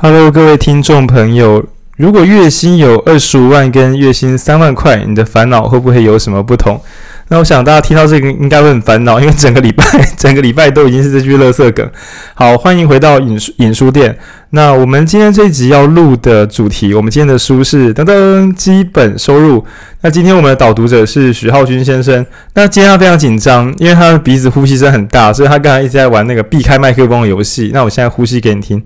[0.00, 1.64] Hello，各位听众朋友，
[1.96, 6.80] 如果月薪有二十五万跟月薪三万块，你的烦恼会不会有什么不同？
[7.26, 9.84] 那我想大家听到这个应该会很烦恼，因为整个礼拜
[10.16, 11.90] 整个礼拜都已经是这句垃圾梗。
[12.34, 14.16] 好，欢迎回到影书引书店。
[14.50, 19.64] 那我们今天这一集要录的主题，我们今天的书是噔噔基本收入。
[20.02, 22.24] 那今天我们的导读者是许浩君先生。
[22.54, 27.72] 那今天他非常紧张，因为他的鼻子呼吸声很大，所以他刚才一直在玩那个避开麦克风的游戏。
[27.74, 28.80] 那我现在呼吸给你听。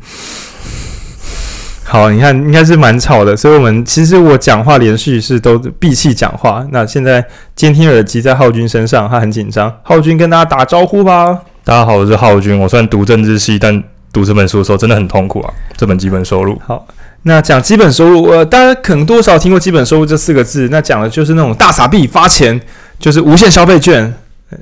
[1.85, 6.65] 好，你看应该是蛮吵的，所以我们其实我讲话连续是都闭气讲话。
[6.71, 7.23] 那现在
[7.55, 9.71] 监听耳机在浩君身上，他很紧张。
[9.83, 11.39] 浩君跟大家打招呼吧。
[11.65, 12.59] 大家好，我是浩君。
[12.59, 13.83] 我虽然读政治系，但
[14.13, 15.53] 读这本书的时候真的很痛苦啊。
[15.77, 16.59] 这本基本收入。
[16.67, 16.87] 好，
[17.25, 20.69] 那讲基本收入，呃，大家可能多少听过基本收入这四个字。
[20.71, 22.59] 那讲的就是那种大傻逼发钱，
[22.99, 24.13] 就是无限消费券。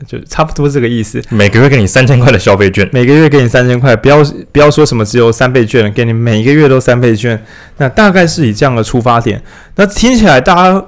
[0.06, 1.22] 就差不多这个意思。
[1.28, 4.22] 每个月给你三千块的消费券，每个月给你三千块，不要
[4.52, 7.42] 不要说什么只有三倍券，给你每个月都三倍券。
[7.78, 9.42] 那大概是以这样的出发点。
[9.76, 10.84] 那听起来，大家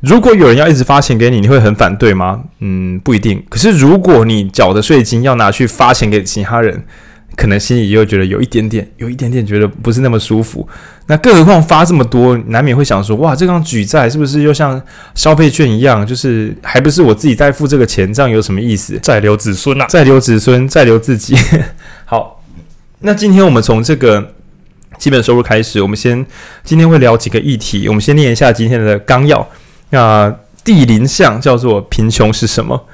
[0.00, 2.42] 如果有人要一直发钱给你，你会很反对吗？
[2.60, 3.42] 嗯，不一定。
[3.48, 6.84] 可是如果你缴的税金要拿去发钱给其他人，
[7.36, 10.68] 可能心里又觉得有一点点，有一点点觉得不是那么舒服。
[11.06, 14.80] 那更何况发这么多，难免会想说：哇，这张举债是不是又像
[15.14, 16.06] 消费券一样？
[16.06, 18.98] 就是还不是我自己在付这个钱，这样有什么意思？
[19.02, 21.36] 再留子孙啊，再留子孙，再留自己。
[22.06, 22.42] 好，
[23.00, 24.32] 那今天我们从这个
[24.96, 26.24] 基本收入开始，我们先
[26.62, 27.86] 今天会聊几个议题。
[27.86, 29.46] 我们先念一下今天的纲要。
[29.90, 32.86] 那第零项叫做贫穷是什么？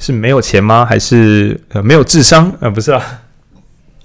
[0.00, 0.84] 是没有钱吗？
[0.84, 2.52] 还是呃没有智商？
[2.58, 3.20] 呃，不是啊。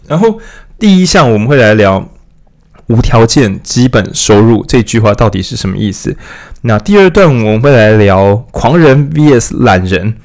[0.06, 0.40] 然后
[0.78, 2.08] 第一项我们会来聊。
[2.88, 6.16] 无条件基本收入这句话到底是什么意思？
[6.62, 10.16] 那第二段我们会来聊狂人 vs 懒人。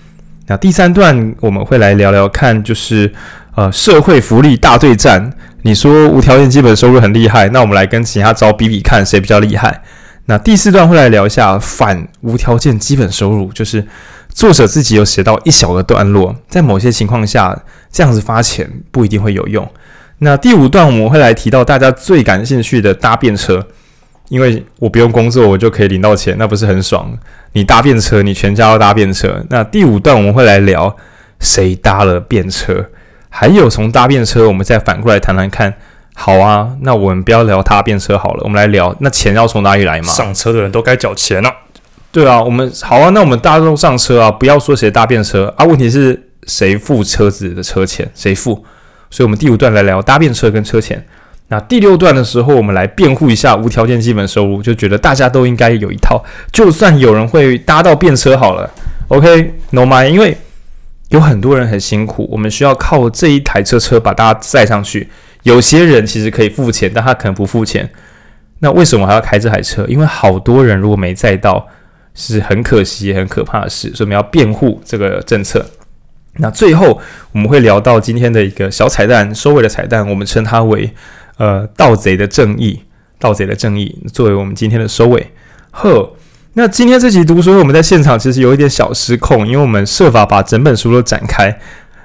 [0.46, 3.12] 那第三段我们会来聊聊看，就是
[3.54, 5.32] 呃社会福利大对战。
[5.62, 9.82] 你说无条件基本收入很厉害，那我们来跟其他招比比看谁比较厉害。
[10.26, 13.86] 那第四段会来聊一下反无条件基本收入，就是
[14.28, 17.60] 作者自己有写到一小个段落，在某些情况下
[17.90, 19.68] 这样子发钱不一定会有用。
[20.18, 23.66] 那第五段我们会来提到大家最感兴趣的搭便车，
[24.28, 27.12] 因为我不用工作，我就可以领到钱，那不是很爽？
[27.52, 29.44] 你搭便车，你全家要搭便车。
[29.50, 30.96] 那第五段我们会来聊
[31.40, 32.86] 谁搭了便车，
[33.28, 35.74] 还有从搭便车，我们再反过来谈谈看。
[36.14, 40.08] 好啊，那我们不要聊搭便车好了，我们来聊那钱要从哪里来嘛？
[40.12, 41.50] 上车的人都该缴钱啊。
[42.12, 48.08] 对啊，我们好啊，那我们大家都上车啊，不要说谁搭便车啊，问题是谁付车子的车钱？
[48.14, 48.62] 谁付？
[49.12, 51.04] 所以，我们第五段来聊搭便车跟车钱。
[51.48, 58.68] 那第六段的时候，我们来辩护一下无条件基本收入，就觉得大家都应该有一套，就算有人会搭到便车好了
[59.08, 60.34] ，OK，No mind，因为
[61.10, 65.10] 有很多人很辛苦，我们需要靠这一台车车把大家载上去。
[65.42, 67.90] 有些人其实可以付钱，但他可能不付钱。
[68.60, 69.84] 那为什么还要开这台车？
[69.86, 71.68] 因为好多人如果没载到，
[72.14, 73.88] 是很可惜很可怕的事。
[73.88, 75.66] 所以我们要辩护这个政策。
[76.38, 77.00] 那最后
[77.32, 80.92] 我们会聊到今天的一个小彩蛋，收尾的彩蛋，我们称它为
[81.36, 82.82] 呃“盗贼的正义”。
[83.18, 85.30] 盗贼的正义作为我们今天的收尾。
[85.70, 86.12] 呵，
[86.54, 91.56] 那今天这集读书，我们在现场其实有一点小失控，因为我们设法把整本书都展开，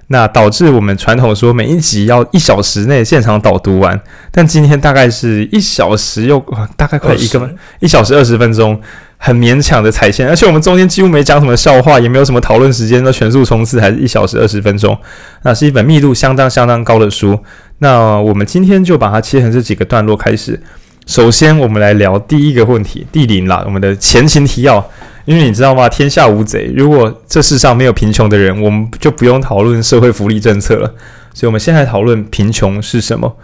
[0.08, 4.00] 那导致我们传统说每一集要一小时内现场导读完，
[4.32, 6.44] 但今天大概是一小时又
[6.76, 7.50] 大概快一个20
[7.82, 8.80] 一小时二十分钟。
[9.20, 14.96] 很勉强的踩线，而且我们中间几乎没讲什么笑话，也没有什么讨论时间，都全速冲刺，还是一小时二十分钟。
[15.42, 17.40] 那是一本密度相当相当高的书。
[17.80, 20.62] 那我们今天就把它切成这几个段落开始。
[21.08, 24.88] 首先，我们来聊第一个问题，第零啦，我们的前情提要。
[25.28, 25.90] 因为你知道吗？
[25.90, 30.88] 天下无贼，如果这世上没有贫穷的人，我们就不用讨论社会福利政策了。
[31.34, 33.36] 所以，我们现在讨论贫穷是什么。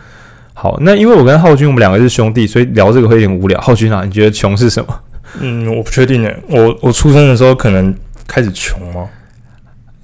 [0.53, 3.59] 好，那因为我跟浩君我们两个是兄弟，所以聊这个会有点无聊。
[3.59, 4.99] 浩君啊，你觉得穷是什么？
[5.41, 6.33] 嗯，我不确定诶。
[6.47, 7.93] 我我出生的时候可能
[8.25, 9.05] 开始穷吗？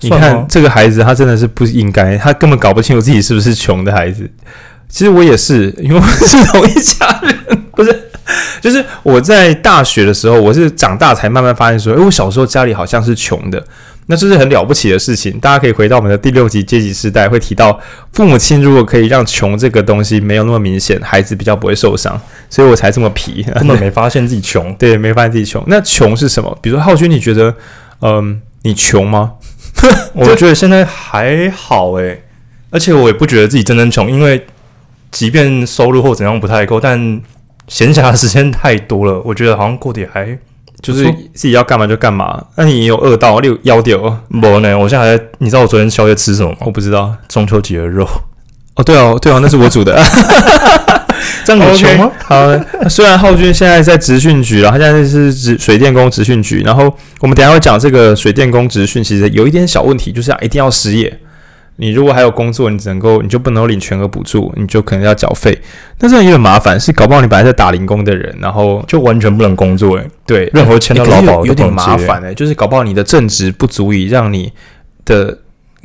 [0.01, 4.29] 你看这个孩子，他真的是不应该，他根本搞不清楚自己是不是穷的孩子。
[4.89, 8.08] 其实我也是，因为我是同一家人，不是，
[8.61, 13.63] 就是我在大学的时候，我是长大才慢慢发现说，诶，我小时候家里好像是穷的。
[14.11, 17.79] 那这是很了不起的事情，大家可以回到我们的第六集阶级时代，会提到
[18.11, 25.63] 父母亲如果可以让穷这个东西没有那么明显，孩子比较不会受伤，所以我才这么皮，根本没发现自己穷， 对，没发现自己穷。
[25.67, 26.57] 那穷是什么？
[26.59, 27.53] 比如说浩君，你觉得，
[28.01, 29.33] 嗯，你穷吗？
[30.13, 32.23] 我觉得现在还好诶，
[32.71, 34.43] 而且我也不觉得自己真正穷，因为
[35.11, 37.21] 即便收入或怎样不太够，但
[37.69, 40.37] 闲暇的时间太多了，我觉得好像过得还。
[40.81, 42.41] 就是自己要干嘛就干嘛。
[42.55, 44.17] 那你有饿到，六有腰掉？
[44.29, 45.23] 没呢，我现在还在。
[45.39, 46.57] 你知道我昨天宵夜吃什么吗？
[46.61, 47.13] 我不知道。
[47.27, 48.07] 中秋节的肉。
[48.75, 50.01] 哦，对哦，对哦，那是我煮的。
[51.43, 52.09] 这样有穷吗？
[52.23, 52.35] 好，
[52.87, 56.83] 虽然浩君现在在职训局了，他现在是职水电工职训局，然后
[57.19, 61.19] 我们等下会讲这个水电工职训，其实有一点小问题，就是一定要失业。
[61.81, 65.57] 你如果还有工作，你只能够，你就不能领全额补助，你就可能要缴费。
[65.99, 70.05] 那这样有点麻烦，是搞不好你本来在打零工的人，然后就完全不能工作诶。
[70.25, 74.51] 对，任何签到劳保有点麻烦诶，就是搞不好你的正职不足以让你
[75.05, 75.39] 的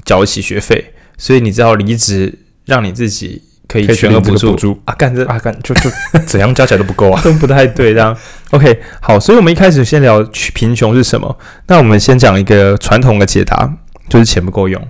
[0.05, 5.88] 缴起学费，所以你只好离职，让你自己可以全额补助，补助啊，干这啊干就就
[6.26, 8.17] 怎样加起来都不够啊， 都不太对这样。
[8.50, 10.20] OK，好，所以我们一开始先聊
[10.55, 11.38] 贫穷是什么？
[11.69, 13.73] 那我们先讲一个传统的解答，
[14.08, 14.82] 就是钱不够用。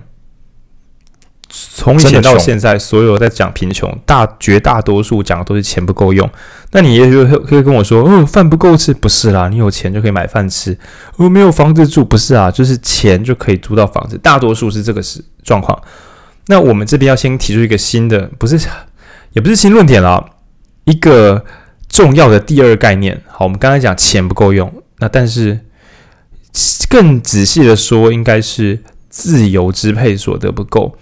[1.77, 6.27] 从以前到现在，所有在讲贫穷，大绝大多数讲的都是钱不够用。
[6.71, 10.77] 那你也许会会跟我说：“哦，饭不够吃，不是啦，你有钱就可以买饭吃。
[11.17, 14.17] 哦，没有房子住，不是啊，就是钱就可以租到房子。
[14.19, 15.77] 大多数是这个是状况。
[16.47, 18.57] 那我们这边要先提出一个新的，不是，
[19.33, 20.23] 也不是新论点啦，
[20.85, 21.43] 一个
[21.89, 23.21] 重要的第二概念。
[23.27, 25.59] 好，我们刚才讲钱不够用，那但是
[26.87, 30.95] 更仔细的说，应该是自由支配所得不够。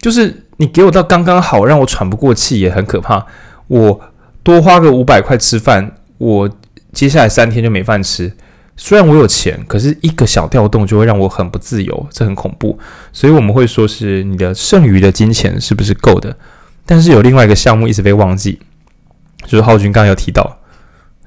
[0.00, 3.24] 就是你给我到刚刚好，让我喘不过气也很可怕。
[3.68, 4.00] 我
[4.42, 6.50] 多花个五百块吃饭，我
[6.92, 8.32] 接下来三天就没饭吃。
[8.76, 12.78] 虽然我有钱，可是一个小调动就会让我很不自由，这很恐怖。
[13.12, 16.34] 所以我们会说是你的剩余的金钱是不是够的？
[16.86, 18.58] 但是有另外一个项目一直被忘记，
[19.44, 20.58] 就是浩君刚刚有提到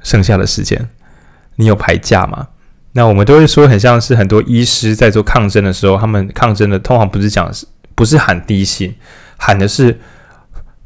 [0.01, 0.89] 剩下的时间，
[1.57, 2.47] 你有排假吗？
[2.93, 7.51] 那我们都会说很像是很多医师在做抗争的时候，他们抗争的通常不是讲。
[7.95, 8.95] 不是喊低薪，
[9.37, 9.99] 喊的是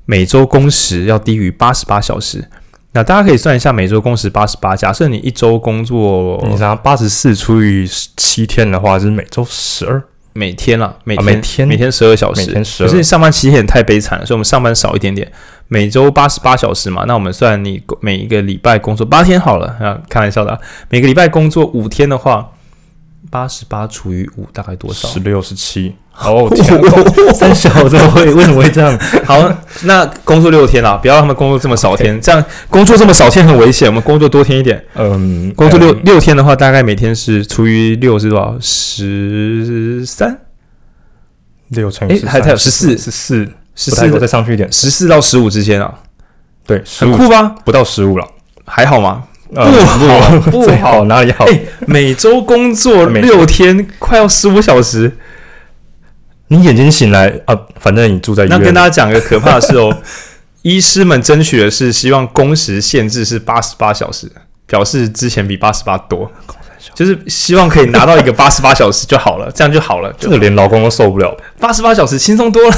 [0.06, 2.50] 每周工时要低于八十八小时。
[2.94, 10.02] 那大家可以算一下，每周工时八十八，假设你一周工作，你想八十四除以七天的话，就是每周十二，
[10.34, 12.88] 每天啦，每天、啊、每天每天十二小时，每天十二。
[12.88, 15.32] 可是你上班期限太悲惨了，所以我们上班少一点点，
[15.68, 17.04] 每周八十八小时嘛。
[17.06, 20.60] 那我们算你每一个礼拜工作八天好了啊，开玩笑的，
[20.90, 22.52] 每个礼拜工作五天的话，
[23.30, 25.08] 八十八除以五大概多少？
[25.10, 25.94] 十六、十七。
[26.26, 26.50] 哦，
[27.36, 28.26] 三小怎么会？
[28.34, 28.98] 为什么会这样？
[29.24, 29.38] 好，
[29.84, 33.88] 那工作六天啦，不要让他们工作这么少天，这样工作这么少天很危险。
[33.88, 34.84] 我们工作多天一点。
[34.96, 38.56] 嗯，工作六六天的话，大概每天是除以六是多少？
[38.60, 40.36] 十三，
[41.70, 45.94] 六乘以还还有十四，十四，十四，再上去一点，十四到十五之间啊。
[46.66, 47.56] 对，很酷吧？
[47.64, 48.28] 不到十五了，
[48.66, 49.24] 还好吗？
[49.54, 51.46] 不好， 不好，哪里好？
[51.86, 55.16] 每周工作六天，快要十五小时。
[56.50, 58.58] 你眼睛醒来啊，反正你住在医院。
[58.58, 59.96] 那跟大家讲一个可怕的事哦，
[60.64, 64.32] 医师们争取的是希望工时限制是八十八小时，
[64.66, 66.32] 表示之前比八十八多，
[66.94, 70.14] 就是希望可以拿到一个八十八小时就好了，这样就好了。
[70.18, 72.78] 这个连劳工都受不了，八十八小时轻松多了。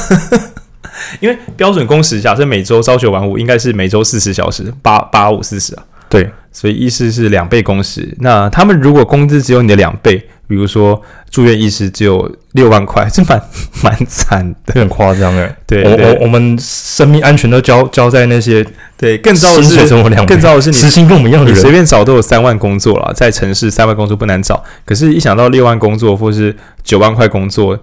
[1.19, 5.83] 因为标准工时假设每周朝九晚五，应该是每周四十小时，八八五四十啊。
[6.09, 8.15] 对，所以医师是两倍工时。
[8.19, 10.17] 那他们如果工资只有你的两倍，
[10.47, 13.41] 比如说住院医师只有六万块， 这蛮
[13.83, 15.55] 蛮惨的，很夸张哎。
[15.67, 18.65] 对，我我我们生命安全都交交在那些
[18.97, 19.77] 对，更糟的是
[20.25, 27.79] 更糟的是你时薪跟我们一样的人，随便找都有三万工作了，在城市三万工作不难找，可是一想到六万工作或是九万块工作。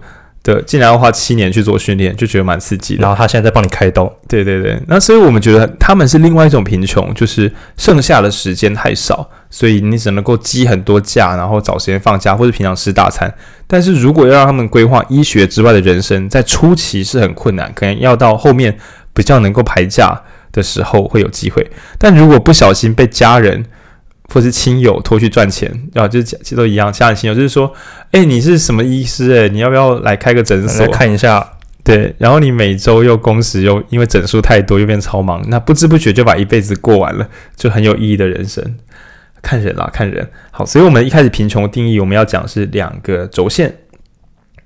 [0.47, 3.01] 对，竟然要花七年去做训练，就觉得蛮刺激的。
[3.01, 4.09] 然后他现在在帮你开刀。
[4.29, 13.29] 对对对，那所以我们觉得他们是另外一种贫穷，就是剩下的时间太少，所以你只能够积很多假，然后找时间放假或者平常吃大餐。
[13.67, 18.77] 但是如果要让他们规划医学之外的人生，在初期是很困难，可能要到后面
[19.13, 20.21] 比较能够排假
[20.53, 21.69] 的时候会有机会。
[21.97, 23.65] 但如果不小心被家人，
[24.29, 26.91] 或是亲友拖去赚钱，啊，就是其实都一样。
[26.91, 27.71] 家人亲友就是说，
[28.11, 29.41] 哎、欸，你是什么医师、欸？
[29.43, 31.53] 诶，你要不要来开个诊所看一下？
[31.83, 38.75] 对，然后你每周又工时又因为诊数太多，又变超忙，那不知不觉就把一辈子过完了，就很有意义的人生。
[39.41, 40.29] 看人啦，看人。
[40.51, 43.73] 好，所以我们一开始贫穷的定义，我们要讲是两个轴线，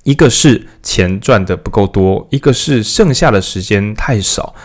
[0.04, 4.56] 一个是钱赚的不够多，一个是剩下的时间太少。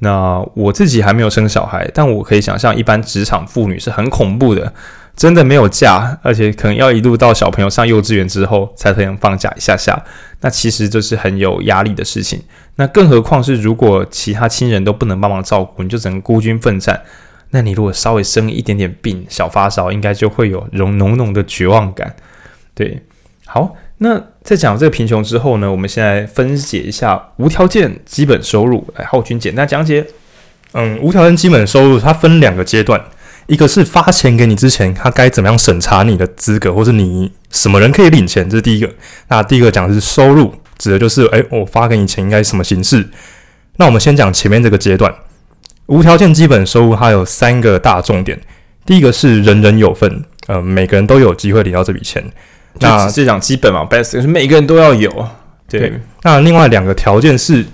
[0.00, 4.74] 那我自己还没有生小孩，但我可以想象，一般职场妇女是很恐怖的，
[5.16, 10.04] 真的没有假，而且可能要一路到小朋友上幼稚园之后才可能放假一下下。
[10.40, 12.42] 那其实这是很有压力的事情。
[12.76, 17.00] 那更何况是如果其他亲人都不能帮忙照顾，你就只能孤军奋战。
[17.50, 22.14] 那你如果稍微生一点点病，小发烧，应该就会有浓浓浓的绝望感。
[22.74, 23.00] 对，
[23.46, 23.76] 好。
[23.98, 28.86] 那在讲这个贫穷之后呢，我们先来分解一下无条件基本收入。
[28.96, 30.04] 来，浩君简单讲解。
[30.72, 33.00] 嗯，无条件基本收入它分两个阶段，
[33.46, 38.92] 一个是发钱给你之前，他该怎么样审查你的资格，或是你什么人可以领钱，这是第一个。
[39.28, 43.08] 那第一个讲的是收入，指的就是，诶，我发给你钱应该什么形式？
[43.76, 45.14] 那我们先讲前面这个阶段，
[45.86, 48.40] 无条件基本收入它有三个大重点，
[48.84, 52.24] 第一个是人人有份，呃，每个人都有机会领到这笔钱。
[52.80, 55.10] 那只是讲基本嘛，basic 是每个人都要有。
[55.68, 57.64] 对，对，那另外两个条件是，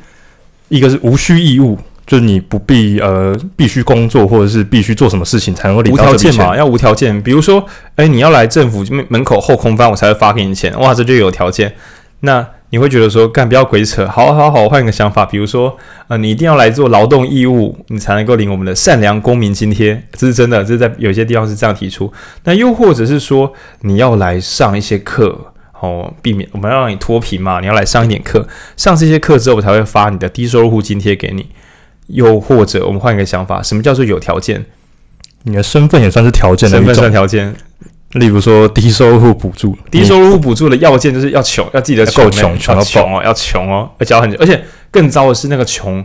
[0.68, 5.92] 一个是无需义务，就是你不必呃必须工作或者是必须做什么事情才能够领。
[5.92, 7.20] 无条件嘛，要无条件。
[7.22, 7.64] 比如说，
[7.96, 10.78] 哎，你要来政府门口后空翻，我才会发给你钱。
[10.78, 11.74] 哇，这就有条件。
[12.20, 15.26] 那你会觉得说，干不要鬼扯，好好好，换一个想法。
[15.26, 15.76] 比如说，
[16.08, 20.64] 呃，你一定要来做劳动义务，你才能够领我们的善良公民津贴，这是真的。
[20.64, 22.12] 这是在有些地方是这样提出。
[22.44, 25.52] 那又或者是说，你要来上一些课。
[25.80, 28.46] 哦，避免我们要让你脱贫嘛，你要来上一点课，
[28.76, 31.46] 上这些课之后，我才会发你的低收入户津贴给你。
[32.08, 34.66] 又或者，我们换一个想法，什么叫做有条件？
[35.44, 37.56] 你的身份也算是条件的一种，身份算条件。
[38.12, 44.36] 例如说，低收入补助，低收入补助的要件就是要穷，要记得够穷，穷要穷哦，要穷哦，要交很久。
[44.40, 46.04] 而且更糟的是，那个穷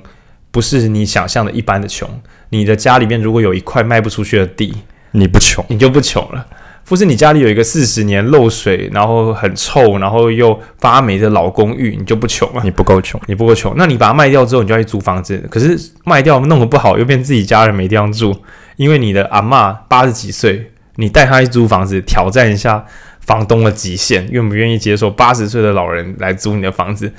[0.52, 2.08] 不是你想象的一般的穷。
[2.50, 4.74] 你的家里面如果有一块卖不出去的地，
[5.12, 6.46] 你不穷，你就不穷了。
[6.88, 12.62] 或是你家里有一个四十年漏水，然后很臭，然后又发霉的老公寓，你就不穷了。
[12.64, 13.74] 你不够穷，你不够穷。
[13.76, 15.44] 那你把它卖掉之后，你就要去租房子。
[15.50, 18.40] 可是卖掉弄得不好，又变自己家人没地方住。
[18.76, 22.86] 因为你的阿嬷八十几岁，你带他去租房子，挑战一下
[23.20, 27.12] 房东的极限，愿不愿意接受八十岁的老人来租你的房子？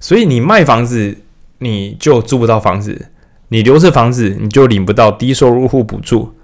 [0.00, 1.18] 所以你卖房子，
[1.58, 3.06] 你就租不到房子；
[3.48, 6.34] 你留着房子，你就领不到低收入户补助。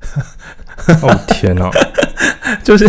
[1.02, 1.70] 哦天哪，
[2.62, 2.86] 就是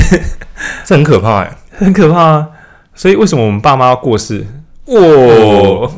[0.85, 2.49] 这很可怕哎，很可怕啊！
[2.93, 4.45] 所以为什么我们爸妈要过世？
[4.89, 5.91] 哇、哦，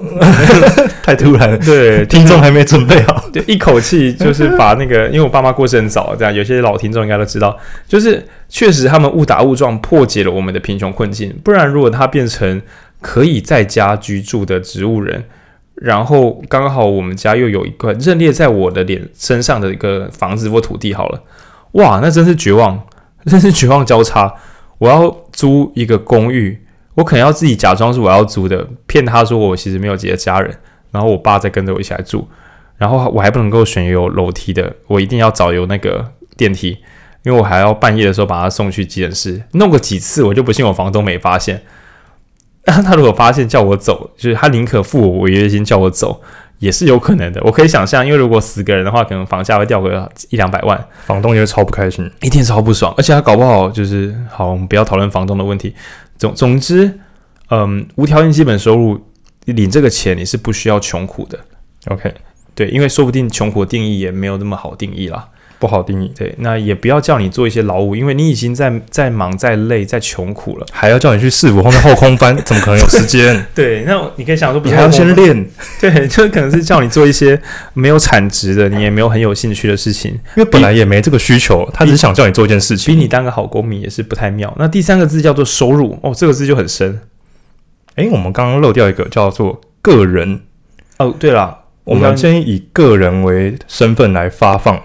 [1.04, 1.58] 太突然了。
[1.58, 7.58] 对，听众还没准备好， 就一口气就是把那个， 因为我爸妈过世很早，这样有些老听众应该都知道，
[7.88, 11.34] 就是确实他们误打误撞破解了我们的贫穷困境。
[11.44, 12.62] 不然，如果他变成
[13.00, 15.24] 可以在家居住的植物人，
[15.76, 21.24] 然后刚好我们家又有一块认列在我的脸身上的一个房子或土地，好了。
[21.74, 22.80] 哇，那真是绝望，
[23.26, 24.34] 真是绝望交叉。
[24.80, 26.60] 我要租一个公寓，
[26.96, 30.56] 我可能要自己假装是我要租的，骗他说我其实没有自己的家人，
[30.92, 32.28] 然后我爸再跟着我一起来住，
[32.78, 36.78] 然后我还不能够选有楼梯的，我一定要找有那个电梯，
[37.24, 41.62] 因为我还要半夜的时候把他送去急诊室，弄个几次我就不信我房东没发现。
[42.66, 46.22] 他如果发现叫我走，就是他宁可付我违约金叫我走。
[46.60, 55.74] 也是有可能的，我可以想象，因为如果死个人的话，可能房价会掉个一两百万，房东也会超不开心，一定超不爽，而且他搞不好就是好，我们不要讨论房东的问题。
[56.22, 57.00] 总总之，
[57.50, 59.04] 嗯，无条件基本收入
[59.46, 61.40] 领这个钱，你是不需要穷苦的。
[61.88, 62.14] OK，
[62.54, 65.28] 对，因为说不定穷苦的定义也没有那么好定义啦。
[65.62, 73.46] 不好定义，对，那也不要叫你做一些劳务，因为你已经在在忙、在累、在穷苦了，还要叫你去市府后面后空翻， 怎么可能有时间？
[73.54, 75.48] 对，那你可以想说，你还要先练，
[75.80, 77.40] 对，就可能是叫你做一些
[77.76, 84.52] 没有产值的，你也没有很有兴趣的事情，因为本来也没这个需求，他只是想叫你做一件事情，比你当个好公民也是不太妙。
[84.58, 87.00] 那第三个字叫做收入，哦，这个字就很深。
[87.96, 90.42] 诶，我们刚刚漏掉一个叫做个人。
[90.98, 94.82] 哦，对了，我们先以个人为身份来发放。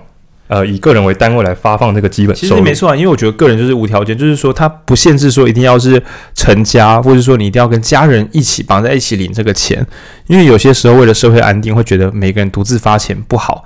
[0.49, 6.01] 呃，以个人为单位来发放这个基本收入，其实没错啊，因为我觉得个人就是无条件，就是说他不限制说一定要是
[6.35, 9.85] 成家，或者说你一定要跟家人一起绑在一起领这个钱，
[10.29, 13.65] 因为有些时候为了社会安定，会觉得每个人独自发钱不好，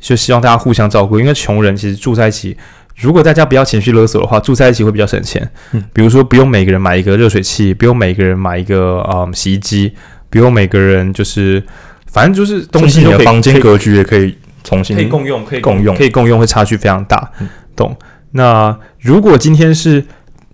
[0.00, 1.20] 就希望大家互相照顾。
[1.20, 2.56] 因为穷人其实住在一起，
[2.96, 5.46] 如果大家不要情绪勒索的话，住在一起会比较省钱。
[5.72, 9.92] 嗯，比如说不用每个人买一个热水器，不用每个人买一个啊、嗯、洗衣机，
[10.30, 11.62] 不用每个人就是
[12.10, 14.34] 反正就是东西你的，房间格局也可以。
[14.64, 17.96] 重新可以共用，可以共用，可以共用，会差距非常大，嗯、懂？
[18.32, 20.04] 那如果今天是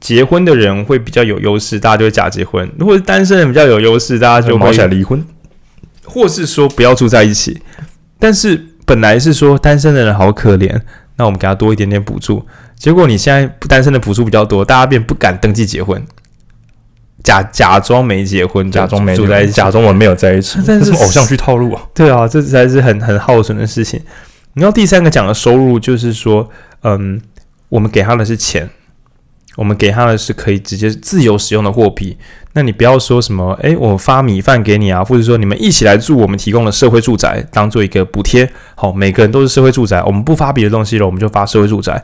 [0.01, 5.25] 结婚的人会比较有优势，大家就会假结婚；如果是单身人比较有优势，大家就会离婚，
[6.05, 7.63] 或是说不要住在一起。
[8.19, 10.79] 但是本来是说单身的人好可怜，
[11.17, 12.45] 那我们给他多一点点补助。
[12.77, 16.03] 结果你现在单身的补助比较多，大家便不敢登记结婚。
[17.23, 21.83] 假假装没结婚，假装没住在一起，假装我们没有在一起， 这是偶像剧套路啊！
[21.95, 24.01] 对啊，这才是很很耗损的事情。
[24.55, 26.49] 然后第三个讲的收入，就是说，
[26.83, 27.21] 嗯，
[27.69, 28.69] 我们给他的是钱，
[29.57, 32.17] 我们给他的是可以直接自由使用的货币。
[32.55, 38.51] 那你不要说什么，诶，我发米饭给你啊，或者说你们一起来住，我们提供的社会住宅当做一个补贴。
[38.75, 42.03] 好，每个人都是社会住宅，我们不发别的东西了，我们就发社会住宅。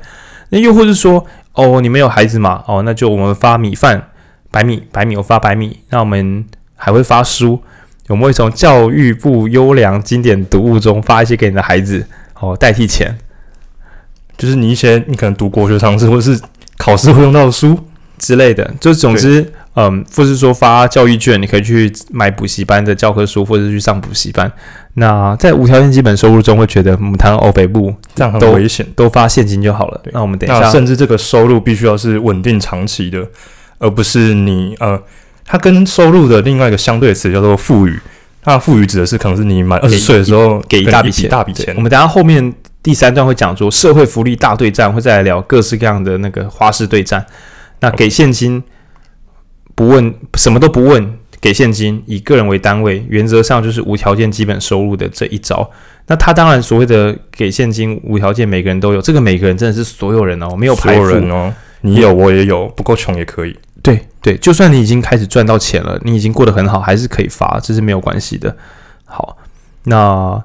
[0.50, 2.62] 那又或者说，哦，你们有孩子嘛？
[2.68, 4.10] 哦，那就我们发米饭。
[4.56, 5.78] 白米，百米，我发百米。
[5.90, 6.42] 那我们
[6.76, 7.62] 还会发书，
[8.08, 12.06] 我们会从教育部优良经典读物中发一些给你的孩子，
[12.40, 13.18] 哦，代替钱。
[14.38, 16.40] 就是你一些你可能读国学常识或是
[16.78, 17.78] 考试会用到的书
[18.16, 18.72] 之类的。
[18.80, 24.50] 就总之，嗯，或是说发教育券，你可以去买补习班的教科书，或者是去上补习班。
[24.94, 30.00] 那在无条件基本收入中，会觉得母汤欧北部这样很危险，都发现金就好了。
[30.12, 33.26] 那我们等一下，甚至这个收入必须要是稳定长期的，
[33.78, 35.00] 而不是你呃，
[35.44, 37.98] 它跟收入的另外一个相对词叫做富裕。
[38.44, 41.74] 那富裕指的是可能是你满二十岁的时候给，给一大笔钱，大笔钱。
[41.76, 47.26] 我们等下后面第三段会讲说社会福利大对战，会再来聊各式各样的那个花式对战。
[47.80, 48.62] 那给现金。
[49.74, 55.70] 不问，什么都不问，给现金，以个人为单位，原则上就是无条件基本收入的这一招。
[56.06, 61.52] 那他当然所谓的给现金无条件，每个人都有，这个每个人真的是所有人哦，没有排除哦，
[61.82, 63.54] 你有我也有，不够穷也可以。
[63.86, 68.56] 对对，就算你已经开始赚到钱了，你已经过得很好，还是可以发，这是没有关系的。
[69.04, 69.36] 好，
[69.84, 70.42] 那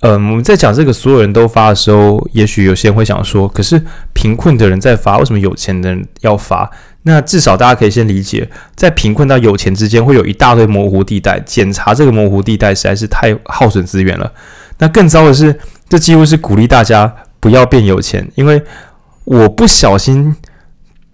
[0.00, 3.84] 嗯，我们在讲这个所有人都发的时候，也许有些人会想说，可是
[4.14, 6.70] 贫困的人在发，为什么有钱的人要发？
[7.02, 14.32] 那至少大家可以先理解，在贫困到有钱之间会有一大堆模糊地带，检查这个模糊地带实在是太耗损资源了。
[14.78, 15.54] 那更糟的是，
[15.86, 18.62] 这几乎是鼓励大家不要变有钱，因为
[19.24, 20.34] 我不小心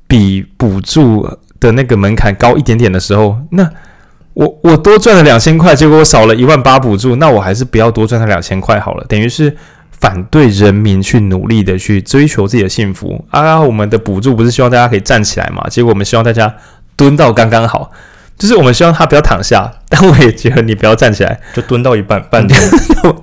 [0.07, 1.29] 比补助
[1.61, 3.69] 的那个门槛高一点点的时候，那
[4.35, 9.57] 我我多赚了两千块，结果我少了一万八补助，那我还是不要多赚那两千块好了，等于是。
[9.99, 13.59] 反对人民去努力的去追求自己的幸福啊！
[13.59, 15.67] 我们的补助不是希望大家可以站起来嘛？
[15.71, 16.55] 结果我们希望大家
[16.97, 17.91] 蹲到刚刚好，
[18.37, 22.61] 就是我们希望他不要躺下，但我也觉得你不要站起来， 就蹲到一半，半蹲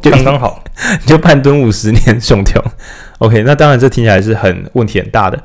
[0.02, 0.64] 就刚刚好，
[1.00, 2.54] 你就半蹲五十年，兄弟。
[3.20, 5.40] OK，那当然这听起来是很问题很大的。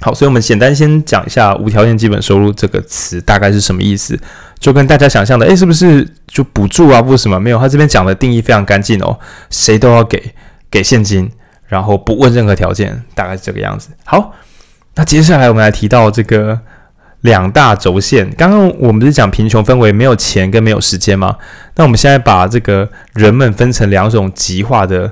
[0.00, 4.18] 好，所以我们简单先讲一下无条件基本收入这个词大概是什么意思，
[4.58, 7.38] 就跟大家想象的，诶，是不是就补助啊，或什么？
[7.38, 9.18] 没有，他这边讲的定义非常干净哦，
[9.50, 10.34] 谁都要给，
[10.70, 11.30] 给现金，
[11.66, 13.90] 然后不问任何条件，大概是这个样子。
[14.04, 14.32] 好，
[14.96, 16.58] 那接下来我们来提到这个
[17.22, 18.28] 两大轴线。
[18.36, 21.36] 刚刚我们不是讲贫穷分为没有钱跟没有时间吗？
[21.76, 25.10] 那我们现在把这个人们分成两种极化的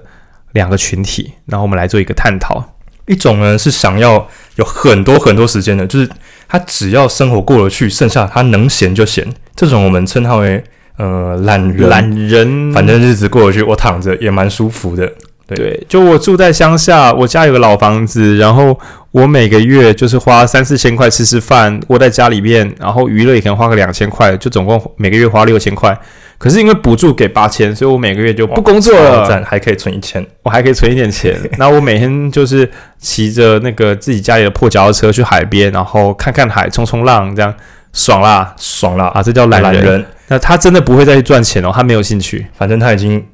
[0.52, 2.62] 两个群体，然后我们来做一个探讨。
[3.06, 6.08] 一种呢是想要有很多很多时间的，就是
[6.48, 9.26] 他只要生活过得去，剩下他能闲就闲。
[9.56, 10.62] 这种我们称他为
[10.98, 15.10] 呃懒人，懒人，反正日子过得去，我躺着也蛮舒服的。
[15.46, 18.78] 对，对，就我住在乡下，我家有个老房子，然后
[19.10, 25.98] 我每个月就是花三四千块吃吃饭，窝在家里面，然后娱乐也可能花个两千块，就总共每个月花六千块。
[26.42, 31.38] 可是因为补助给八千，所以我每个月就不工作了，还可以存一千，我还可以存一点钱。
[31.56, 37.54] 那我每天就是骑着那个自己家里的破脚踏车去海边，然后看看海，冲冲浪，这样
[37.92, 39.22] 爽啦，爽啦啊！
[39.22, 39.84] 这叫懒人。
[39.84, 43.24] 人那他真的不会再去赚钱哦，他没有兴趣，反正他已经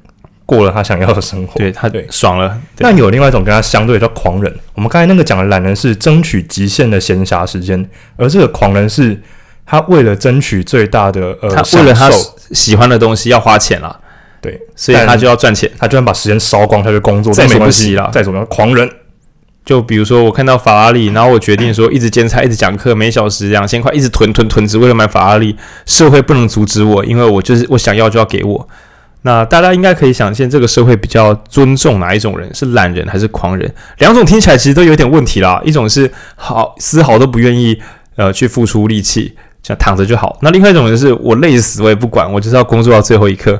[0.45, 1.57] 过了他想要的生活。
[1.57, 2.55] 对他对爽了。
[2.77, 4.55] 那有另外一种跟他相对叫狂人。
[4.75, 9.19] 我们刚才那个讲的懒人是争取极限的闲暇时间，而这个狂人是。
[9.69, 12.09] 他为了争取最大的呃，他为了他
[12.51, 13.95] 喜欢的东西要花钱啦，
[14.41, 18.89] 对，所以他就要赚钱，他就算把时间烧光，他就工作，再没关系了，再怎么样，狂人。
[19.63, 25.55] 就比如说，我看到法拉利，然后我决定说，一直兼差，一直讲课，每小时两千块，一直囤囤囤，只为了买法拉利。
[25.85, 28.67] 社会不能阻止我，因为我就是我想要就要给我。
[29.21, 32.49] 那大家应该可以想见，这个社会比较尊重哪一种人？
[32.55, 33.71] 是懒人还是狂人？
[33.99, 35.61] 两种听起来其实都有点问题啦。
[35.63, 37.79] 一种是好丝毫都不愿意
[38.15, 39.35] 呃去付出力气。
[39.63, 40.37] 想躺着就好。
[40.41, 43.59] 那另外一种就是我累死我也不管，我就是要工作到最后一刻。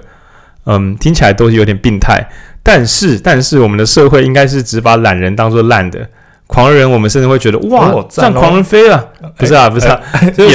[0.66, 2.30] 嗯，听起来都是有点病态。
[2.62, 6.08] 但是，但是我们的社会应该是只把懒人当做烂的，
[6.46, 9.10] 狂人我们甚至会觉得哇，像狂人飞了。
[9.38, 10.00] 不是啊，不是啊，
[10.36, 10.50] 甚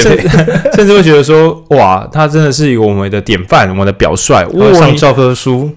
[0.74, 4.46] 甚至会觉得说哇，他真的是一个我们的典范，我们的表率。
[4.52, 5.70] 我上教科书。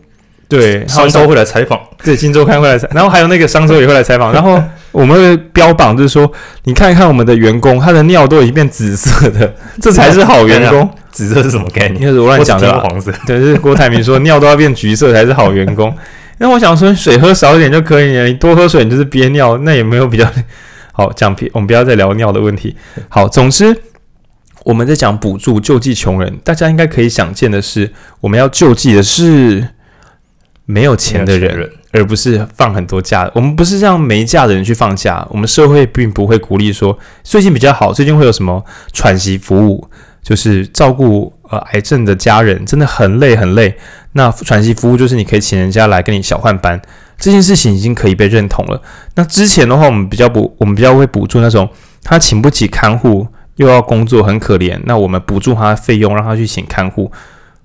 [0.50, 6.32] 对，商周会来采访， 对，金周刊会来采， 然后还有那个商周也会来采访，然后我们会标榜，就是说，
[6.64, 10.90] 你看一看我们的员工，他的尿都已经变紫色的， 这才是好员工。
[11.12, 12.02] 紫色是什么概念？
[12.02, 13.12] 那是我乱讲的，黄色。
[13.26, 15.94] 对，是郭台铭说尿都要变橘色才是好员工。
[16.38, 20.26] 那我想说，水喝少一点就可以了，你多喝水你就是憋尿，那也没有比较
[20.92, 21.36] 好讲。
[21.54, 22.76] 我们不要再聊尿的问题。
[23.10, 23.76] 好，总之
[24.64, 29.68] 我们在讲补助救济穷人，大家应该可以想见的是，我们要救济的是。
[30.70, 33.32] 没有钱的人，而不是放很多假。
[33.34, 35.26] 我们不是让没假的人去放假。
[35.30, 39.90] 我们社会并不会鼓励说最近比较好，最近会有什么喘息服务，
[40.22, 43.78] 就是照顾呃癌症的家人，真的很累很累。
[44.12, 46.82] 那喘息服务就是你可以请人家来跟你小换班，
[47.18, 48.82] 这件事情已经可以被认同了。
[49.16, 51.70] 那之前的话，我们比较不，我们比较会补助那种
[52.04, 53.26] 他请不起看护
[53.56, 57.10] 又要工作很可怜，那我们补助他的费用，让他去请看护，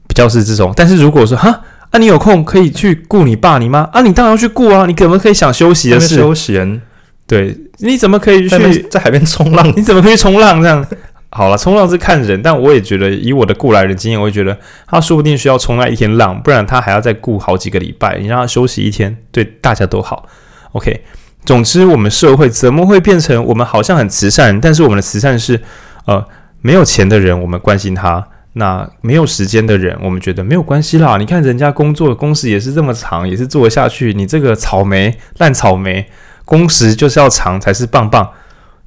[0.07, 0.73] 比较是这种。
[0.77, 1.63] 但是如果说哈。
[1.93, 4.01] 啊，你有空可以去顾你爸你妈啊？
[4.01, 4.87] 你当然要去顾啊！
[4.87, 6.17] 你怎么可以想休息的事？
[6.17, 6.81] 休闲，
[7.27, 9.67] 对，你怎么可以去在，在海边冲浪？
[9.77, 10.85] 你怎么可以冲浪这样？
[11.29, 18.19] 好了，冲浪是看人，但我也觉得以我的过来人经验，我会觉得他说不定需要冲那一天浪，不然他还要再顾好几个礼拜。
[18.19, 20.27] 你让他休息一天，对大家都好。
[20.73, 21.03] OK，
[21.45, 25.61] 总之我们社会怎么会变成我们好像很慈善，但是我们的慈善是
[26.07, 26.25] 呃
[26.63, 31.17] 没有钱的人我们关心他，那没有时间的人我们觉得没有关系啦。
[31.17, 36.07] 你看人家工作工时也是这么长，也是做得下去，你这个草莓烂草莓，
[36.45, 38.31] 工时就是要长才是棒棒。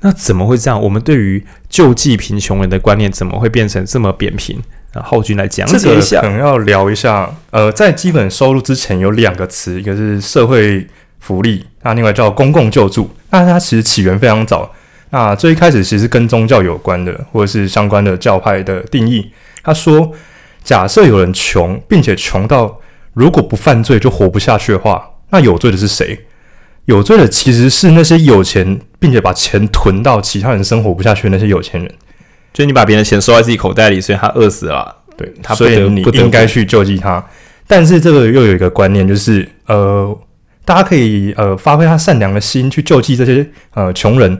[0.01, 0.79] 那怎么会这样？
[0.79, 4.61] 我们对于救济贫穷人的观念怎么会变成这么扁平？
[4.93, 6.21] 那浩君来讲解一下。
[6.21, 7.27] 可能要聊一下。
[7.49, 10.85] 呃，在基本收入之前有两个词，一个是社会
[11.19, 13.09] 福利，那另外叫公共救助。
[13.31, 14.71] 那它其实起源非常早。
[15.09, 19.31] 那最一开始其实跟宗教有关的，或者是相关的教派的定义。
[19.65, 20.13] 他说，
[20.63, 22.79] 假设有人穷，并且穷到
[23.13, 26.25] 如果不犯罪就活不下去的话，那有罪的是谁？
[26.85, 31.91] 有罪的其实是那些有钱，并且把钱囤到其他人生活不下去的那些有钱人。
[32.53, 34.95] 就你把别人的钱收在自己口袋里，所以他饿死了。
[35.17, 37.25] 对，他所以你应该去救济他。
[37.67, 40.15] 但是这个又有一个观念，就是呃，
[40.63, 44.39] 大家可以呃发挥他善良的心去救济这些呃穷人，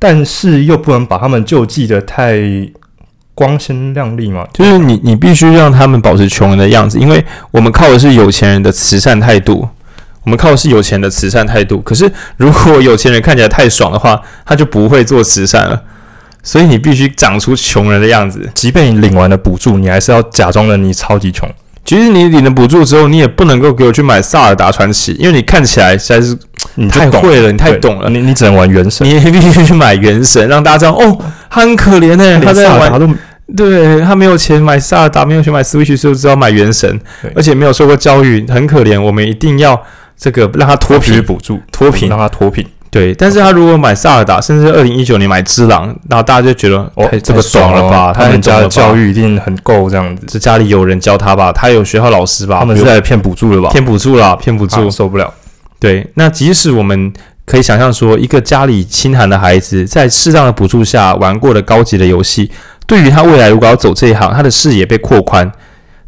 [0.00, 2.36] 但是又不能把他们救济的太
[3.34, 4.46] 光鲜亮丽嘛。
[4.52, 9.68] 就是你你必须让他们保持穷人的样子，因为我们靠的是有钱人的慈善态度。
[10.22, 15.82] 我们靠的是有钱的慈善态度，可是如果有钱人看起来太爽的话，他就不会做慈善了。
[16.42, 21.46] 所以你必须长出穷人的样子，即便你领完了补助，你还是要假装的你超级穷。
[21.84, 26.36] 其实你领了补助之后，你也不能够给我去买萨尔达传奇，因为你看起来实在是
[26.76, 28.08] 你太会了，你太懂了。
[28.08, 31.18] 你你只能玩原神，你必须去买原神，让大家知道哦，
[31.50, 33.18] 他很可怜哎，他在玩，
[33.56, 37.00] 对他没有钱买萨尔达，没有钱买 Switch，所以只好买原神，
[37.34, 39.00] 而且没有受过教育，很可怜。
[39.00, 39.80] 我们一定要。
[40.16, 42.64] 这个让他脱贫补助，脱贫让他脱贫。
[42.94, 48.12] 对，但是他如果买萨尔达，甚至二零一九年买只狼，然后大家就觉得哦，这个爽了吧？
[48.12, 51.50] 他们家的教育一定很够这样子，这家里有人教他吧？
[51.50, 52.60] 他有学校老师吧？
[52.60, 53.70] 他们是在骗补助了吧？
[53.72, 55.34] 骗补助啦，骗补助，受不了。
[55.80, 57.12] 对，那即使我们
[57.44, 62.48] 可以想象说，一个家里清寒的孩子，在适当的补助下玩过的高级的游戏，
[62.86, 65.50] 对于他未来如果要走这一行，他的视野被扩宽。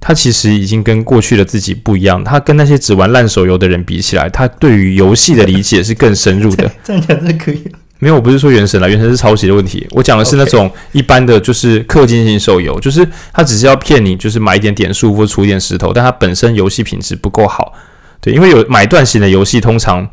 [0.00, 6.70] 他其实已经跟过去的自己不一样，他跟那些只玩烂手游的人比起来，他对于游戏的理解是更深入的。
[6.84, 7.62] 这样讲是可以。
[7.98, 9.86] 没有，我不是说原神啦，原神是抄袭的问题。
[9.92, 17.72] 我讲的是那种一般的，就是氪金型手游，就是他只是要骗你，就是买一点点数或出一点石头，但他本身游戏品质不够好。
[18.20, 20.06] 对，因为有买断型的游戏，通常，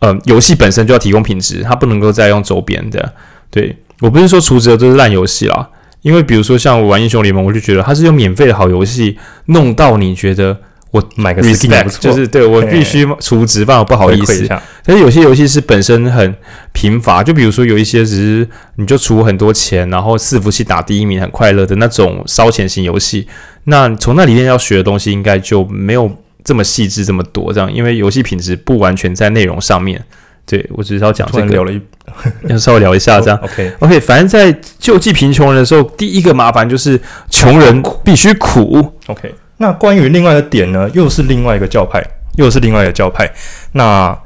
[0.00, 3.12] 呃，游戏本身就要提供品质，它不能够再用周边的。
[3.50, 5.68] 对，我不是说储值的都是烂游戏啦。
[6.02, 10.56] 因为比如说像我玩英雄联盟，我就觉得它是用免费的好游戏弄到你觉得
[10.90, 14.46] 我买个 respect，就是对我必须充值，不然我不好意思。
[14.84, 16.34] 但是有些游戏是本身很
[16.72, 23.26] 贫乏，就比如说有一些只是你就出很多钱，然后伺服器打第一名很快乐的那种烧钱型游戏，
[23.64, 26.10] 那从那里面要学的东西应该就没有
[26.44, 30.04] 这么细致这么多这样，因为游戏品质不完全在内容上面。
[30.44, 31.80] 对，我只是要讲这个，聊了一，
[32.48, 33.38] 要稍微聊一下这样。
[33.38, 37.00] Oh, OK OK，反正在救济贫穷人的时候，第一个麻烦就是
[37.30, 38.92] 穷人必须苦。
[39.06, 42.04] OK，那关于另外的点呢，又是另外一个教派，
[42.36, 43.30] 又是另外一个教派。
[43.72, 44.16] 那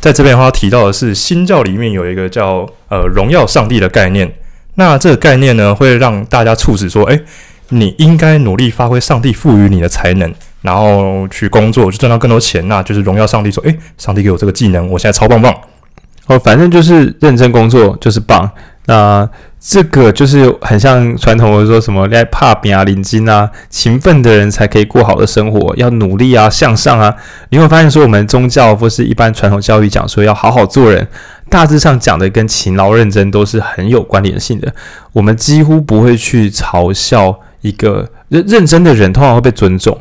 [0.00, 4.32] 在这边的话提到的是新教里面有一个叫呃荣耀上帝的概念。
[4.76, 7.20] 那这个概念呢，会让大家促使说，诶，
[7.68, 10.32] 你应该努力发挥上帝赋予你的才能。
[10.64, 13.50] 然后去工作，就赚到更多钱，那就是荣耀上帝。
[13.50, 15.54] 说，诶，上帝给我这个技能，我现在超棒棒。
[16.26, 18.50] 哦，反正就是认真工作就是棒。
[18.86, 19.28] 那
[19.60, 27.14] 这个就是很像传统的说什么，来打拼啊、领金啊，勤奋的人才可以过好的生活，要努力啊、向上啊。
[27.50, 31.06] 你会发现说，我们宗教或是一般传统教育讲说要好好做人，
[31.50, 34.72] 大致上讲的跟勤劳认真都是很有关联性的。
[35.12, 39.98] 我们几乎不会去嘲笑一个认认真的人，通常会被尊重。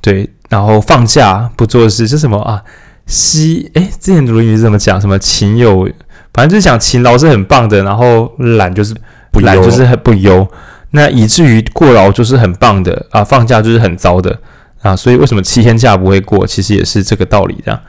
[0.00, 2.62] 对，然后放假不做事是什么啊？
[3.06, 5.00] 西诶，之前读《论语》是怎么讲？
[5.00, 5.88] 什么勤有，
[6.32, 8.94] 反正就是讲勤劳是很棒的，然后懒就是
[9.32, 10.46] 不懒就是很不优。
[10.90, 14.38] 那以至于过劳就是很棒的啊，放假就是很糟的
[14.82, 14.94] 啊。
[14.94, 16.46] 所以为什么七天假不会过？
[16.46, 17.80] 其实也是这个道理这样。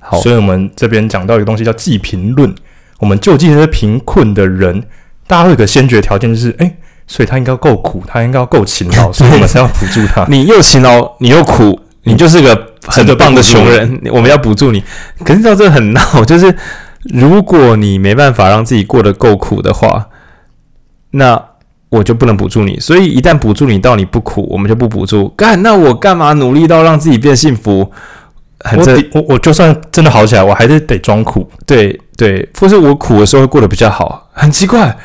[0.00, 2.54] 好，所以我们这边讲到一个东西叫济贫论。
[2.98, 4.84] 我们救济那些贫困的人，
[5.26, 6.76] 大家会有个先决条件就是诶。
[7.06, 10.24] 所以他应该够苦，他应该要够勤劳， 所以我们才要补助他。
[10.30, 12.54] 你又勤劳，你又苦，你就是个
[12.86, 14.00] 很棒的穷人。
[14.10, 14.82] 我们要补助你，
[15.20, 16.54] 可是你知道这很闹， 就是
[17.02, 20.08] 如果你没办法让自己过得够苦的话，
[21.10, 21.40] 那
[21.90, 22.80] 我就不能补助你。
[22.80, 25.28] 所以一旦补助你到你不苦，我们就不补助。
[25.36, 27.92] 干，那我干嘛努力到让自己变幸福？
[28.60, 31.46] 很我我我就算真的好起来，我还是得装苦。
[31.66, 34.96] 对对，或是我苦的时候会过得比较好，很奇怪。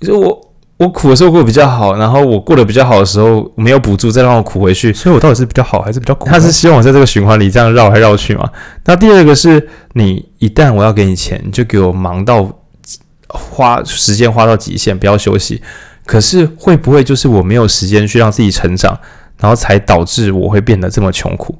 [0.00, 0.47] 就我。
[0.78, 6.26] 我苦的时候过得比较好，然后我过得比较好的时候没有补助，再让我苦回去，所以我到底是比较好还是比较苦？
[6.26, 8.48] 他是希望我在这个循环里这样绕来绕去嘛？
[8.84, 12.48] 那第二个是你一旦我要给你钱，你就给我忙到
[13.26, 15.60] 花时间花到极限，不要休息。
[16.06, 18.96] 可是会不会就是我没有时间去让自己成长，
[19.40, 21.58] 然后才导致我会变得这么穷苦？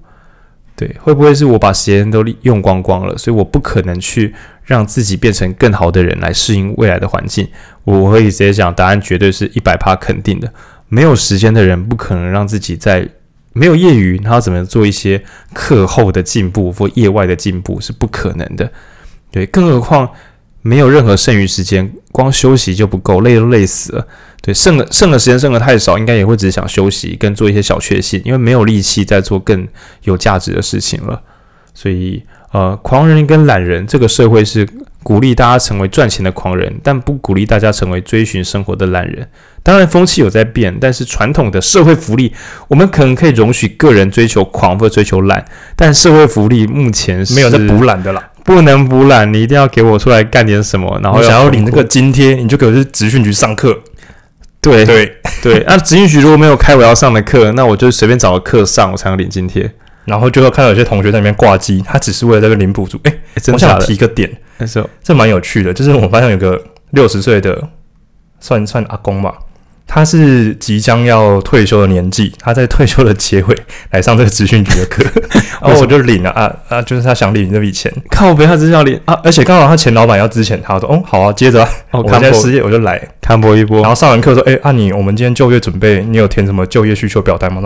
[0.77, 4.33] 对，会不会是我把时间都用光光了，所以我不可能去
[4.69, 7.49] 让自己变成更好的人来适应未来的环境？
[7.85, 10.53] 我会直接讲，答案绝对是一百趴肯定的。
[10.91, 13.09] 没有时间的人不可能让自己在
[13.55, 15.23] 没有业余，他怎么做一些
[15.55, 18.71] 课后的进步或业外的进步是不可能的。
[19.31, 20.07] 对，更何况
[20.61, 24.07] 没有任何剩余时间，光休息就不够，累都累死了。
[24.43, 29.67] 对，剩的剩的时间剩的太少，应该也会只想休息跟做一些小确幸，因为没有力气再做更
[30.03, 31.23] 有价值的事情了。
[31.75, 34.67] 所以，呃，狂人跟懒人，这个社会是
[35.03, 39.29] 鼓励大家成为赚钱的狂人，但不鼓励大家成为追寻生活的懒人。
[39.63, 42.33] 当然，风气有在变，但是传统的社会福利，
[42.69, 45.45] 我们可能可以容许个人追求狂或追求懒，
[45.77, 53.79] 但社会福利目前是没有在补懒的啦，不能补懒，你一定要给我出来干点什么，然后想要领那个津贴，你就给我去职训局上课。
[54.61, 59.71] 对对对，那职训局如果没有开我要上的课，那我就随便找个课上，我才能领津贴。
[60.09, 62.99] 然后就会看到有些同学在里面挂机，他只是为了这个领补助。
[63.05, 63.15] 哎，
[63.53, 67.69] 我想提个点，那时候这蛮有趣的，就是我发现有个六十岁的，
[68.41, 69.35] 算算阿公吧。
[69.91, 73.57] 他是即将要退休的年纪，他在退休的结尾
[73.91, 75.03] 来上这个职训局的课，
[75.63, 87.63] 然后我就领了啊啊，就是他想领这笔钱，靠北，他只是要领啊，而且刚好他前老板要支遣，他说哦好啊，接着、啊哦、我现在失业我就来看播一波，然后上完课说哎，按、啊、你我们今天就业准备，你有填什么就业需求表单吗？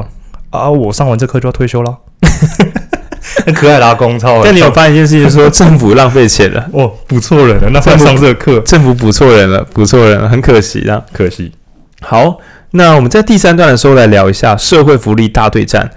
[0.52, 1.96] 说啊，我上完这课就要退休了，
[3.46, 11.52] 很可爱的阿公操，但你有发现一件事情，说政府浪费钱了， 哦，补错人了，那上上这个课，政府补错人了，补错人了，很可惜啊，可惜。
[12.00, 12.38] 好，
[12.72, 15.90] 那我们在第三段的时候来聊一下社会福利大对战。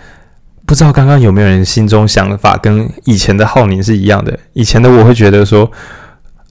[0.68, 4.38] 不知道刚刚有没有人心中想法跟以前的浩宁是一样的？
[4.54, 5.72] 以前的我会觉得说，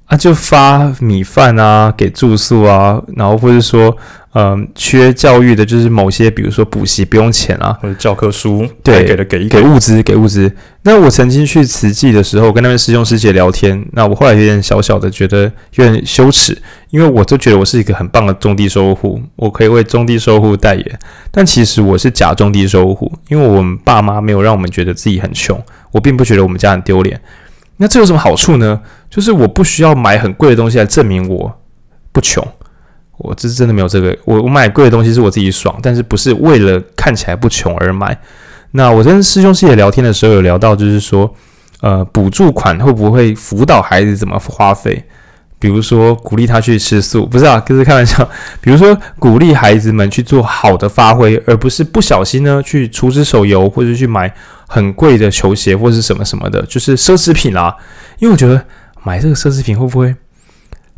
[0.06, 3.96] 啊，就发米饭啊，给住宿啊，然后或者说。
[4.36, 10.52] 嗯，缺教育的就是某些，比如说补习不用钱啊，或者教科书，对，给的给一给物资给物资。
[10.82, 15.44] 那我曾经去慈济的时候，跟那边师兄师姐聊天，那我后来有点小小的觉得
[15.76, 20.98] 有点羞耻，因为我都觉得我是一个很棒的中低收入户，我可以为中低收入户代言，
[21.30, 25.62] 但其实我是假中低收入户，因为我们爸妈没有让我们觉得自己很穷，
[25.92, 27.20] 我并不觉得我们家很丢脸。
[27.76, 28.80] 那这有什么好处呢？
[29.10, 31.52] 就是我不需要买很贵的东西来证明我
[32.12, 32.46] 不穷。
[33.16, 38.16] 我这是真的没有这个，我我买贵的东西是我自己爽，但是不是为了看起来不穷而买。
[38.72, 41.32] 那我跟师兄师姐聊天的时候有聊到，就是说，
[41.80, 45.04] 呃，补助款会不会辅导孩子怎么花费？
[45.60, 48.28] 比如说鼓励他去吃素，不是啊，就是开玩笑。
[48.60, 54.34] 比如说鼓励孩子们去做好的发挥，而不是不小心呢去储值手游或者去买
[54.74, 57.72] 很贵的球鞋或者是什么什么的，就是奢侈品啦。
[58.18, 58.60] 因为我觉得
[59.04, 60.12] 买这个奢侈品会不会？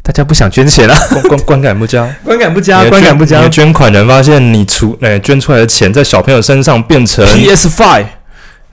[0.02, 0.96] 大家不想捐钱啊，
[1.28, 3.42] 观观感不佳， 观感不佳，观感不佳。
[3.42, 8.06] 你捐款人发现你出诶捐出来的钱在小朋友身上变成 PS Five，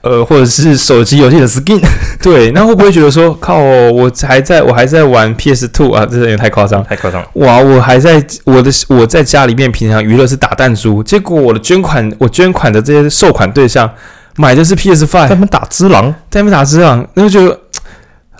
[0.00, 1.82] 呃，或者是手机游戏的 skin，
[2.22, 7.22] 对，那会不会觉得说靠，我还在我还在玩 PS Two 啊，这有点太夸张，太夸张。
[7.32, 13.90] 哇，我还在我的我在家里面平常娱乐是打弹珠，结果我的捐款我捐款的这些受款对象
[14.36, 17.58] 买的是 PS Five，他们打只狼，他们打只狼，那就。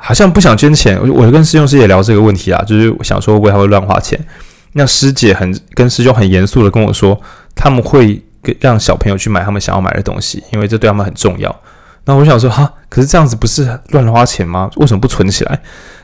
[0.07, 4.21] 好像不想捐钱，我我跟师兄师姐聊这个问题啊，就是想说为他会乱花钱。
[4.73, 7.19] 那师姐很跟师兄很严肃的跟我说，
[7.55, 8.23] 他们会
[8.61, 11.61] 让小朋友去买他们想要买的东西，因为这对他们很重要。
[12.05, 14.71] 那我想说哈，可是这样子不是乱花钱吗？
[14.77, 15.59] 为什么不存起来？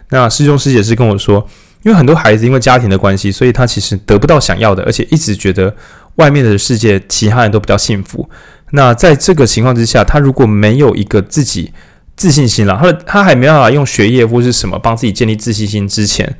[0.08, 1.46] 那师兄师姐是跟我说，
[1.82, 5.74] 因为很多孩子因为家庭的关系，所以他其实得不到想要的，而且一直觉得
[6.14, 8.26] 外面的世界其他人都比较幸福。
[8.70, 11.72] 那在这个情况之下，他如果没有一个自己。
[12.16, 16.36] 自信心了，他的他还没办法用学业或是什么帮自己建立自信心之前，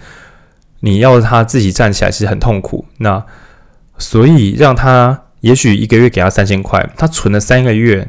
[0.81, 2.85] 你要他自己站起来其实很痛苦。
[2.99, 3.25] 那
[3.97, 8.07] 所以让他也许一个月给他三千块，他存了三个月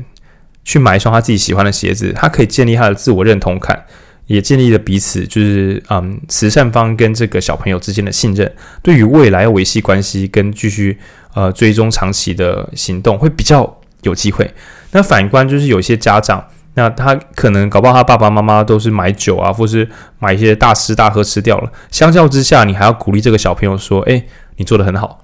[0.65, 3.85] 去买一双他自己喜欢的鞋子，他可以建立他的自我认同感，
[4.27, 8.53] 也建立了彼此就是嗯慈善方跟这个小朋友之间的信任。
[8.83, 10.97] 对于未来维系关系跟继续
[11.35, 14.53] 呃追踪长期的行动会比较有机会。
[14.91, 16.47] 那反观就是有些家长。
[16.73, 19.85] 那他可能搞不好他爸爸妈妈都是买酒啊，或是
[20.19, 21.69] 买一些大吃大喝吃掉了。
[21.91, 25.21] 相较之下，你还要鼓励这个小朋友说：“诶，你做得很好，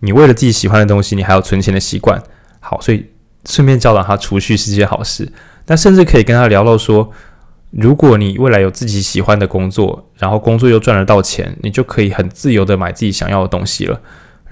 [0.00, 2.22] 你为了自己喜欢的东西，你还有存钱的习惯。”
[2.60, 3.06] 好，所以
[3.46, 5.32] 顺便教导他储蓄是件好事。
[5.66, 7.10] 那甚至可以跟他聊到说
[7.72, 13.98] ：“如果你未来有自己喜欢的工作，然后工作又赚得到钱，你就可以很自由的买自己想要的东西了。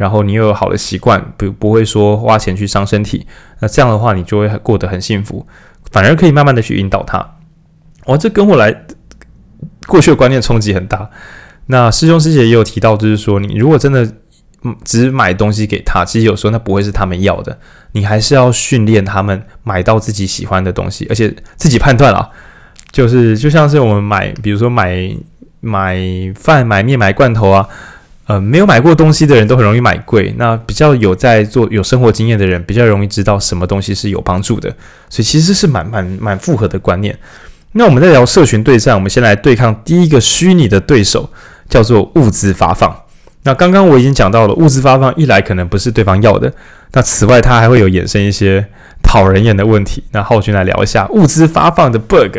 [0.01, 3.27] 然后你又有好的习惯，不不会说花钱去伤身体，
[3.59, 5.47] 那这样的话你就会过得很幸福，
[5.93, 7.19] 反而可以慢慢的去引导他。
[8.07, 8.75] 哇，这跟我来
[9.87, 11.11] 过去的观念冲击很大。
[11.67, 14.11] 那师兄师姐也有提到，就是说你如果真的
[14.87, 17.59] 只买东西给他，其实有时候那不会是他们要的，
[17.93, 22.31] 你还是要训练他们买到自己喜欢的东西，而且自己判断啊，
[22.91, 25.15] 就是就像是我们买，比如说买
[25.61, 25.99] 买
[26.35, 27.69] 饭、买面、买罐头啊。
[28.31, 30.33] 呃，没有买过东西的人都很容易买贵。
[30.39, 34.71] 那比较有在做有生活经验的人，比较容易知道什么东西是有帮助的。
[35.09, 37.19] 所以其实是蛮蛮蛮复合的观念。
[37.73, 41.29] 那我们在聊社群对战，我们先来对抗第一个虚拟的对手，
[41.69, 42.97] 叫做物资发放。
[43.43, 46.53] 那刚刚我已经讲到了，物资发放一来可能不是对方要的。
[46.93, 48.65] 那此外，它还会有衍生一些
[49.03, 50.05] 讨人厌的问题。
[50.13, 52.39] 那浩军来聊一下物资发放的 bug。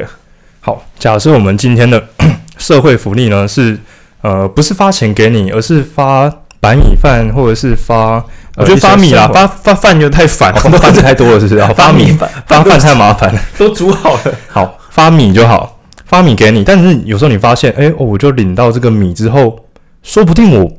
[0.62, 2.02] 好，假设我们今天的
[2.58, 3.78] 社会福利呢是。
[4.22, 8.24] 呃，不是发钱给你，而是发白米饭，或者是发……
[8.56, 11.62] 呃、我觉得发米啦，发发饭就太烦了，饭 太多了，是不是？
[11.74, 14.22] 发米饭发饭太麻烦了， 都煮好了。
[14.50, 16.62] 好，发米就好，发米给你。
[16.62, 19.58] 但是有时候你发现，哎、欸，我就领到这个米之后，
[20.04, 20.70] 说不定我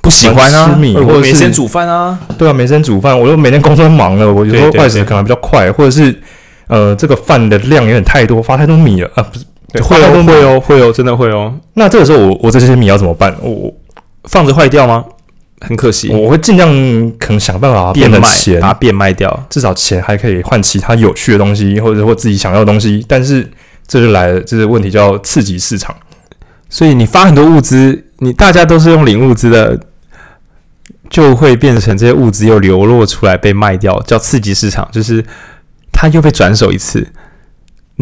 [0.00, 2.16] 不喜欢吃米，或者没时间煮饭啊。
[2.38, 6.16] 对啊，没时间煮饭，我又每天工作忙了，我有时候快食可能比较快，或者是
[6.68, 9.44] 呃，这个饭的量有点太多，发太多米了啊，不是。
[9.72, 11.54] 对，会哦，会哦，会哦，真的会哦。
[11.74, 13.34] 那这个时候我，我我这些米要怎么办？
[13.42, 13.72] 我
[14.24, 15.04] 放着坏掉吗？
[15.60, 16.68] 很可惜，我会尽量
[17.18, 18.18] 可能想办法变卖，
[18.60, 23.04] 把它变卖掉，至少钱还可以换其他有趣的东西，或者或自己想要的东西。
[23.06, 23.46] 但是
[23.86, 25.94] 这就来了，这个问题叫刺激市场。
[26.70, 29.78] 所以你发很多物资，你大家都是用领物资的，
[31.10, 35.22] 就会变成这些物资又流落出来被卖掉，叫刺激市场，就是
[35.92, 37.06] 它又被转手一次。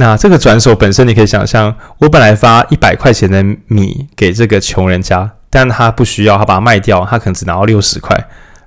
[0.00, 8.16] 那这个转手本身，你可以想象，我本来发一百块钱的米给这个穷人家，但他不需要，他把它卖掉，他可能只拿到六十块，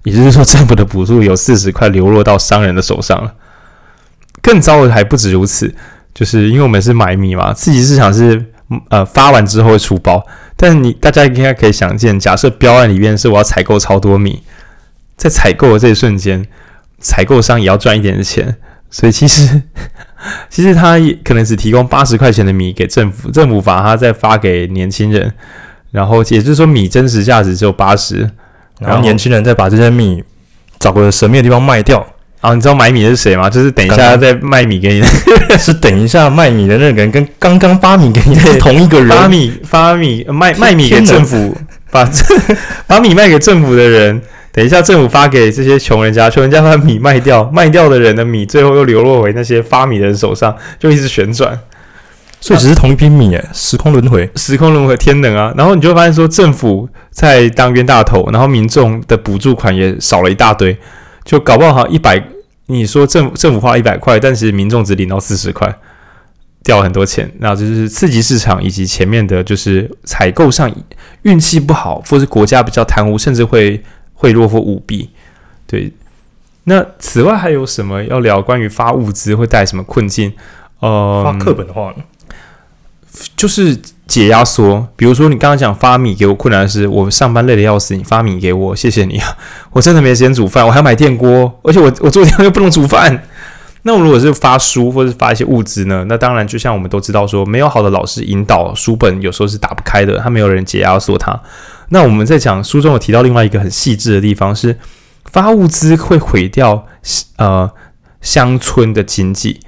[0.04, 3.34] 也就是说，政府的补助有四十块流落到商人的手上了。
[4.42, 5.74] 更糟的还不止如此，
[6.14, 8.48] 就是因为我们是买米嘛，刺激市场是
[8.90, 14.44] 呃发完之后会出包，但你大家应该可以想见，假设标案里面是我要采购超多米，
[15.16, 16.46] 在采购的这一瞬间，
[17.00, 18.58] 采购商也要赚一点的钱，
[18.90, 19.62] 所以其实。
[20.50, 25.32] 其实他也可能只提供八十块钱的米给政府，政府把它再发给年轻人，
[25.92, 28.30] 然后也就是说米真实价值只有八十，
[28.80, 30.24] 然后年轻人再把这些米
[30.80, 32.06] 找个神秘的地方卖掉。
[32.42, 33.48] 啊，你知道买米的是谁吗？
[33.50, 35.04] 就是等一下再卖米给你
[35.60, 39.10] 是等一下卖米的那个人跟刚刚发米给你的是同一个人。
[39.10, 41.56] 发米发米卖卖米给政府，
[41.92, 42.10] 把
[42.88, 44.20] 把米卖给政府的人。
[44.54, 51.58] 等一下，政府发给这些穷人家，穷人家把米卖掉，卖掉的人的米最后又流落回那些发米的人手上，就一直旋转，
[52.42, 55.54] 所以只是同一批米诶，时空轮回，时空轮回，天能啊！
[55.56, 60.78] 然后你就会发现说，政府在当冤大头，然后民众的补助款也少了一大堆，
[61.24, 62.22] 就搞不好好一百，
[62.66, 65.74] 你说政府政府花一百块，但其实民众只领到四十块，
[66.62, 70.70] 掉了很多钱，那就是刺激市场以及前面的就是采购上
[71.22, 73.82] 运气不好，或是国家比较贪污，甚至会。
[74.22, 75.10] 贿赂或舞弊，
[75.66, 75.92] 对。
[76.66, 78.40] 那此外还有什么要聊？
[78.40, 80.32] 关于发物资会带来什么困境？
[80.80, 82.04] 呃，发课本的话呢，
[83.36, 84.88] 就是解压缩。
[84.96, 89.36] 比如说你刚刚讲发米给我困难的是，我上班累的要死，你发米给我，谢谢你啊！
[89.72, 93.24] 我真的没时间煮饭，我还要买电锅，而且我我做电锅又不能煮饭。
[93.84, 96.06] 那我如果是发书或是发一些物资呢？
[96.08, 101.42] 那当然，就像我们都知道说，没有好的老师引导，书本有时候是打不开的，他没有人解压缩它。
[101.90, 104.78] 那我们在讲书中有提到另外一个很细致的地方是，
[105.26, 106.86] 发物资会毁掉
[107.38, 107.70] 呃
[108.22, 109.60] 乡村的经济，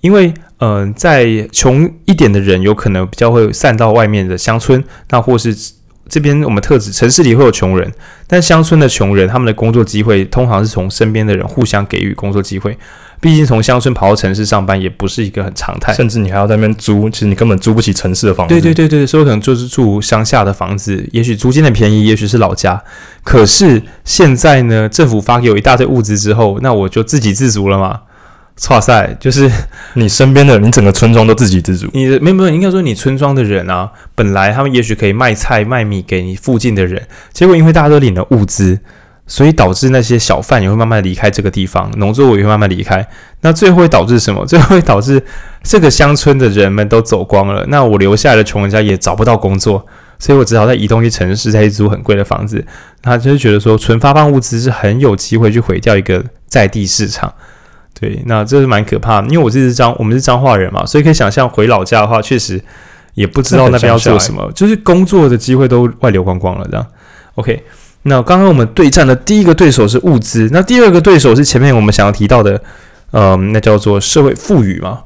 [0.00, 5.54] 因为嗯、在穷一点的人有可能比较会散到外面的乡村，那或是
[6.08, 7.92] 这边我们特指城市里会有穷人，
[8.26, 12.76] 但乡村的穷人他们的工作机会通常是从身边的人互相给予工作机会。
[13.20, 18.54] 毕竟从乡村跑到城市上班也不是一个很常态，甚至你还要在那边租，其实你根本租不起城市的房子。
[18.54, 22.82] 对对对对，所以可能就是住乡下的房子，也许租金很便宜，也许是老家。
[23.24, 28.02] 可是现在呢，政府发给我一大堆物资之后，那我就自给自足了嘛？
[28.70, 29.50] 哇塞，就是
[29.94, 31.88] 你身边的，你整个村庄都自给自足。
[31.92, 38.78] 你的没有没有，应该说你村庄的人啊，本来他们也许可以卖菜卖米给你附近的人，结果因为大家都领了物资。
[39.26, 43.06] 所以导致那些小贩也会慢慢离开这个地方，农作物也会慢慢离开。
[43.40, 44.46] 那最后会导致什么？
[44.46, 45.20] 最后会导致
[45.62, 47.64] 这个乡村的人们都走光了。
[47.68, 49.84] 那我留下来的穷人家也找不到工作，
[50.20, 52.64] 所以我只好在移动去城市，再去租很贵的房子。
[53.02, 57.32] 他就是觉得说，纯发放物资是很有机会去毁掉一个在地市场。
[57.98, 59.26] 对，那这是蛮可怕的。
[59.28, 62.62] 因为我这是彰，我们是彰化人嘛，所以可以想象回老家的话，确实
[63.14, 66.68] 也不知道那边要做什么，就是工作的机会都外流光光了。
[66.70, 66.86] 这样
[67.34, 67.64] ，OK。
[68.08, 72.60] 那刚刚我们对战的第一个对手是物资，那第二个对手是前面我们想要提到的，
[73.10, 75.00] 嗯，那叫做社会富裕嘛？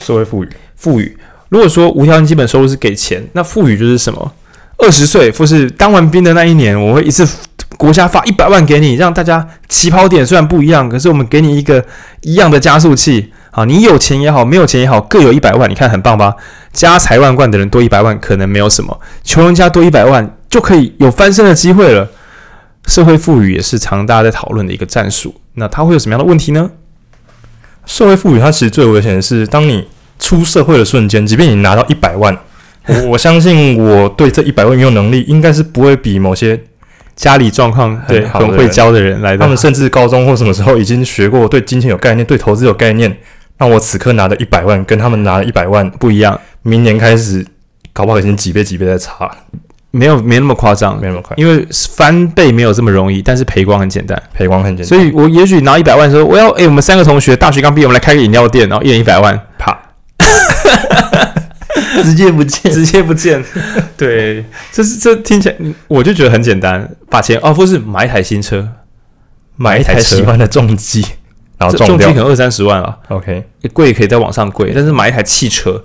[0.00, 1.16] 社会富裕，富裕。
[1.48, 4.32] 如果说无条件基本收入是给钱，那富裕就是什么？
[4.78, 7.28] 二十岁或是当完兵的那一年，我会一次
[7.76, 11.84] 国家发一百万给你，让大家起跑点虽然不一样，可是我们给你一个
[12.22, 13.32] 一样的加速器。
[13.52, 16.34] 好，你有钱也好，没有钱也好，各有一百万，你看很棒吧？
[16.72, 22.08] 家财万贯的人多一百万可能没有什么，穷人家多一百万就可以有翻身的机会了。
[22.86, 26.70] 社会赋予也是常大家在讨论的一个战术，那它会有什么样的问题呢？
[27.86, 32.36] 社会赋予它其实最危险的是，当你出社会的瞬间，即便你拿到一百万，
[32.86, 36.60] 我我相信我对这一百万运用能力应该是不会比某些
[37.16, 39.38] 家里状况很很会教的人来的。
[39.38, 43.16] 他们甚至高中或什么时候已经学过，对金钱有概念，对投资有概念。
[43.58, 47.44] 那我此刻拿的一百万跟他们拿的一百万不一样，明年开始
[47.92, 49.30] 搞不好已经几倍几倍在差，
[49.90, 54.88] 没有没那么夸张，没那么快，因为翻倍没有这么容易，但是赔光很简单，赔光很简单。
[54.88, 59.76] 所以我也许拿一百万的时候，我要哎，我们三个同学大学刚毕业，我们来开个饮料店，然后一人一百万，啪，
[62.02, 63.44] 直接不见，直接不见。
[63.96, 65.56] 对，这是这听起来
[65.88, 68.68] 我就觉得很简单，把钱哦，不是买一台新车，
[69.56, 71.04] 买一台喜欢的重机。
[71.58, 75.84] 然后重机可能二三十万啊，OK，贵可以再往上贵，但是买一台汽车，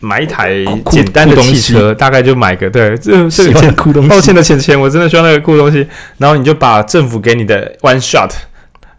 [0.00, 5.86] 买一台简单的汽车，大概就买个对，这这个酷东西，抱歉的钱钱，我真的需要那个酷东西。
[6.18, 8.30] 然后你就把政府给你的 one shot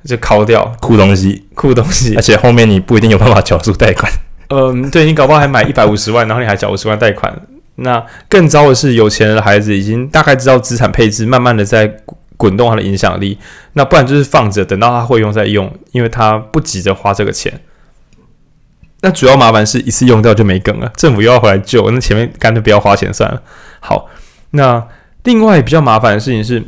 [0.05, 4.11] 就敲掉酷东西，酷东西，而且后面你不一定有办法缴出贷款。
[4.49, 7.33] 嗯，对，你搞不好还买一百五十万，然后你还缴五十万贷款。
[7.75, 11.95] 那更糟的是，有钱人的孩子已经大概知道资产配置，慢慢的在。
[12.37, 13.37] 滚动他的影响力，
[13.73, 17.53] 那不然就是放着，等到他会用再用，因为他不急着花这个钱。
[19.01, 23.41] 那主要麻烦是一次用掉就没梗了，政府又要回来救，那前面干脆不要花钱算了。
[23.79, 24.09] 好，
[24.51, 24.87] 那
[25.23, 26.63] 另外比较麻烦的事情是，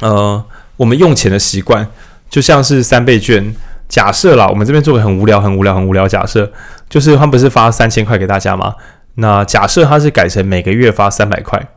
[0.00, 0.44] 呃，
[0.76, 1.86] 我们用钱的习惯，
[2.30, 3.54] 就像是三倍券，
[3.88, 6.50] 假设啦，我们这边做个很无聊、很无聊、很无聊假设，
[6.88, 8.74] 就是他不是发三千块给大家吗？
[9.16, 11.68] 那假设他是改成每个月发三百块。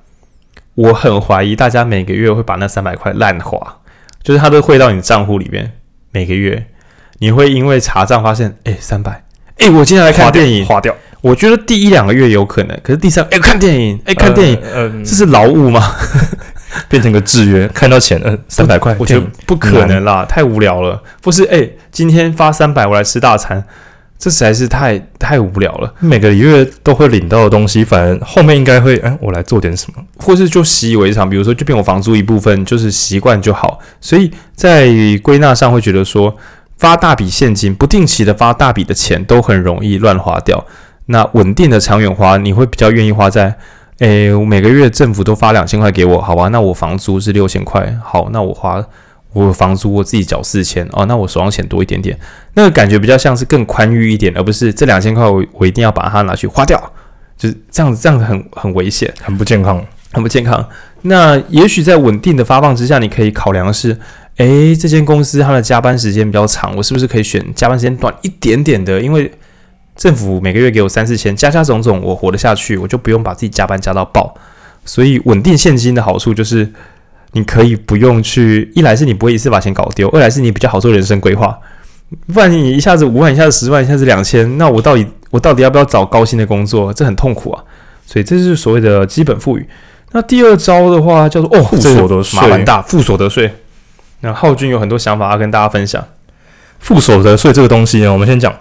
[0.75, 3.77] 我很怀疑大家每个月会把那三百块烂花，
[4.21, 5.71] 就是他都汇到你账户里面。
[6.11, 6.67] 每个月
[7.17, 9.23] 你会因为查账发现，哎，三百，
[9.57, 10.95] 哎，我今天来看电影，花掉。
[11.21, 15.95] 我觉得第一两个月有可能，可是第三，哎，看电影，哎，看电影，嗯，这是劳务吗？
[16.87, 21.01] 变成个制约，看到钱，嗯，三百块，我觉得不可能啦，太无聊了。
[21.21, 23.63] 不是，哎，今天发三百，我来吃大餐。
[24.19, 25.93] 这实在是太太无聊了。
[25.99, 31.29] 每个月都会领到的东西，反正后面应该会，哎，我来做点什么，或是就习以为常。
[31.29, 33.79] 比如说，就变我房租一部分，就是习惯就好。
[34.01, 34.87] 所以在
[35.21, 36.35] 归纳上会觉得说，
[36.77, 40.65] 发大笔现金、不定期的发大笔的钱，都很容易乱花掉。
[41.07, 43.57] 那稳定的长远花，你会比较愿意花在，
[43.99, 46.47] 哎，我每个月政府都发两千块给我，好吧？
[46.49, 48.83] 那我房租是六千块，好，那我花。
[49.33, 52.17] 我房租我自己缴四千哦，那我手上钱多一点点，
[52.55, 56.81] 那个感觉比较像是更宽裕一点，而不是这两千块我我一定要把它拿去花掉，
[57.37, 60.65] 就是这样子，这样子很很危险，很不健康，很不健康。
[61.03, 63.95] 那也许在稳定的发放之下，你可以考量的是，
[64.37, 68.99] 诶，这间公司它的加班时间比较长，我是不是可以选加班时间短一点点的？
[69.01, 69.31] 因为
[69.95, 74.33] 政府每个月给我三四千，加加总总我活得下去，我就不用把自己加班加到爆。
[74.85, 76.71] 所以稳定现金的好处就是。
[77.33, 81.55] 你可以不用去，一来是你不会一次把钱搞丢，二来是你比较好做人生规划。
[82.33, 86.91] 不然你一下子五万，一下子十万，一下子两千，那我到底我到底要不要找高薪的工作？
[86.93, 87.61] 这很痛苦啊。
[88.05, 89.67] 所以这是所谓的基本富裕。
[90.13, 93.53] 那第二招的话叫做哦，负所得税，麻烦大，负所得税。
[94.21, 96.03] 那浩君有很多想法要跟大家分享。
[96.79, 98.53] 负所得税这个东西呢，我们先讲。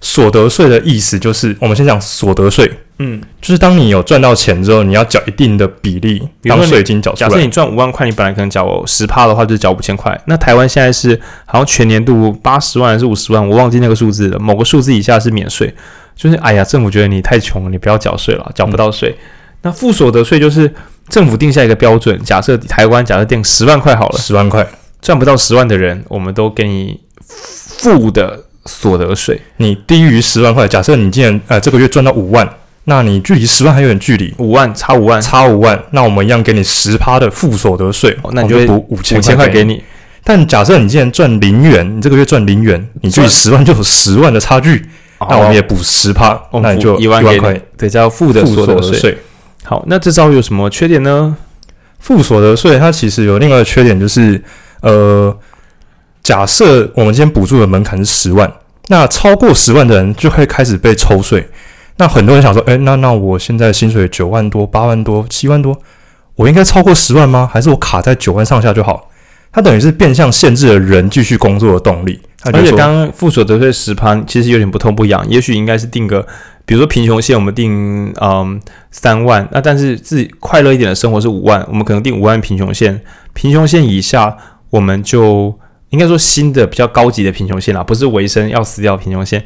[0.00, 2.70] 所得税的意思就是，我们先讲所得税。
[2.98, 7.30] 嗯，就是当你有赚到钱之后，你要缴一定的比例当税金缴出来。
[7.30, 10.20] 假设你赚五万块，你本来可能缴十趴的话，就是缴五千块。
[10.26, 14.38] 那台湾现在是好像全年度八十万还是五十万，我忘记那个数字了。
[14.38, 15.74] 某个数字以下是免税，
[16.14, 19.08] 就是哎呀，政府觉得你太穷了，你不要缴税了，缴不到税。
[19.08, 19.24] 嗯、
[19.62, 20.70] 那负所得税就是
[21.08, 24.66] 政府定下一个标准，假设台湾假设定十万块好了，十万块
[25.04, 26.98] 赚不到十万的人，我们都给你
[27.28, 28.46] 负的。
[28.66, 32.48] 所得税，你低于十万块，假设你今年呃这个月赚到五万，
[32.84, 39.84] 那你距离十万还有点距离，五万差五万，差五万，那我们一样给你十趴的负所得税，那你就补五千块给你。
[40.24, 44.88] 但假设你今年赚零元，你这个月赚零元，你距离十万就有十万的差距，
[45.28, 49.18] 那我们也补十趴，那你就一万块，对，叫负的所得税。
[49.64, 51.36] 好，那这招有什么缺点呢？
[51.98, 54.42] 负所得税它其实有另外的缺点，就是
[54.84, 55.36] 呃。
[56.22, 58.50] 假设我们今天补助的门槛是十万，
[58.88, 61.46] 那超过十万的人就会开始被抽税。
[61.98, 65.78] 那很多人想说，诶，那那我现在薪水九万多、八万多、七万多，
[66.36, 67.46] 我应该超过十万吗？
[67.52, 69.10] 还是我卡在九万上下就好？
[69.52, 72.18] 它等于是变相限制了人继续工作的动力。
[72.44, 76.26] 而且刚刚复所得税十盘其实有点不痛不痒，也许应该是定个，
[76.64, 78.58] 比如说贫穷线我们定嗯
[78.90, 82.98] 三万，那但是自己快乐一点的生活是五万，我们可能定五万贫穷线，
[83.34, 84.34] 贫穷线以下
[84.74, 85.56] 我们就
[85.90, 89.40] 应该说新的比较高级的贫穷线啦，不是维生要死掉贫穷线，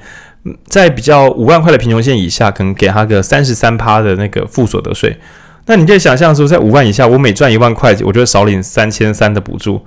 [0.67, 5.15] 在比较五万块的贫穷线以下，可能给他个三十三趴的那个负所得税。
[5.67, 9.85] 那你可以想象说，在五万以下，我每赚一万块，我就少领三千三的补助。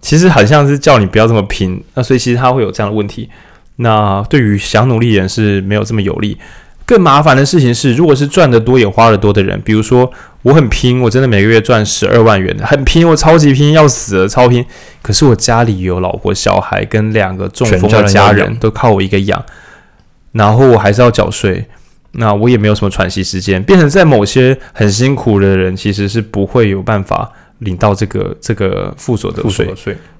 [0.00, 3.28] 其实很像是叫你不要这么拼，那所以其实他会有这样的问题。
[3.76, 6.38] 那对于想努力的人是没有这么有利。
[6.86, 10.10] 更麻烦的事情是，如果是赚得多也花得多的人，比如说
[10.42, 14.64] 我很拼，我真的每个月赚十二万元，很拼，我超级拼，要死了，超拼。
[15.00, 19.42] 可是我家里有老婆小孩跟两个中风的家人，都靠我一个养，
[20.32, 21.66] 然后我还是要缴税，
[22.12, 27.32] 那我也没有什么喘息时间，变成在某些很辛苦的人，其实是不会有办法。
[27.64, 29.66] 领到这个这个附所得税，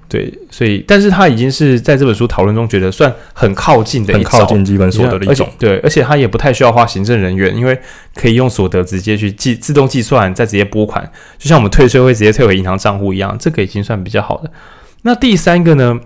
[0.07, 7.75] 对，所以，但是他已经是在这本书讨论中觉得算很靠近的一，很靠近基本所得的一种，对，而且他也不太需要花行政人员，因为
[8.13, 14.51] 可以用所得直接去计自动计算，再直接拨款，就像我们退税会直接退回银行账户一样，这个已经算比较好的。
[15.01, 15.99] 那第三个呢，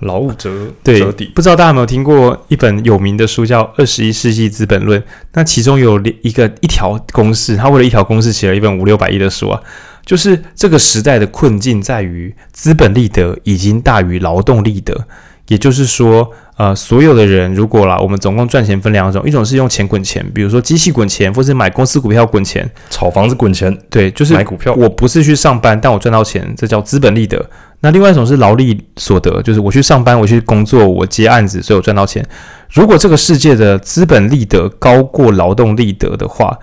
[0.00, 0.50] 劳务折
[0.84, 5.00] 对折，不知道大家有没有听过一本有名的书叫《二十一世纪资本论》，
[5.32, 9.58] 那其中有一个一条公式，他为了一条公式写了一本五六百亿的书啊。
[10.06, 15.06] 就是这个时代的困境在于资本利得已经大于劳动利得，
[15.48, 24.72] 也就是说，呃，所有的人如果啦，我们总共赚钱分两种，一种是用钱滚钱，比如说机器滚钱，或是买公司股票滚钱，炒房子滚钱，对，就是买股票。
[24.74, 27.44] 我不是去上班，但我赚到钱，这叫资本利得。
[27.80, 32.24] 那另外一种是劳力所得，就是我去上班，我去工作，我接案子，所以我赚到钱。
[32.70, 36.58] 如果这个世界的资本利得高过劳动利得的话，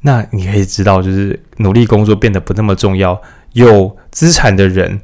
[0.00, 3.20] 那你可以知道，就是努力工作变得不那么重要。
[3.54, 5.00] 有资产的人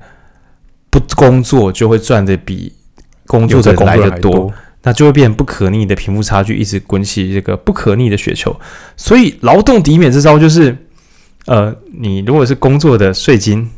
[0.90, 2.72] 不工作，就会赚的比
[3.26, 8.54] 工作的人来的多，那就会变成不可逆的贫富差距，一直滚起这个不可逆的雪球。
[8.96, 10.76] 所以，劳动抵免这招就是，
[11.46, 13.68] 呃，你如果是工作的税金、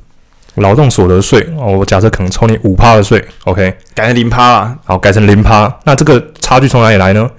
[0.57, 5.75] 劳动所得税，我假设可能抽你五趴的税，OK，改成零趴啊，好，改成零趴。
[5.85, 7.31] 那这个差距从哪里来呢？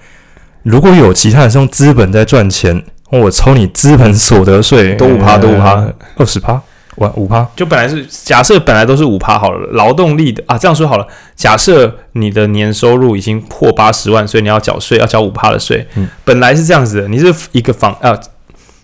[0.63, 2.83] 如果有其他人是用资本在赚钱。
[3.09, 5.87] 我抽你资本所得税，都五趴，都五趴，
[6.17, 6.61] 二十趴，
[6.97, 7.47] 五五趴。
[7.55, 11.07] 就本来是假设本来都是五趴好了，劳动力的啊，这样说好了。
[11.35, 15.87] 假设你的年收入已经破八十万，所以你要缴税，要缴五趴的税。
[15.95, 18.17] 嗯，本来是这样子的，你是一个房啊，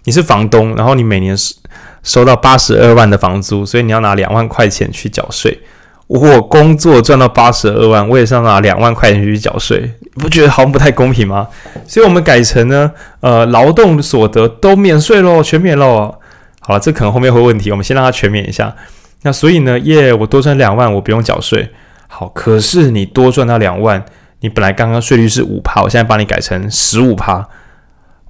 [0.06, 1.56] 你是房东，然后你每年收
[2.04, 5.60] 收到八十二万的房租，所以你要拿两万块钱去缴税。
[6.08, 11.48] 我工作赚到八十二万，我也是要拿两万块钱去缴税，不觉得好像不太公平吗？
[11.88, 12.92] 所以我们改成呢，
[13.22, 16.14] 呃，劳动所得都免税喽，全免喽。
[16.60, 18.76] 好了，这可能后面会有问题，我们先让它全免一下。
[19.24, 21.72] 那所以呢，耶，我多赚两万，我不用缴税。
[22.08, 24.04] 好，可是你多赚到两万，
[24.42, 27.48] 你本来刚刚税率是五趴，我现在帮你改成十五趴。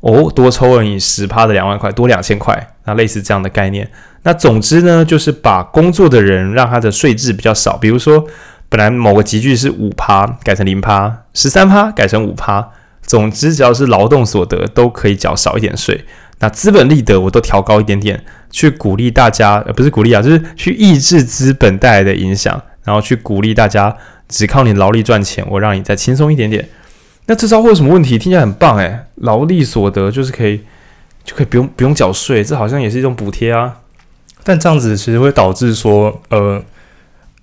[0.01, 3.89] 哦，多抽了你十趴的两万块，多两千块，那类似这样的概念。
[4.23, 8.25] 那总之呢，就是把工作的人让他的税制比较少，比如说
[8.69, 12.69] 本来某个级距是五趴，改成零趴，十三趴改成五趴。
[13.05, 16.05] 总之，只要是劳动所得都可以缴少一点税。
[16.39, 23.93] 那资本利得我都调高一点点，去鼓励大家，呃，不是鼓励啊，就是去抑制资本带来的影响，然后去鼓励大家
[24.29, 26.67] 只靠你劳力赚钱，我让你再轻松一点点。
[27.25, 28.17] 那这招会有什么问题？
[28.17, 30.61] 听起来很棒诶，劳力所得就是可以，
[31.25, 33.79] 就可以不用不用缴税，这好像也是一种补贴啊。
[34.43, 36.61] 但这样子其实会导致说，呃，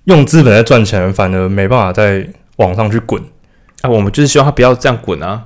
[0.05, 2.27] 用资本在赚钱，反而没办法在
[2.57, 3.21] 网上去滚
[3.81, 3.89] 啊。
[3.89, 5.43] 我们就是希望他不要这样滚啊。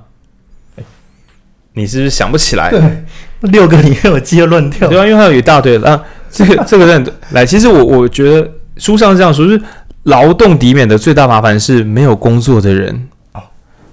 [1.74, 2.70] 你是不是想不起来？
[2.70, 3.04] 对，
[3.50, 6.02] 六个里面有接乱跳，对啊，因为还有一大堆啊。
[6.30, 9.62] 这个 这个认来，其实我我觉得书上这样说，就是
[10.04, 13.08] 劳动抵免的最大麻烦是没有工作的人。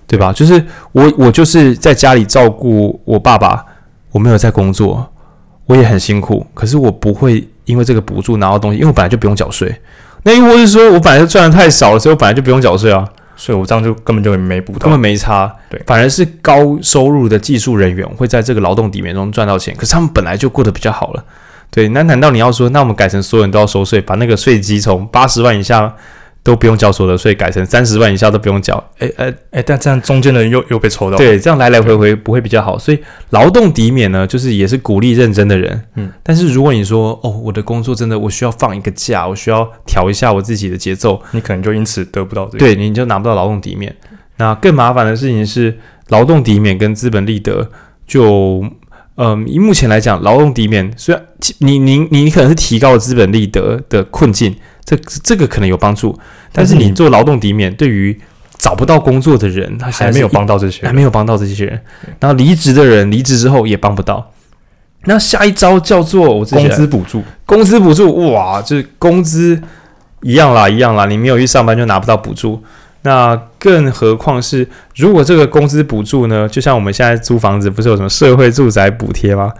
[0.06, 0.32] 对吧？
[0.32, 3.66] 就是我，我就是在家里照顾我爸爸，
[4.12, 5.12] 我没有在工作，
[5.66, 6.46] 我也很辛苦。
[6.54, 9.74] 可是我不会因为这个补助拿到东西，因为我本来就不用缴税。
[10.24, 15.54] 那亦或是说我本来就赚的太少了，所以我本来就不用缴税啊，所以我这样就根本就没补到，根本没差。
[15.70, 21.24] 对，反而是高收入的技术人员会在这个劳动底面中赚到钱，可是他们本来就过得比较好了。
[21.70, 25.94] 对，那难道你要说，那我们改成所有人都要收税，把那个税基从八十万以下？
[26.44, 28.84] 都不用交所得税，改成三十万以下都不用缴。
[29.00, 31.16] 哎哎哎，但这样中间的人又又被抽到。
[31.16, 32.78] 对，这样来来回回不会比较好。
[32.78, 35.82] 所以劳动抵免呢，就是也是鼓励认真的人。
[35.96, 42.60] 嗯，但是如果你说哦，我的工作真的我需要放一个假，我需要调一下我自己的节奏，你可能就因此得不到这个。
[42.60, 43.96] 对，你就拿不到劳动抵免。
[44.38, 45.78] 那更麻烦的事情是，
[46.10, 47.70] 劳动抵免跟资本利得
[48.06, 48.66] 就
[49.16, 51.24] 嗯，以目前来讲，劳动抵免虽然
[51.60, 54.56] 你你你可能是提高了资本利得的困境，
[54.86, 56.18] 这这个可能有帮助，
[56.52, 58.20] 但是你做劳动抵免对于
[58.58, 61.82] 找不到工作的人，他还没有帮到这些人，还没有帮到这些人。
[62.20, 64.32] 然后离职的人离职之后也帮不到。
[65.06, 69.62] 那下一招叫做我工资补助，工资补助哇，就是工资
[70.22, 72.64] 一样啦，一样啦，你没有去上班就拿不到补助。
[73.02, 74.66] 那更何况是，
[74.96, 79.52] 如果这个工资补助呢，就像我们现在租房子，不是有什么社会住宅补贴吗？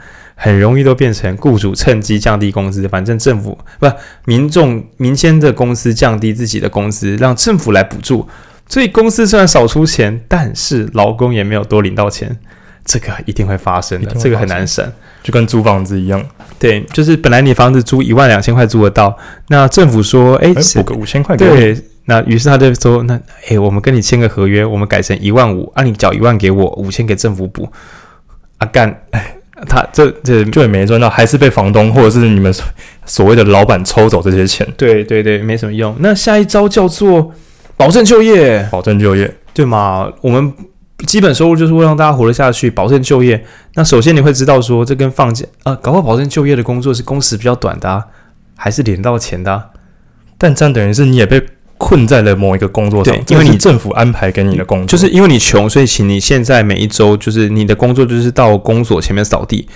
[0.44, 3.90] 很容易都变成雇主趁机降低工资，反正政府不，
[4.26, 8.28] 民众民间的公司降低自己的工资，让政府来补助。
[8.68, 12.38] 所以公司虽然少出钱，但是劳工也没有多领到钱，
[12.84, 14.86] 这个一定会发生的，这个很难省，
[15.24, 16.22] 就跟租房子一样。
[16.60, 19.18] 对，就是本来你房子租一万两千块租得到，
[19.48, 21.38] 那政府说，哎，补个五千块。
[21.38, 21.82] 对。
[22.06, 23.18] 那于是他就说：“那
[23.48, 27.72] 诶，我们跟你签个合约，我们改成一万五，啊，你缴一万给我，五千给政府补。
[28.58, 29.38] 啊干，哎，
[29.68, 32.54] 他这这就也没赚到，还是被房东或者是你们
[33.06, 34.68] 所谓的老板抽走这些钱。
[34.78, 35.96] 对对对，没什么用。
[36.00, 37.32] 那下一招叫做
[37.76, 40.12] 保证就业，保证就业，对嘛？
[40.22, 40.54] 我们
[41.06, 43.44] 基本收入就是为让大家活得下去，保证就业。
[43.76, 48.06] 那首先你会知道说，这跟放假啊，搞不好保证就业的工作是工时比较短的啊，
[48.56, 49.66] 还是领到钱的啊？
[50.38, 51.44] 但这样等于是你也被。”
[51.78, 59.68] 困在了某一个工作上，因为你政府安排给你的工作，就是因为你穷，所以请你现在每一周就是你的工作就是到公所前面扫地。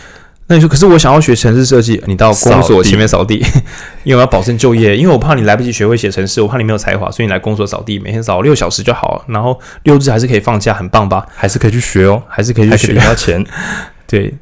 [0.50, 3.36] 那你说，可是我想要学城市设计，你到公所前面扫地，
[4.06, 11.26] 因为我要保证就业，因为我怕你来不及学会写城市，我怕你没有才华，所以你来公所扫地，每天扫六小时就好了，然后六日还是可以放假，很棒吧？
[11.36, 13.46] 还是可以去学哦，还是可以去学，领到钱。
[14.08, 14.34] 对，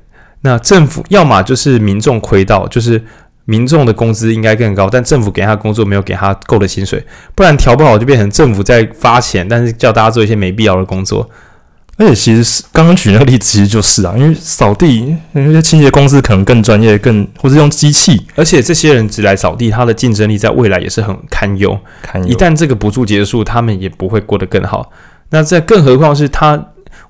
[0.42, 3.04] 那政府要么就是民众亏到，就是。
[3.46, 11.30] 民众的工资应该更高，但政府给他工作没有给他够的薪水，不然调不好就变成政府在发钱，但是叫大家做一些没必要的工作。
[11.98, 21.80] 而且其实是刚刚举那个例子，其实就是啊，因为扫地那些清洁公司可能更专业，更或是用机器，而且这些人只来扫地，他的竞争力在未来也是很堪忧。
[22.02, 22.28] 堪忧。
[22.28, 24.92] 一旦这个补助结束，他们也不会过得更好。
[25.30, 26.62] 那在更何况是他，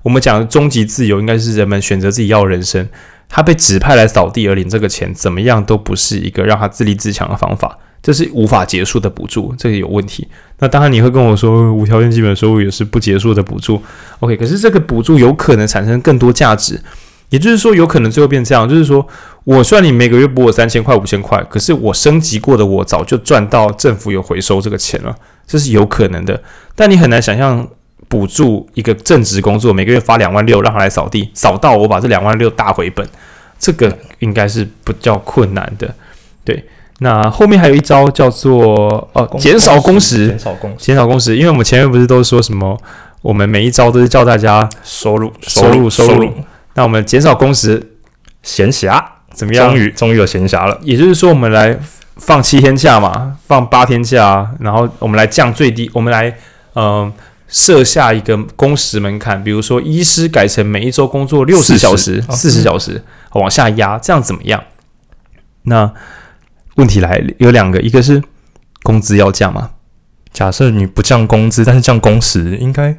[0.02, 2.88] 我们讲的终极自由应该是人们选择自己要的人生。
[3.28, 10.26] 他被指派来扫地而领这个钱，怎么样都不是一个让他自立自强的方法，这是无法结束的补助，这个有问题。
[10.60, 13.82] 那当然你会跟我说，无条件基本收入也是不结束的补助。
[14.20, 16.80] OK，可是这个补助有可能产生更多价值，
[17.30, 19.06] 也就是说，有可能最后变这样，就是说
[19.44, 25.14] 我虽然你每个月补我三千块、五千块，可是我升级过的我早就赚到政府有回收这个钱了，
[25.46, 26.40] 这是有可能的。
[26.74, 27.68] 但你很难想象。
[28.08, 33.04] 补助一个正职工作，每个月发两万六，让他来扫地，扫到我把这两万六大回本，
[33.58, 35.92] 这个应该是不叫困难的。
[36.44, 36.64] 对，
[37.00, 42.80] 那后面还有一招叫做呃减少工时，减少工时，减少工时，因为我们前面不是都说什么，
[43.22, 46.32] 我们每一招都是叫大家收入，收入，收入。
[46.74, 47.94] 那我们减少工时，
[48.44, 49.02] 闲暇
[49.32, 49.68] 怎么样？
[49.68, 50.78] 终于，终于有闲暇了。
[50.82, 51.76] 也就是说，我们来
[52.16, 56.28] 放七天假嘛，放八天假，然后我们来降最低，我们来
[56.74, 56.84] 嗯。
[56.84, 57.12] 呃
[57.48, 63.02] 设下一个工时门槛，比如说医师改成每一周工作六十小时，四十小时
[63.34, 64.62] 往下压，这样怎么样？
[65.62, 65.92] 那
[66.74, 68.22] 问题来了，有两个，一个是
[68.82, 69.70] 工资要降嘛？
[70.32, 72.96] 假设你不降工资，但是降工时，应该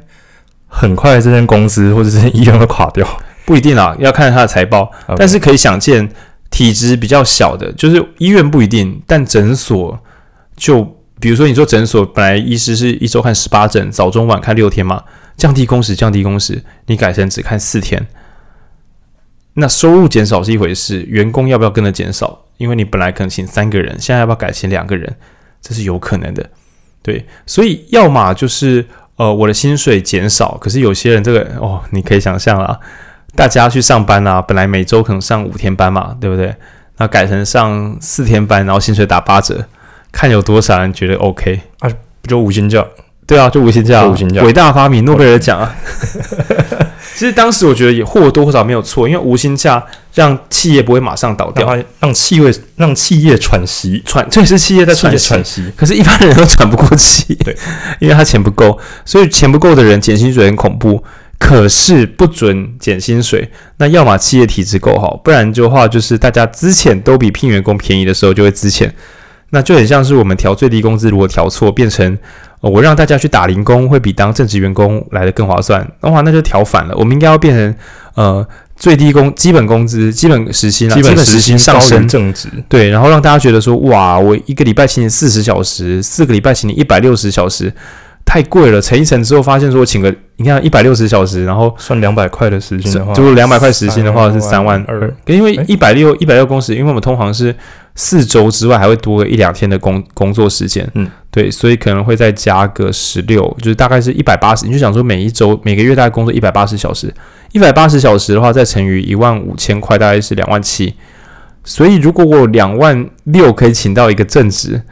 [0.66, 3.06] 很快这间公司或者这间医院会垮掉。
[3.44, 4.90] 不一定啊，要看他的财报。
[5.16, 6.10] 但是可以想见，
[6.50, 9.98] 体质比较小的，就是医院不一定，但诊所
[10.56, 10.97] 就。
[11.20, 15.02] 比如说，你做诊所本来医师是一周看十八诊，早中晚看六天嘛，
[15.36, 18.06] 降低工时，降低工时，你改成只看四天，
[19.54, 22.44] 那收入减少是一回事，员工要不要跟着减少？
[22.56, 25.16] 因为你本来可能请三个人，现在要不要改请两个人？
[25.60, 26.50] 这是有可能的，
[27.02, 32.78] 对，所以要么就是呃我的薪水减少，可是有些人这个哦，你可以想象啊，
[33.34, 36.54] 大家去上班啊，本来每周可能上五天班嘛，对不对？
[36.98, 39.64] 那改成上四天班，然后薪水打八折。
[40.12, 41.90] 看有多少人觉得 OK 啊？
[42.22, 42.84] 不就无薪假？
[43.26, 45.76] 对啊，就无薪假，无薪假，伟大发明，诺贝尔奖啊！
[47.14, 49.84] 其实当时我觉得也或多或少没有错，因为无薪假
[50.14, 55.72] 让企业不会马上倒掉，让，让企业让企业喘息，喘，这也是企业在喘息，喘息。
[55.76, 57.54] 可是，一般人都喘不过气，对，
[58.00, 61.04] 因为他钱不够，所以钱不够的人减薪水很恐怖。
[61.38, 68.90] 可是不准减薪水，那要么企业体质够好，不然的话就是大家资遣都比聘员工便宜的时候就会资遣。
[69.50, 72.18] 那就很像是我们调最低工资，如果调错，变成
[72.60, 75.80] 我让大家去打零工，会比当正职员工来的更划算。
[76.00, 76.94] 的话，那就调反了。
[76.96, 77.74] 我们应该要变成
[78.14, 78.46] 呃
[78.76, 82.06] 最低工基本工资、基本时薪、基本时薪上升。
[82.06, 87.72] 正职，对，然后让大家觉得说哇，我一个礼拜请你四十小时，四个礼拜请你一百六十小时，
[88.28, 97.56] 太贵了，乘一乘之后发现说，我请个你看一百六十小时，然后算两百块的时薪的话，就两百块时薪的话是三万二，因为一百六一百六工时，因为我们通常是
[97.94, 107.10] 四周之外还会多个一两天的工工作时间，嗯，对，所以可能会再加个十六，就是大概是一百八十，你就想说每一周每个月大概工作一百八十小时，
[107.52, 110.92] 一百八十小时的话再乘以一万五千块，大概是两万七，
[111.64, 114.82] 所以如果我两万六可以请到一个正职。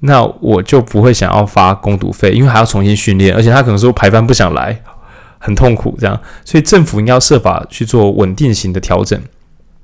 [0.00, 4.80] 那我就不会想要发工读费，因为还要重新训练，而且他可能说排班不想来，
[5.38, 9.20] 很痛苦这样，所以政府应该要设法去做稳定型的调整。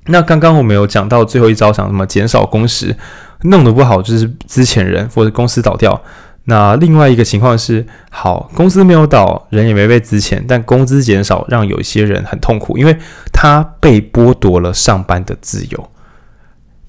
[0.07, 2.95] 那刚刚我们有讲到最后一招，想什么减少工时，
[3.43, 6.01] 弄得不好就是资遣人或者公司倒掉。
[6.45, 12.97] 那另外一个情况是，好，公司没有倒，人也没被资遣，但工资减少，让有些人很痛苦，因为
[13.33, 15.89] 他被剥夺了上班的自由。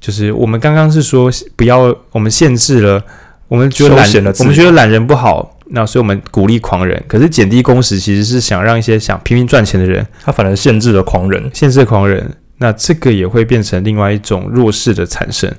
[0.01, 3.03] 就是我们刚刚是说不要，我们限制了，
[3.49, 7.03] 我们觉得懒，我们觉得懒人不好，那所以我们鼓励狂人。
[7.07, 15.53] 可是减低工时其实是想让一些想拼命赚钱的人，他反而限制了狂人，限制了狂人，那这个也会变成另外一种弱势的产生。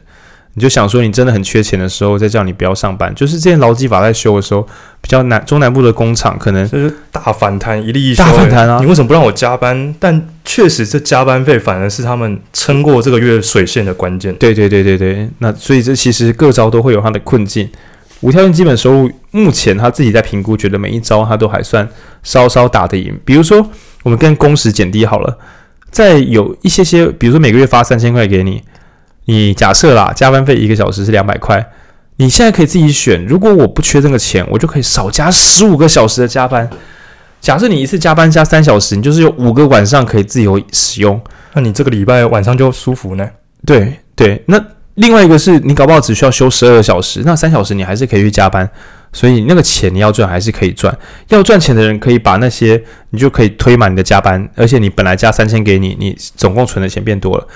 [0.59, 4.61] 你就想说，你真的很缺钱的时候，再叫你不要上班，就是这些劳基法在修的时候，
[4.99, 8.77] 比较南中南部的工厂可能就是大反弹，一例一休，大反弹啊！
[8.81, 9.95] 你为什么不让我加班？
[9.97, 14.35] 但确实，这加班费反而是他们撑过这个月水线的关键。
[14.35, 17.69] 对对对对对，那所以这其实各招都会有它的困境。
[18.19, 21.87] 无条件基本收入目前他自己在评估，觉得每一招他都还算
[22.21, 23.17] 稍稍打得赢。
[23.23, 23.65] 比如说，
[24.03, 25.37] 我们跟工时减低好了，
[25.89, 28.61] 再有一些些，比如说每个月发三千块给你。
[29.29, 31.63] 你假设啦，加班费一个小时是两百块，
[32.15, 33.23] 你现在可以自己选。
[33.27, 36.67] 如果我不缺这个钱，我就可以少加十五个小时的加班。
[37.39, 41.21] 假设你一次加班加三小时，你就是有五个晚上可以自由使用。
[41.53, 43.29] 那你这个礼拜晚上就舒服呢？
[43.63, 44.43] 对对。
[44.47, 44.59] 那
[44.95, 48.67] 另外一个是你搞不好只需要休十二个小时，那三小时你还是可以去加班，
[49.13, 50.97] 所以那个钱你要赚还是可以赚。
[51.27, 57.47] 要赚钱的人可以把那些你就可以推满你的加班，而且你本来加三千给你，你总共存的钱变多了。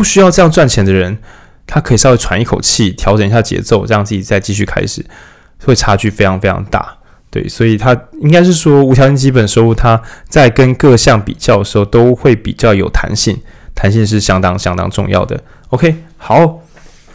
[0.00, 1.18] 不需要这样赚钱的人，
[1.66, 5.04] 他可以稍微喘一口气，调整一下节奏，让自己再继续开始，
[5.62, 6.96] 会差距非常非常大。
[7.28, 13.38] 对，所以他应该是说无条件基本收入，他在跟各项比较的时候都会比较有弹性，
[13.74, 15.38] 弹性是相当相当重要的。
[15.68, 16.62] OK，好，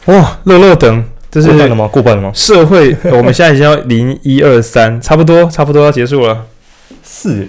[0.05, 1.87] 哇，乐乐等，这是过半了吗？
[1.87, 2.31] 过半了吗？
[2.35, 6.45] 社会，我们现在已经要零一二三，差不多，差不多要结束了。
[7.01, 7.47] 四，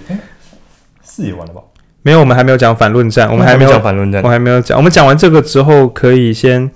[1.03, 1.61] 四也完了吧？
[2.07, 4.77] 没有，我们还没有讲反论战，我们还没有讲反论战，我还没有讲。
[4.77, 6.71] 我们讲完这个之后，可以先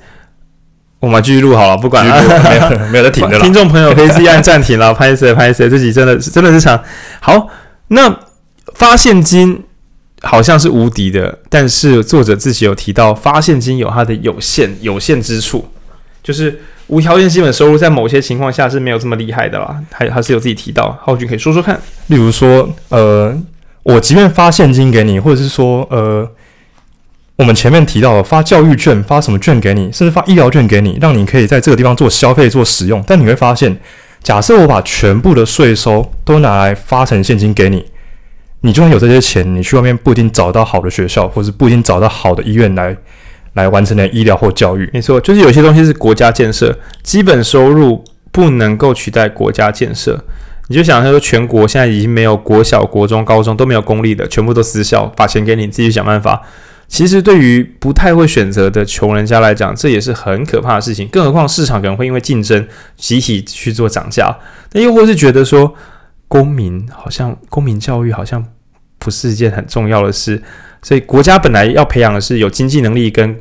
[1.00, 3.40] 我们继续录好了，不管了，没有没有在停的了。
[3.46, 6.78] 听众朋友可以自己按暂停了，拍谁拍谁，自己真的真的是长。
[7.22, 7.48] 好，
[7.88, 8.14] 那
[8.76, 9.64] 发现金
[10.22, 15.66] 好像是无敌的，但是作者自己有提到，发现金有它的有限有限之处，
[16.22, 19.78] 就是无条件基本收入在某些情况下是没有这么厉害的啦。
[19.94, 23.34] 还还是有自己提到，浩君可以说说看，例如说呃。
[23.84, 26.30] 我即便发现金给你，或者是说，呃，
[27.38, 33.04] 我们前面提到的发教育券、发什么券给你，甚至发医疗券给你，让你可以在这个地方做消费、做使用。
[33.08, 33.76] 但你会发现，
[34.22, 37.84] 假设我把全部的税收都拿来发成现金给你，
[38.62, 42.96] 你就算有这些钱，你去外面不一定找到好的学校，或是不一定找到好的医院来
[43.54, 44.88] 来完成你的医疗或教育。
[44.94, 50.24] 没错，就是有些东西是国家建设，基本收入不能够取代国家建设。
[50.72, 56.42] 你就想，他说全国现在已经没有国小、国中、高中都没有公立的，全部都私校，把钱给你，自己想办法。
[56.88, 61.06] 其实对于不太会选择的穷人家来讲，这也是很可怕的事情。
[61.10, 62.66] 更何况市场可能会因为竞争
[62.96, 64.34] 集体去做涨价。
[64.72, 65.76] 那又或是觉得说，
[66.30, 68.42] 公民好像公民教育好像
[68.98, 70.42] 不是一件很重要的事，
[70.82, 73.38] 所以国家本来要培养的是有经济能力跟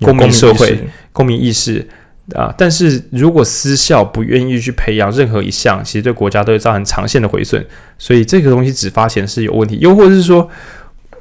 [0.00, 0.76] 公民社会、
[1.12, 1.88] 公民意识。
[2.34, 2.52] 啊！
[2.58, 7.64] 但是如果私校不愿意去培养任何一项，其实对国家都会造成长线的毁损。
[7.98, 9.78] 所以这个东西只发钱是有问题。
[9.80, 10.48] 又或者是说，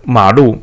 [0.03, 0.61] 马路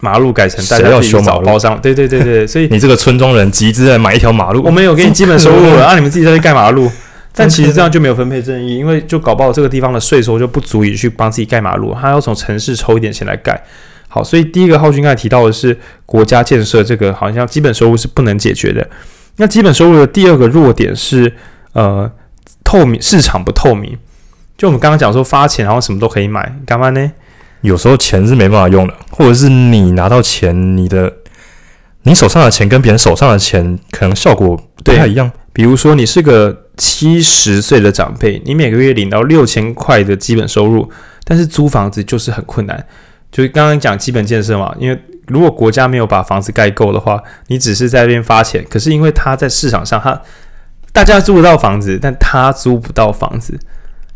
[0.00, 2.46] 马路改成大家要修马路包商，对对对对。
[2.46, 6.90] 所以 你这个村庄人集资来买一条马路，我们有给你基本收入了，让、啊、你们自己在这盖马路。
[7.38, 13.62] 但其实这样就没有分配正义，因为就搞不好这个地方的税收就不足以去帮自己盖马路，他要从城市抽一点钱来盖。
[14.08, 15.76] 好，所以第一个浩君刚才提到的是
[16.06, 18.88] 国家建设，这个好像基本收入是不能解决的。
[19.36, 21.32] 那基本收入的第二个弱点是，
[21.72, 22.10] 呃，
[22.64, 23.98] 透明市场不透明。
[24.56, 27.12] 就我们刚刚讲说发钱，然后什么都可以买，干嘛呢？
[27.60, 31.12] 有时候钱是没办法用的，或者是你拿到钱，你的
[32.04, 35.30] 你手上的钱跟别人手上的钱可能效果不太一样。
[35.52, 40.90] 比如说，你是个七十岁的长辈，你每个月领到六千块的基本收入，
[41.24, 42.86] 但是租房子就是很困难。
[43.30, 44.98] 就是刚刚讲基本建设嘛，因为。
[45.26, 50.20] 如果国家没有把房子盖够的话，你只是在那边发钱，可是因为他在市场上，他
[50.92, 53.58] 大家租得到房子，但他租不到房子，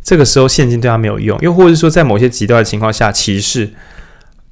[0.03, 3.71] 这个时候现金对他没有用，又或者说在某些极端的情况下歧视。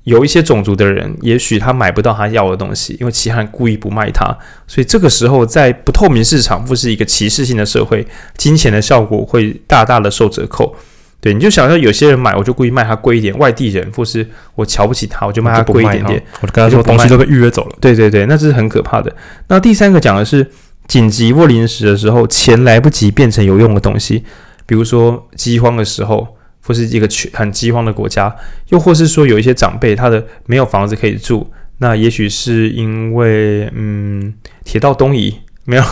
[0.04, 4.24] 有一些种族的人，也许他买不到他要的东西，因为其他人故意不卖他，
[4.66, 8.06] 所以这个时候在不透明市场，不是一个歧视性的社会，
[8.38, 10.74] 金钱的效果会大大的受折扣。
[11.20, 17.76] 对，你就想象有些人买，我就故意卖他贵一点，外地人或是我瞧不起他，我就卖他贵一点点，我就跟他说东西都被预约走了。
[17.80, 19.14] 对对对，那这是很可怕的。
[19.48, 20.48] 那第三个讲的是
[20.86, 24.24] 紧急或临时的时候，钱来不及变成有用的东西，
[24.66, 26.36] 比如说饥荒的时候。
[26.60, 28.34] 或是一个很饥荒的国家，
[28.68, 35.82] 又或是说有一些长辈他的没有房子可以住，那也许是因为嗯铁道东移没有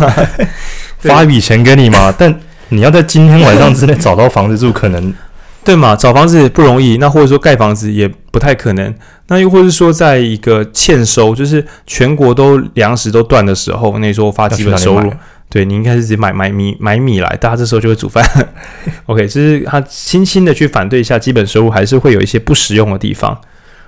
[1.01, 5.15] 发一笔钱给你嘛，但你要在今天晚上之内找到房子住，可能
[5.65, 5.97] 对嘛？
[5.97, 8.95] 找房子不容易，那或者说盖房子也不太可能，
[9.27, 15.13] 那又或是说在一个欠收，就是全国都粮食都断的时候，那时候发基本收入。
[15.49, 18.25] 对，你应该是直接买买米买米来，大家这时候就会煮饭。
[19.07, 23.37] OK，就是他轻轻的去反对一下基本收入，还是会有一些不实用的地方。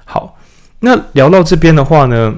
[0.05, 0.37] 好，
[0.81, 2.33] 那聊到这边的话呢，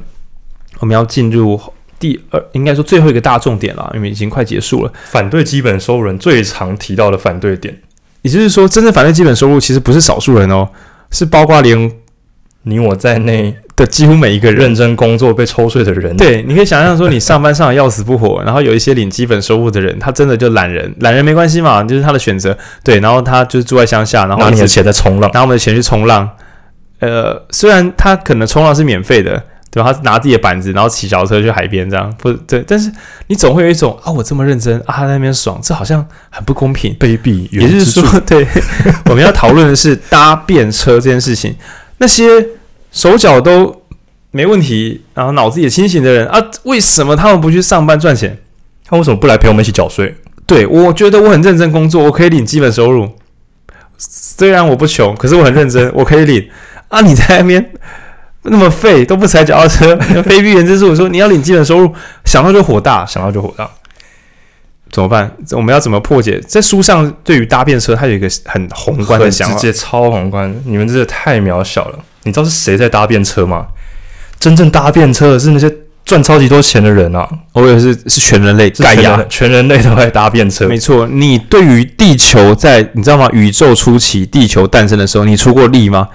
[0.79, 1.61] 我们要进入
[2.01, 4.93] 第二，应该说最后一个大重点了，因为已经快结束了。
[5.05, 7.73] 反对基本收入人最常提到的反对点，
[8.23, 10.69] 也就是说，真正反对基本收入其实不是少数人哦，
[11.13, 11.93] 是包括连
[12.63, 13.55] 你我在内。
[13.77, 26.29] 的几乎每一个认真工作被抽税的人，对，你可以想象说，你上班上的要死不活，然后有一些领基本收入的人，他真的就懒人，懒人没关系嘛，就是他的选择，对，然后他就是住在乡下，然后拿你的钱在冲浪，拿我们的钱去冲浪，
[26.99, 29.93] 呃，虽然他可能冲浪是免费的，对吧？
[29.93, 32.91] 他拿自己的板子，然后骑小车去海边这样，不对，但是
[33.29, 37.49] 你总会有一种啊，我这么认真啊，他在那边爽，这好像很不公平，卑鄙。
[37.51, 38.47] 也就是说，对，
[39.07, 41.55] 我们要讨论的是搭便车这件事情，
[41.99, 42.25] 那些。
[42.93, 43.85] 手脚都
[44.33, 48.37] 没问题，然后脑子也清醒的人啊，为什么他们不去上班赚钱？
[48.85, 50.13] 他为什么不来陪我们一起缴税？
[50.45, 53.09] 对，我觉得我很认真工作，我可以领基本收入。
[53.97, 56.51] 虽然我不穷，可是我很认真，我可以领。
[56.89, 57.65] 啊，你在那边
[58.43, 61.93] 那么废，都不踩脚踏车， 非必原之数，说你要领基本收入，
[62.25, 63.69] 想到就火大，想到就火大，
[64.91, 65.31] 怎么办？
[65.53, 66.41] 我们要怎么破解？
[66.49, 70.55] 在书上对于搭便车，它有一个很宏观的想法，直接超宏观。
[70.65, 71.99] 你们真的太渺小了。
[72.23, 73.67] 你知道是谁在搭便车吗？
[74.39, 75.71] 真正搭便车的是那些
[76.05, 77.29] 赚超级多钱的人啊！
[77.53, 80.67] 我以为是是全人类，盖亚全人类都在搭便车。
[80.67, 83.29] 没错，你对于地球在你知道吗？
[83.33, 86.09] 宇宙初期，地球诞生的时候，你出过力吗？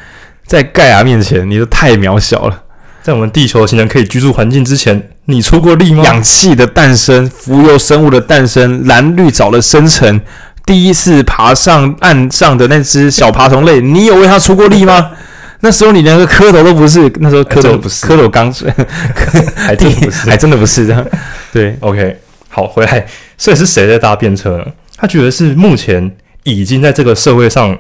[0.46, 2.64] 在盖亚面前，你都太渺小了。
[3.02, 6.04] 在我们地球形成可以居住环境之前，你出过力吗？
[6.04, 10.20] 氧气的诞生，浮游生物的诞生，蓝绿藻的生成，
[10.66, 15.12] 第一次爬上岸上的那只小爬虫类，你有为它出过力吗？
[15.62, 18.72] 那时候你连个蝌蚪都不是，那时候蝌蚪不是，蝌蚪刚水，
[19.56, 21.04] 还真不是，还真的不是这样。
[21.52, 22.18] 对，OK，
[22.50, 23.06] 好，回来，
[23.38, 24.66] 所以是谁在搭便车呢？
[24.98, 26.12] 他觉得是目前
[26.44, 27.78] 已经在这个社会上，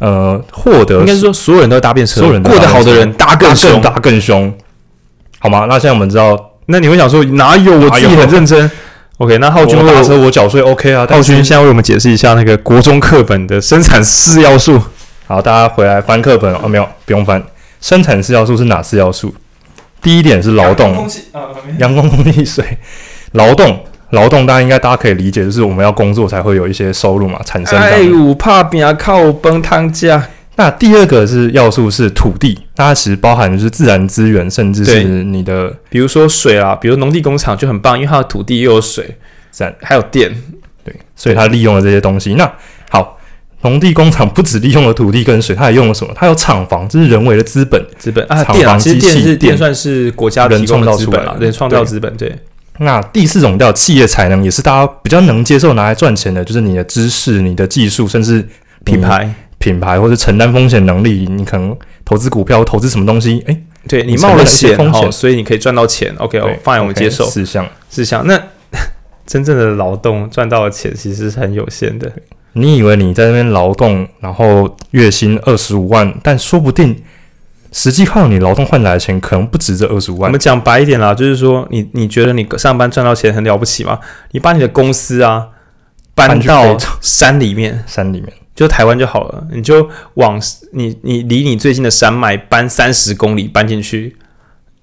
[0.00, 4.52] 呃，获得应该是说所有人都搭便车，所有人过得好的人搭更凶，搭更凶，
[5.38, 5.66] 好吗？
[5.68, 7.72] 那现在我们知道，那你会想说哪有？
[7.78, 8.70] 我自己很认真。
[9.18, 11.06] OK，那浩君搭车我缴税 OK 啊。
[11.08, 14.78] 浩君现在为我们解释一下那个国中课本的生产四要素。
[15.26, 17.42] 好，大家回来翻课本哦，没有，不用翻。
[17.80, 19.34] 生产四要素是哪四要素？
[20.02, 21.08] 第一点是劳动，
[21.78, 22.62] 阳光、空气、水。
[23.32, 23.82] 劳动，
[24.16, 27.78] 劳动，大家应该大家可以理解，就是我们要工作才会有一些收入嘛，产生。
[27.78, 30.26] 哎，我怕别靠崩汤价。
[30.56, 39.16] 那第二个是要素是土地，它其实包含的是自然资源，甚至是你的，比如说水啊，比如农地工厂就很棒，因为它的土地又有水，
[39.50, 40.34] 自然还有电，
[40.82, 42.34] 对，所以它利用了这些东西。
[42.34, 42.50] 那
[42.90, 43.12] 好。
[43.62, 46.12] 农地工厂不止利用了土地跟水，它还用了什么？
[46.14, 52.14] 它有厂房，这是人为的资本，资本啊，厂房，其实电是电，算是国家人创造出来的，人创造资本。
[52.16, 52.32] 对。
[52.78, 58.46] 那第四种叫企业才能，也是大家比较能接受拿来赚钱的，就是你的知识、你的技术，甚至
[58.84, 61.26] 品牌、品牌或者承担风险能力。
[61.30, 63.42] 你可能投资股票，投资什么东西？
[63.46, 63.56] 哎，
[63.88, 66.14] 对你冒了险，风险，所以你可以赚到钱。
[66.18, 67.24] OK，我 fine，我们接受。
[67.24, 68.26] 四项，四项。
[68.26, 68.40] 那
[69.26, 72.12] 真正的劳动赚到的钱其实是很有限的。
[72.52, 76.96] 你以为你在那边劳动，然后月薪二十五万，但说不定
[77.76, 80.30] 实际靠你劳动换来的钱可能不止这二十五万。
[80.30, 84.00] 我们讲白一点啦，就是说你你觉得你上班赚到钱很了不起吗？
[84.30, 85.46] 你把你的公司啊
[86.14, 90.40] 搬到山里面，山里面就台湾就好了，你就往
[90.72, 94.16] 你你离你最近的山脉搬三十公里搬进去，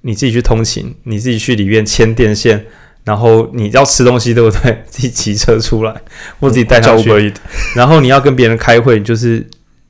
[0.02, 2.64] 你自己去通勤，你自己去里面牵电线。
[3.06, 4.84] 然后你要吃东西，对不对？
[4.88, 5.94] 自己骑车出来，
[6.39, 7.34] 或自己带上去。
[7.76, 9.46] 然后你要跟别人开会，就是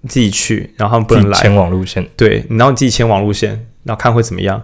[0.07, 1.39] 自己去，然后他们不能来。
[1.39, 2.07] 前往路线。
[2.15, 3.51] 对，然后你自己前往路线，
[3.83, 4.61] 然后看会怎么样，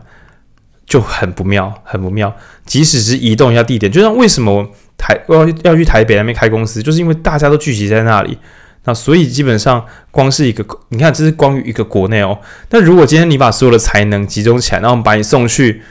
[0.86, 2.36] 就很不妙，很不妙。
[2.66, 8.38] 即使是移动一下地点，就像为什么台要要去台北那边开公司，就是因为大家都聚集在那里。
[8.86, 12.40] 那所以基本上光是一个，你看这是光于一个国内哦。
[12.70, 15.82] 那如果今天你把所有的才能集中起来，然后我们把你送去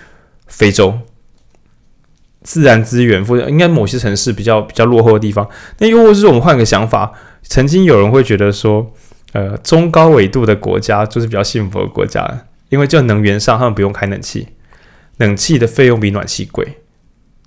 [0.47, 0.99] 非洲，
[2.43, 5.47] 自然资源或者应该某些城市比较比较落后的地方，
[5.79, 8.91] 那又或是我们换个想法，曾经有人会觉得说，
[9.33, 14.49] 呃，中高纬度的国家就是比较幸福的国家，因为就能源上他们不用开冷气，
[15.19, 16.79] 冷气的费用比暖气贵。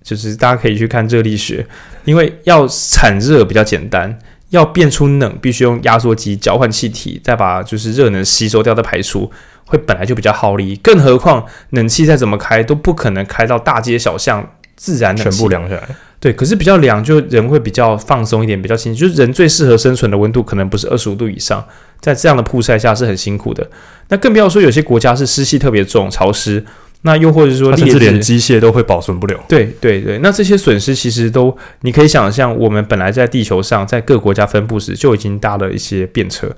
[0.03, 1.67] 就是大家可以去看热力学，
[2.05, 4.17] 因为要产热比较简单，
[4.49, 9.31] 要变出冷必须用压缩机交换气体，再把就是热能吸收掉再排出，
[9.65, 10.75] 会本来就比较耗力。
[10.77, 15.87] 更何况冷气再怎么开都不可能开到大街小巷自然冷全部凉下来。
[16.21, 18.95] 对，可是比较凉就人会比较放松一点，比较轻。
[18.95, 21.65] 就是人最适合生存的温度可能不是二十五度以上，
[21.99, 23.69] 在这样的曝晒下是很辛苦的。
[24.07, 26.63] 那更不要说有些国家是湿气特别重、潮湿。
[27.03, 29.35] 那又或者是说，甚至连机械都会保存不了。
[29.49, 36.55] 对对对，那这些损失其实都，你可以想象，我们本来在地球上，在各国家分布时就已经搭了一些便车，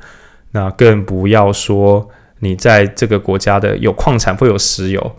[0.51, 2.09] 那更不要说
[2.39, 5.15] 你在这个国家的有矿产会有石油，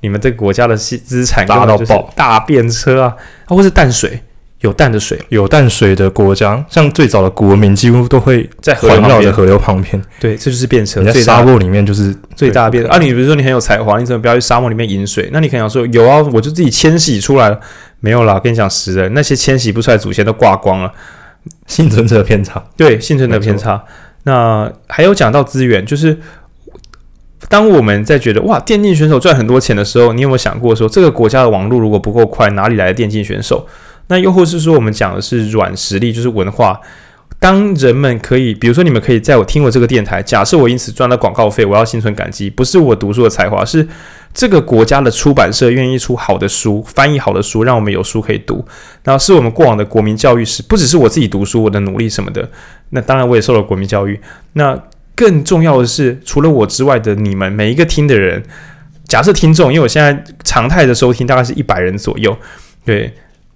[0.00, 4.20] 你们这个国家的资资产大到爆，大便车啊，啊或是淡水。
[4.62, 10.02] 有淡的水，有淡水的国家，像最早的古文明，几乎都会在环绕的河流旁边。
[10.18, 11.00] 对，这就是便车。
[11.00, 12.90] 你在沙漠里面就是最大的便车。
[12.90, 15.28] 啊，你比如说你很有才华，你怎么不要去沙漠里面饮水？
[15.32, 17.60] 那你可能说有啊，我就自己迁徙出来了。
[18.00, 20.92] 没有啦，跟你讲实的，那些迁徙不出来祖先都挂光了。
[21.68, 23.80] 幸存者偏差，对，幸存者偏差。
[24.24, 26.18] 那还有讲到资源，就是
[27.48, 33.66] 当我们在觉得哇，电竞选手赚很多钱的时候，你有没有想过说，这个国家的网络如果不够快，哪里来的电竞选手？
[34.08, 36.80] 那又或是说，我们讲的是软实力，就是文化。
[37.40, 43.86] 当人们可以，比如说你们可以在我听我这个电台，假设我因此赚到广告费，我要心存感激，不是我读书的才华，是
[44.34, 48.64] 这个国家的出版社愿意出好的书，翻译好的书，让我们有书可以读。
[49.04, 52.48] 然后是我们过往的国民教育是，不只是我自己读书，我的努力什么的。
[52.90, 54.18] 那当然我也受了国民教育。
[54.54, 54.76] 那
[55.18, 58.40] 更重要的是，除了我之外的你们每一个听的人，
[59.08, 62.38] 假设听众，因为我现在常态的收听大概是一百人左右，
[62.84, 63.12] 对。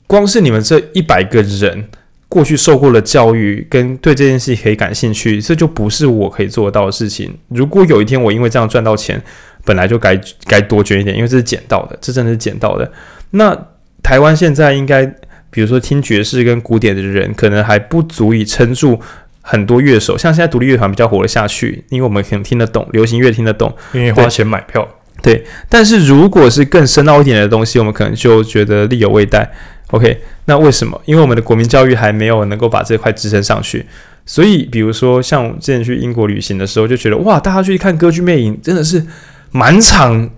[0.09, 1.89] 光是你们这一百个人
[2.29, 7.33] 过去受过了教育，跟对这件事可以感兴趣，这就不是我可以做得到的事情。
[7.49, 9.23] 如果有一天我因为这样赚到钱，
[9.65, 12.93] 本来就该该多捐一点，因为这是捡到的，这真的是捡到的。
[13.31, 13.57] 那
[14.03, 15.07] 台湾现在应该，
[15.49, 19.01] 比如说听爵士跟古典的人，可能还不足以撑住
[19.43, 20.17] 很多乐手。
[20.17, 24.89] 像现在独立乐团比较活得下去，因为我们可能听得懂流行乐，听得懂，愿意花钱买票。
[25.21, 29.49] 对，但是如果是更深奥一点的东西，我们可能就觉得力有未逮。
[29.91, 31.01] OK，那为什么？
[31.05, 33.87] 因为我们的国民教育还没有能够把这块支撑上去，
[34.27, 39.05] 所以比如说像我之前去英国旅行的时候，就觉得哇，大家去看歌剧魅影，真的是
[39.51, 40.29] 满场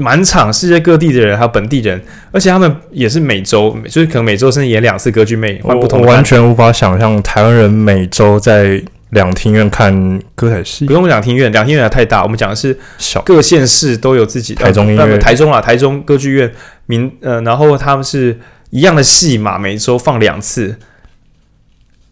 [0.00, 6.00] 满场世界各地的人，还有本地人，而且他们也是每周，就是可能每周甚至演两次歌剧魅影，换不同。
[6.00, 12.22] 我完全无法想象台湾人每周在两厅院看歌仔戏，不用两厅院，两厅院太大。
[12.22, 16.50] 我们讲的是小各县市都有自己的台中音乐，台中啊，台中歌剧院
[16.86, 18.38] 民呃，然后他们是。
[18.72, 20.76] 一样的戏嘛，每周放两次，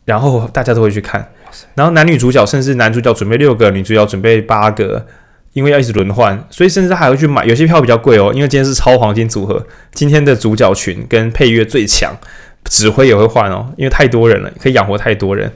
[0.06, 1.30] 然后大家都会去看。
[1.76, 5.06] 然后男女主角，甚至男主角准备六个，女主角准备八个，
[5.52, 7.44] 因为要一直轮换，所以甚至他还会去买。
[7.44, 12.16] 有些票比较贵哦，因为今天是超黄金组合，今天的主角群跟配乐最强，
[12.64, 15.52] 指挥也会换哦，因为太多人了，可以养活太多人。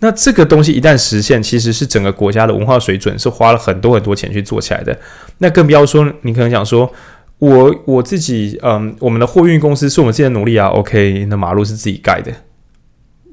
[0.00, 4.98] 那这个东西一旦实现，其实是整个国家的文化水准是花了很多很多钱去做起来的。
[5.38, 6.92] 那更不要说，你可能想说。
[7.38, 10.68] 我我自己，嗯，我们的货运公司是我们自己的努力啊。
[10.68, 12.32] OK，那马路是自己盖的，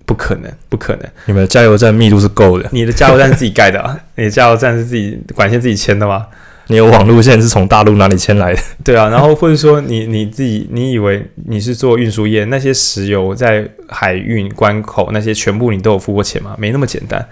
[0.06, 1.10] 不可能，不可能。
[1.26, 3.98] 你们的加油站密度是够的，你的加油站是自己盖的啊？
[4.16, 6.26] 你的加油站是自己管线自己牵的吗？
[6.68, 8.62] 你有网路线是从大陆哪里牵来的？
[8.86, 16.56] 对啊，然后或者说你你自己，你以为你是做运输业，那些石油在海运关口那些全部你都有付过钱吗？
[16.58, 17.28] 没那么简单。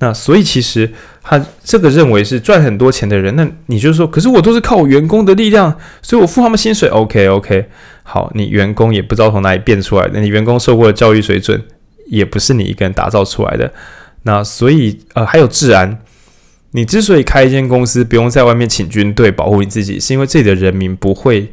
[0.00, 0.90] 那所以其实
[1.22, 6.88] 他这个认为是赚很多钱的人，那你就说，可是我都是靠我员工的力量，所以我付他们薪水。
[6.90, 7.64] OK OK，
[8.02, 11.62] 好，你员工也不知道从哪里变出来的，你员工受过的教育水准
[12.06, 13.72] 也不是你一个人打造出来的。
[14.22, 15.98] 那所以呃还有治安，
[16.72, 21.52] 你之所以开一间公司不用在外面请军队保护你自己，是因为这里的人民不会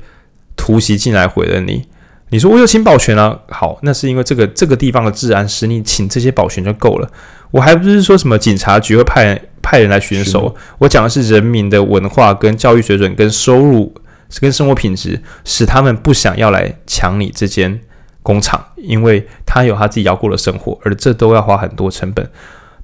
[0.56, 1.86] 突袭进来毁了你。
[2.30, 3.38] 你说我有请保全啊？
[3.50, 7.12] 好，那是因为这个这个地方的治安，使你请这些保全就够了。
[7.52, 13.94] 我还不是说什么警察局会派人派人来巡守，我讲的是人民的文化跟教育水准跟收入
[14.40, 17.82] 跟生活品质，使他们不想要来抢你这间
[18.24, 22.28] 工厂，因为他有他自己要过的生活，而这都要花很多成本。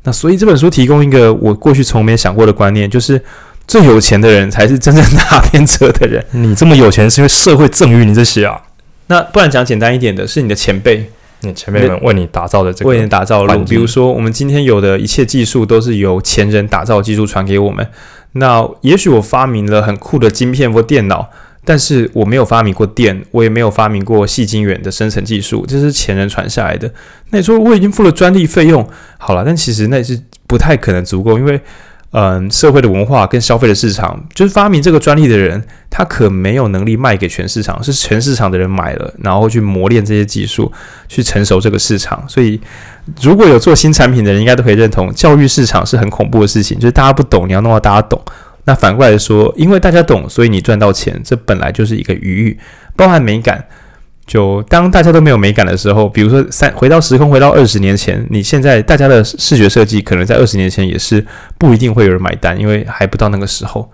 [0.04, 3.22] 那所以这本书提供一个我过去从没想过的观念，就是
[3.68, 6.24] 最有钱的人才是真正搭便车的人。
[6.32, 8.62] 你这么有钱是因为社会赠予你这些啊？
[9.08, 11.10] 那不然讲简单一点的，是你的前辈，
[11.42, 17.86] 你前辈们为你打造的这个，为你打造的路，比如说我们今天有的一切技术都是由前人打造技术传给我们。
[18.34, 21.30] 那也许我发明了很酷的晶片或电脑，
[21.68, 26.90] 但是我没有发明过电，我也没有发明过细晶圆的生成技术，这是前人传下来的。
[27.32, 28.88] 那你说我已经付了专利费用，
[29.18, 31.60] 好了，但其实那是不太可能足够，因为。
[32.12, 40.72] 嗯，社会的文化跟消费的市场，就是发明这个专利的人，他可没有能力卖给全市场，是全市场的人买了，然后去磨练这些技术，
[41.10, 42.24] 去成熟这个市场。
[42.26, 42.60] 所以，
[43.22, 48.20] 如果有做新产品的人，应该都可以认同，教育市场是很恐怖的事情，就是大家不懂，你要弄到大家懂。
[48.68, 52.60] 那反过来说，因为大家懂，所以你赚到钱，这本来就是一个余裕，
[52.98, 53.66] 包含美感。
[54.26, 61.26] 就当大家都没有美感的时候，比如说三回到时空，回到二十年前，你现在大家的视觉设计可能在二十年前也是
[61.58, 63.90] 不一定会有人买单，因为还不到那个时候。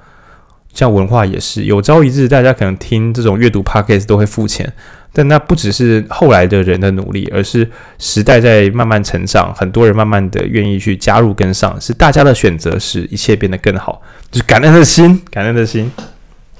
[0.74, 4.74] 像文化也是，有朝一日大家可能听这种阅读 podcast 都会付钱，
[5.14, 14.01] 但那不只是后来的人的努力，而是时代在慢慢成长，很多人慢慢的愿意去加入跟上，是大家的选择使一切变得更好，
[14.32, 15.91] 就是感恩的心，感恩的心。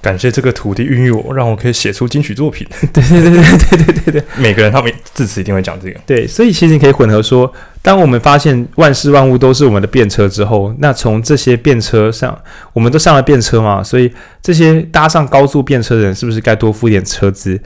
[0.02, 2.68] 感谢这个土地孕育我，让我可以写出金曲作品。
[2.92, 5.98] 对对对对对对对对，每个人他们字词一定会讲这个。
[6.06, 7.50] 对，所以其实你可以混合说，
[7.82, 12.38] 当我们发现万事万物都是我们的便车之后，那从这些便车上，
[12.74, 17.58] 我们都上了便车嘛，所以这些搭上高速便车的人，是不是该多付一点车资？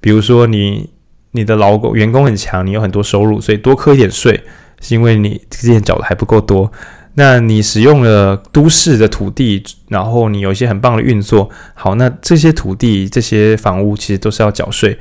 [0.00, 0.90] 比如说你
[1.32, 4.40] 你的劳工员工很强，你有很多收入，所以多扣一点税，
[4.80, 6.70] 是因为你之前缴的还不够多。
[7.18, 14.98] 那你使用了都市的土地，然后你有一些很棒的运作，好，那这些土地、这些房屋其实都是要缴税。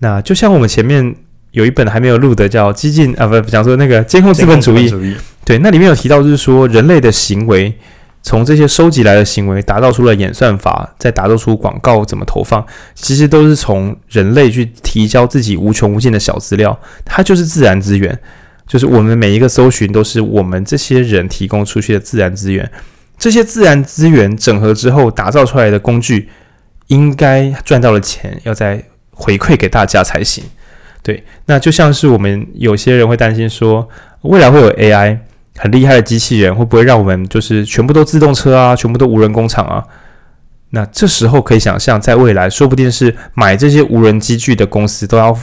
[0.00, 1.14] 那就像我们前面
[1.52, 7.72] 有一本还没有录的，叫《激进》啊，不，讲说那个监控资本主义，主义对，那里面有提到，就是说人类的行为，
[8.22, 12.64] 从这些收集来的行为，打造出了演算法，再打造出广告怎么投放，
[12.94, 18.18] 其实都是从人类去提交自己无穷无尽的小资料，它就是自然资源。
[18.64, 22.70] 就是我们每一个搜寻都是我们这些人提供出去的自然资源，
[23.18, 26.28] 这些自然资源整合之后打造出来的工具，
[26.86, 30.44] 应该赚到了钱要再回馈给大家才行。
[31.02, 33.86] 对，那就像是我们有些人会担心说，
[34.22, 35.18] 未来会有 AI
[35.56, 39.84] 很厉害的机器人，会不会让我们就是全部都自动车啊，全部都无人工厂啊？
[40.70, 45.36] 那这时候可以想象，在未来说不定是买这些无人机具的公司都要。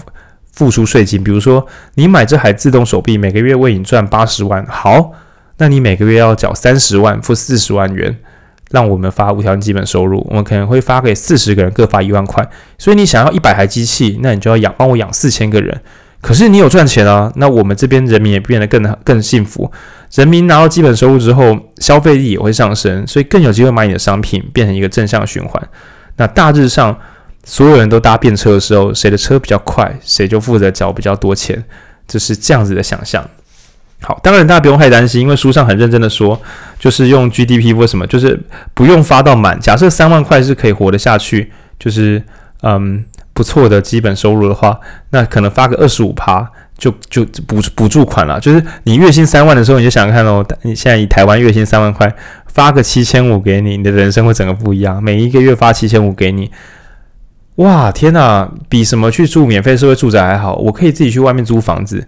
[0.52, 5.14] 付出税金，比如说你买这台自动手臂，每个月为你赚八十万，好，
[5.58, 8.18] 那你每个月要缴三十万，付四十万元，
[8.72, 12.46] 让我们发无条件基本收入，我们可能会发给四十个人，各发一万块。
[12.78, 15.80] 所以你想要一百台机器，那你就要养，帮我养四千个人。
[16.20, 19.72] 可是你有赚钱啊，那我们这边人民也变得更更幸福。
[20.14, 25.70] 人民拿到基本收入之后，消费力也会上升，所以更有机会买你的商品，变成一个正向循环。
[26.18, 26.98] 那大致上。
[27.46, 31.64] 所有人都搭便车的时候，谁的车比较快，谁就负责缴比较多钱，
[32.06, 33.28] 就是这样子的想象。
[34.02, 36.40] 好，当然大家不用太担心，因为书上很认真的说，
[36.78, 38.40] 就是用 GDP 为什么，就是
[38.76, 39.58] 不用发到满。
[39.60, 42.22] 假设三万块是可以活得下去，就是
[42.62, 43.04] 嗯
[43.34, 44.78] 不错的基本收入的话，
[45.12, 46.48] 那可能发个二十五趴
[46.80, 48.40] 就就补补助款了。
[48.40, 52.12] 就是你月薪三万的时候，你就想看哦，你现在以台湾月薪三万块
[52.48, 55.04] 发个七千五给你，你的人生会整个不一样。
[55.04, 56.50] 每一个月发七千五给你。
[57.56, 60.56] 哇天哪，比什么去住免费社会住宅还好！
[60.56, 62.08] 我可以自己去外面租房子，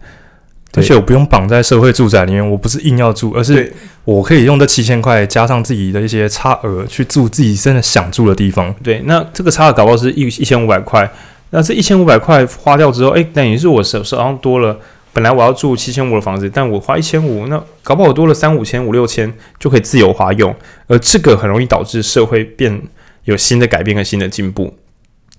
[0.75, 2.49] 而且我不用绑在社会住宅里面。
[2.49, 3.73] 我不是硬要住，而是
[4.05, 8.73] 我可以用这七千块加上自己的一些差额去住自己真的想住的地方。
[8.81, 11.11] 对，那这个差额搞不好是一一千五百块。
[11.51, 14.77] 那这一千五百块花掉之后，哎，等于是我手手上多了。
[15.13, 20.55] 本来我要住七千五的房子，但我花一千五，那搞不好多了三五千、五六千就可以自由花用。
[20.87, 22.81] 而这个很容易导致社会变
[23.25, 24.73] 有新的改变和新的进步。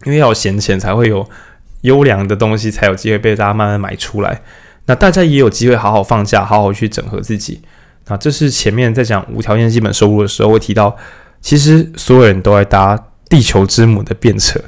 [0.05, 1.27] 因为要闲钱，才会有
[1.81, 4.43] 优良的东西，才有机会被大家慢慢买出来。
[4.85, 7.63] 那大家也有机会好好放假，好好去整合自己。
[8.09, 10.95] 那这是前面在讲无条件基本收入的时候会提到，
[11.41, 12.99] 其实所有人都在搭
[13.31, 14.61] 地球之母的便车，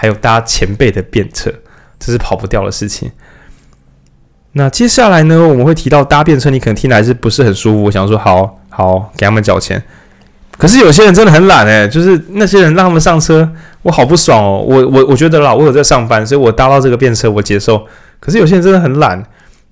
[0.00, 1.52] 还有搭前辈的便车，
[1.98, 3.10] 这是跑不掉的事情。
[4.52, 7.82] 那接下来呢，我们会提到搭便车，你可能听来是不是很舒服。
[7.82, 9.82] 我想说，好好给他们缴钱。
[10.56, 13.48] 可是有些人真的很懒诶，就是那些人让他们上车，
[13.82, 14.64] 我好不爽哦。
[14.64, 17.84] 我我我觉得啦，我有在上班，所以我搭到这个便车我接受。
[18.20, 19.20] 可是有些人真的很懒，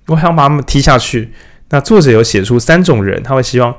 [0.07, 1.31] 我想把他们踢下去。
[1.69, 3.73] 那作者有写出三种人，他会希望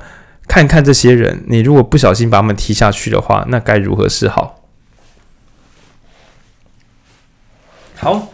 [0.47, 4.58] 看看这些人，你如果不小心把他们踢下去的话，那该如何是好？
[7.99, 8.29] 好，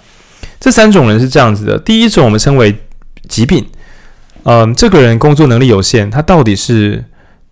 [0.59, 1.79] 这三种人是这样子的。
[1.79, 2.75] 第一种我们称为
[3.27, 3.65] 疾病，
[4.43, 7.03] 嗯，这个人工作能力有限，他到底是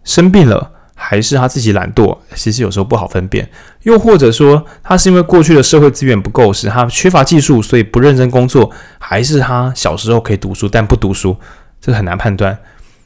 [0.04, 0.70] 生病了？
[0.96, 2.18] 还是他自己懒惰？
[2.36, 3.50] 其实有时候不好分辨。
[3.82, 11.36] 又或者说，他是因为过去的社会资源不够，使他缺乏技术，所以不认真工作，还是他小时候可以读书但不读书？
[11.82, 12.58] 这很难判断。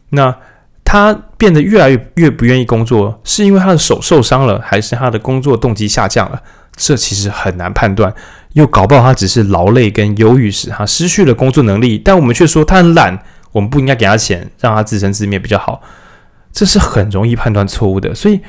[0.09, 0.35] 那
[0.84, 6.39] 他变得越来越越不愿意工作，是因为他的手受伤了，还是他的工作动机下降了？
[6.77, 8.13] 这其实很难判断。
[8.53, 13.19] 又搞不好他只是劳累跟忧郁使他失去了工作能力，但我们却说他很懒，
[13.51, 15.81] 我们不应该给他钱，让他自生自灭比较好。
[16.53, 18.15] 这是很容易判断错误的。
[18.15, 18.39] 所以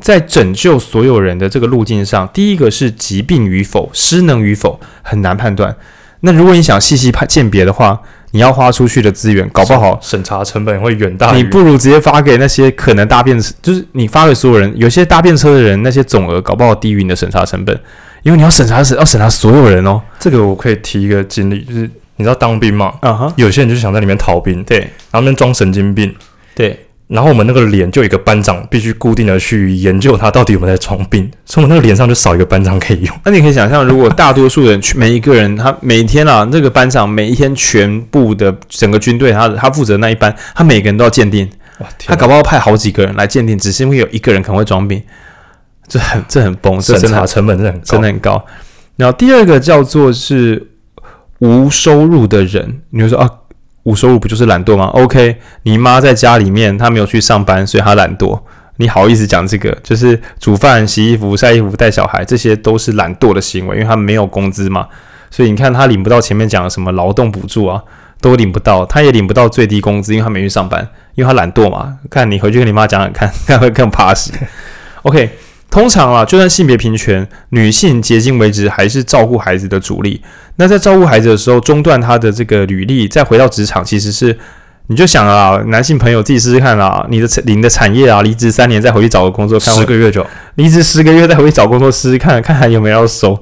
[0.00, 5.74] 在拯救所有人的这个路径上，第一个是疾病与否、失能与否，很难判断。
[6.20, 8.02] 那如果你想细细判鉴别的话，
[8.34, 11.36] 你要花出去的资源，搞不好审查成本会远大于。
[11.36, 17.80] 你不如直接发给那些可能搭便车，就是你发给所有人，有些搭便车的人，那些总额搞不好低于你的审查成本，
[18.24, 20.02] 因为你要审查是要审查所有人哦。
[20.18, 22.92] 这个我可以提一个经历，就是你知道当兵吗？
[23.02, 26.12] 啊哈，有些人就想在里面逃兵，对，然后那边装神经病，
[26.56, 26.86] 对。
[27.14, 33.16] 然后我们那个连就有一个班长必须固定的去研究他到底有没有在装病，所以我们那个连上就少一个班长可以用。
[33.24, 45.00] 那你可以想象，如果大多数人去每一个人他每天啊，那个班长每一天全部的整个军队他他负责那一班，他每个人都要鉴定，哇，他搞不好派好几个人来鉴定，只是因为有一个人可能会装病，
[45.86, 48.44] 这很这很崩，审查成本真的很真的很高。
[48.96, 50.70] 然后第二个叫做是
[51.38, 53.30] 无收入的人，你会说啊。
[53.84, 58.38] 无收入不就是懒惰吗？OK，你妈在家里面，她没有去上班，所以她懒惰。
[58.76, 59.72] 你好意思讲这个？
[59.82, 64.88] 就是煮饭、洗衣服、晒衣服、带小孩，这些都是懒惰的行为，因为她没有工资嘛。
[65.30, 67.80] 所以你看，她领不到前面讲的什么劳动补助啊，
[68.20, 68.84] 都领不到。
[68.86, 71.98] 她也领不到最低工资，因为她没去上班，因为她懒惰嘛。
[72.10, 74.32] 看你回去跟你妈讲讲看，她会更踏实。
[75.02, 75.30] OK。
[75.74, 80.22] 通常啊，就算性别平权，女性迄今为止还是照顾孩子的主力。
[80.54, 84.38] 那在照顾孩子的时候，中断她的这个履历，再回到职场，其实是
[84.86, 90.24] 你就想啊，男性朋友自己试试看啊，你的领的产业啊，离职三年再回去找个工作，看十个月就
[90.54, 93.36] 离职十个月再回去找工作试试看看还有没有要收。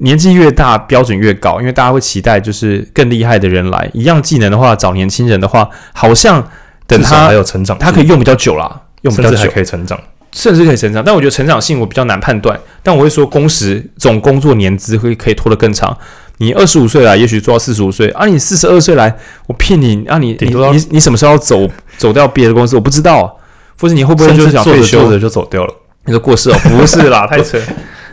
[0.00, 3.88] 年纪越大，标准越高，因为大家会期待就是更厉害的人来。
[3.94, 6.46] 一样技能的话，找年轻人的话，好像
[6.86, 9.98] 等他还有成长，他可以用比较久啦，用比较久还可以成长。
[10.32, 12.58] 甚至可以成长，但我觉得成长性我比较难判断。
[12.82, 15.96] 但我会说，工时总工作年资会可以拖得更长。
[16.38, 19.14] 你二十五岁来，也许做到四十五岁啊；你四十二岁来，
[19.46, 20.36] 我骗你啊你！
[20.40, 22.76] 你你你你什么时候要走走掉别的公司？
[22.76, 23.38] 我不知道，
[23.78, 25.74] 或者你会不会就是想退休着就走掉了？
[26.06, 26.56] 你说过世哦？
[26.70, 27.58] 不是啦， 太扯。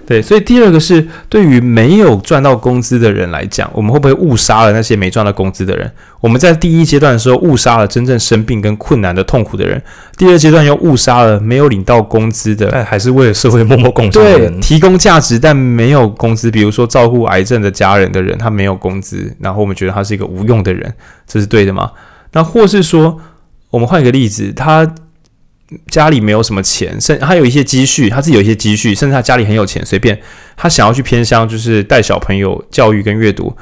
[0.07, 5.91] 对，所以第二个是对于没有赚到工资的人来讲，我们会不会误杀了那些没赚到工资的人？
[6.21, 9.84] 我们在第一阶段的时候误杀了真正生病跟困难的痛苦的人，
[10.15, 20.93] 第二阶段又误杀了没有领到工资的，但还是为了社会默默贡献对，提供价值但没有工资，比如说照顾癌症的家人的人，他没有工资，然后我们觉得他是一个无用的人，
[21.27, 21.91] 这是对的吗？
[22.31, 23.19] 那或是说，
[23.69, 24.89] 我们换一个例子，他。
[25.88, 30.18] 家里没有什么钱，甚他有一些积蓄，他自己有一些积蓄，甚至他家里很有钱，随便。
[30.56, 33.56] 他想要去偏乡，就是带小朋友教育跟阅读，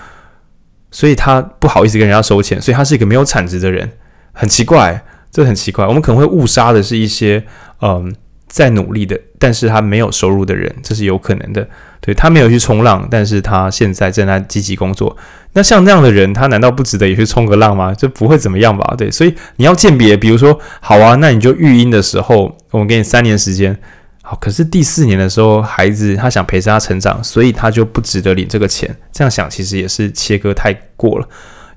[0.91, 3.91] 所以他不好意思跟人家收钱，所以他是一个没有产值的人，
[4.31, 5.85] 很奇怪，这很奇怪。
[5.85, 7.43] 我们可能会误杀的是一些
[7.81, 8.15] 嗯
[8.47, 11.67] 在努力的，但是他没有收入的人，这是有可能的。
[11.99, 15.15] 对，他没有去冲浪，但是他现在正在积极工作。
[15.53, 17.93] 那像这样的人，他难道不值得也去冲个浪吗？
[17.93, 18.93] 这不会怎么样吧？
[18.95, 23.75] 对，所以你要鉴别，比如说，好啊，那你就育婴的时候，我们给你三年时间，
[24.21, 28.95] 好，可是第四年的时候，孩子他想陪着他成长，所以他就不值得领这个钱。
[29.11, 31.27] 这样想其实也是切割太过了。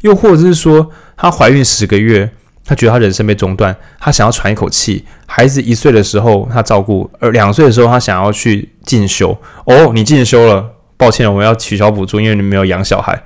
[0.02, 2.30] 又或者是说，她怀孕十个月。
[2.68, 5.02] 他觉得他人生被中断，他想要喘一口气。
[5.24, 9.34] 孩子一岁的时候他照顾，而两岁的时候他想要去进修。
[9.64, 10.62] 哦，你进修了，
[10.98, 13.18] 抱歉，我们要取消补助，因为你没有养小孩。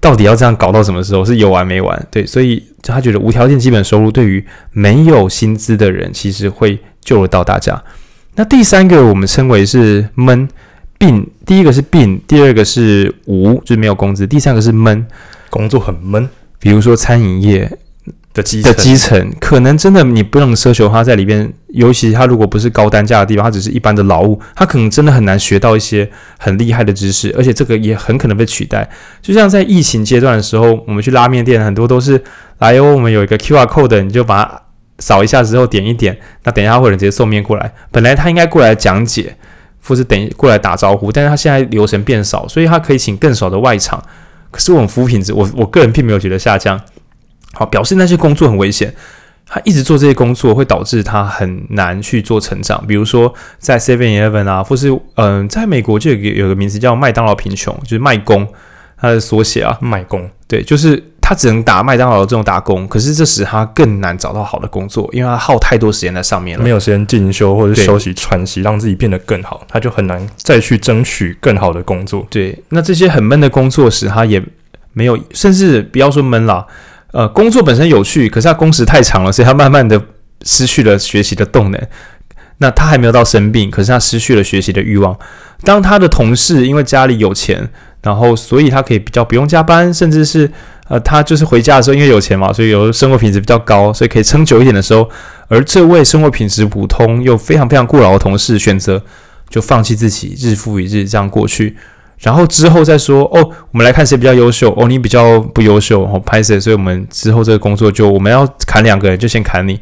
[0.00, 1.24] 到底要这样搞到什么时候？
[1.24, 2.06] 是有完没完？
[2.08, 7.82] 对，所以他觉得无条件基本收入对于没有薪资的人，其实会救得到大家。
[8.36, 10.48] 那第三个我们称为是闷
[10.98, 15.04] 病，第一个是病，第二个是无，就是没有工资，第三个是闷，
[15.50, 16.28] 工作很闷，
[16.60, 17.68] 比如说餐饮业。
[18.36, 28.86] 的基的基层，可能真的你不能奢求他在里边，尤其他如果不是高单价的地方，他只是一般的劳务，他可能真的很难学到一些很厉害的知识，而且这个也很可能被取代。
[29.22, 32.22] 就像在疫情阶段的时候，我们去拉面店，很多都是
[32.58, 34.62] 来哦，我们有一个 QR code，你就把它
[34.98, 37.72] 扫一下之后点一点，那等一下会有人直接送面过来。
[37.90, 39.34] 本来他应该过来讲解，
[39.82, 44.02] 或是等过来打招呼，但是他现在流程变少，所以他可以请更少的外场。
[44.50, 46.78] 可是我们服务品质，我我个人并没有觉得下降。
[47.56, 48.94] 好，表示那些工作很危险，
[49.46, 52.84] 他一直做这些工作会导致他很难去做成长。
[52.86, 58.46] 比如说在 Seven Eleven 啊，或是嗯、呃，在美国就有个有个名词叫麦当劳贫穷，就是麦工，
[58.98, 60.28] 它的缩写啊，麦工。
[60.48, 72.24] 对，就是他只能打麦当劳这种打工，可是这使他更难找到好的工作，因为他耗太多时间在上面了，没有时间进修或者休息喘息，让自己变得更好，他就很难再去争取更好的工作。
[72.30, 74.40] 对，那这些很闷的工作使他也
[74.92, 76.64] 没有，甚至不要说闷了，
[77.16, 79.98] 呃，工作本身有趣，可是他工时太长了，所以他慢慢的
[80.42, 81.80] 失去了学习的动能。
[82.58, 85.18] 那他还没有到生病，可是他失去了学习的欲望。
[85.62, 87.66] 当他的同事因为家里有钱，
[88.02, 90.50] 然后所以他可以比较不用加班，甚至是
[90.88, 95.08] 呃他就是回家的时候因为有钱嘛，所以有生活品质比较高，所以可以撑久一点的时候，
[95.48, 99.02] 而这位生活品质普通又非常非常过劳的同事选择
[99.48, 101.76] 就放弃自己，日复一日这样过去，
[102.18, 109.80] 然后之后再说哦，我们来看谁比较优秀哦，你比较不优秀哦，拍谢，所以我们之后这个工作就我们要砍两个人，就先砍你。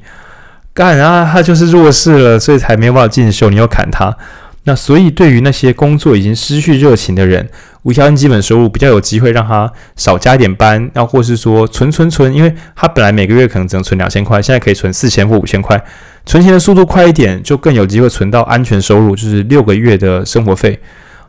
[0.72, 3.48] 干啊，他就是弱势了，所以才没有办法进修。
[3.48, 4.16] 你要砍他，
[4.64, 7.48] 那所以对于那些工作已经失去热情的人，
[7.84, 15.80] 无条件基本收入比较有机会让他少加一点班，那或是说存存存，因为他本来每个月可能只能存两千块，现在可以存四千或五千块，
[16.26, 20.80] 存钱的速度快一点，就更有机会存到安全收入，就是六个月的生活费，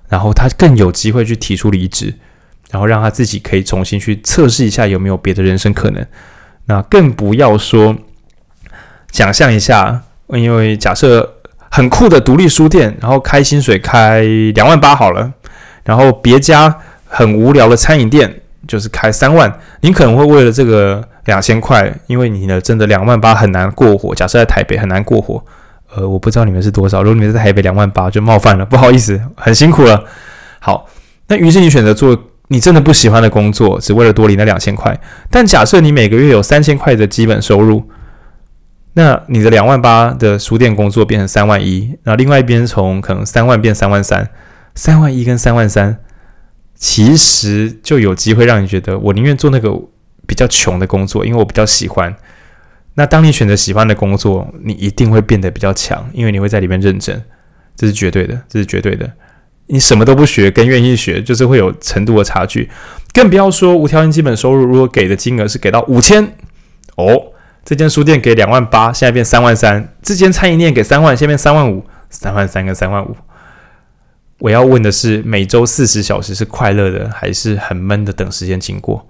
[0.10, 2.14] 然后他更有机会去提出离职，
[2.72, 6.06] 然后让他自己可以重新去测试一下有没有别的人生可能。
[6.66, 7.96] 那更不要说。
[9.12, 11.36] 想象一下，因为假设
[11.72, 14.20] 很酷的独立书店，然后开薪水开
[14.54, 15.32] 两万八好了，
[15.86, 24.14] 然后别家很无聊的餐饮店就是开三万，你可能会为了这个两千块，因为你呢真的两万八很难过活。
[24.14, 25.42] 假设在台北很难过活，
[25.96, 30.04] 呃，我不知道你们是多少，如果你们在台北两万八就冒犯了，不好意思，很辛苦了。
[30.60, 30.88] 好，
[31.28, 32.18] 那于是你选择做
[32.50, 35.00] 你真的不喜欢的工作，只为了多领那两千块。
[35.30, 37.90] 但假设你每个月有三千块的基本收入。
[38.98, 44.30] 那你的两万八的书店工作变成三万一，那另外一边从可能三万变三万三，
[44.74, 45.98] 三万一跟三万三，
[46.76, 49.70] 其实就有机会让你觉得我宁愿做那个
[50.26, 52.16] 比较穷的工作，因为我比较喜欢。
[52.96, 57.24] 那当你选择喜欢的工作，你一定会变得比较强，因为你会在里面认真，
[57.76, 59.12] 这是绝对的，这是绝对的。
[59.68, 62.70] 你什么都不学，跟愿意学，就是会有程度的差距。
[63.14, 66.24] 更不要说无条件基本收入，如果给的金额是给到五千
[66.96, 67.32] 哦。
[67.64, 71.84] 这间书店给两万八，现在变三万三；这间餐饮店给三万，现在变三万五。
[72.08, 73.14] 三万三跟三万五，
[74.40, 79.06] 我要问的是：每周四十小时是快乐的，还是很闷的等时间经过？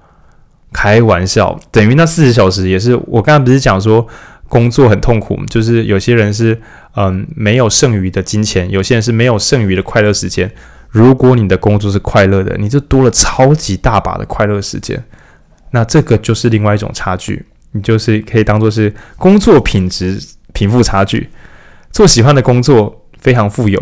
[0.76, 4.06] 开玩笑，等于那四十小时也是我刚才不是讲说
[4.50, 6.60] 工作很痛苦，就是有些人是
[6.98, 10.52] 嗯没有剩余的金钱，有些人是没有剩余的快乐时间。
[10.90, 15.02] 如果你的工作是快乐的，你就多了超级大把的快乐时间，
[15.72, 17.46] 那这个就是另外一种差距。
[17.72, 20.20] 你就是可以当做是工作品质
[20.52, 21.30] 贫富差距，
[21.90, 23.80] 做喜欢的工作非常富有，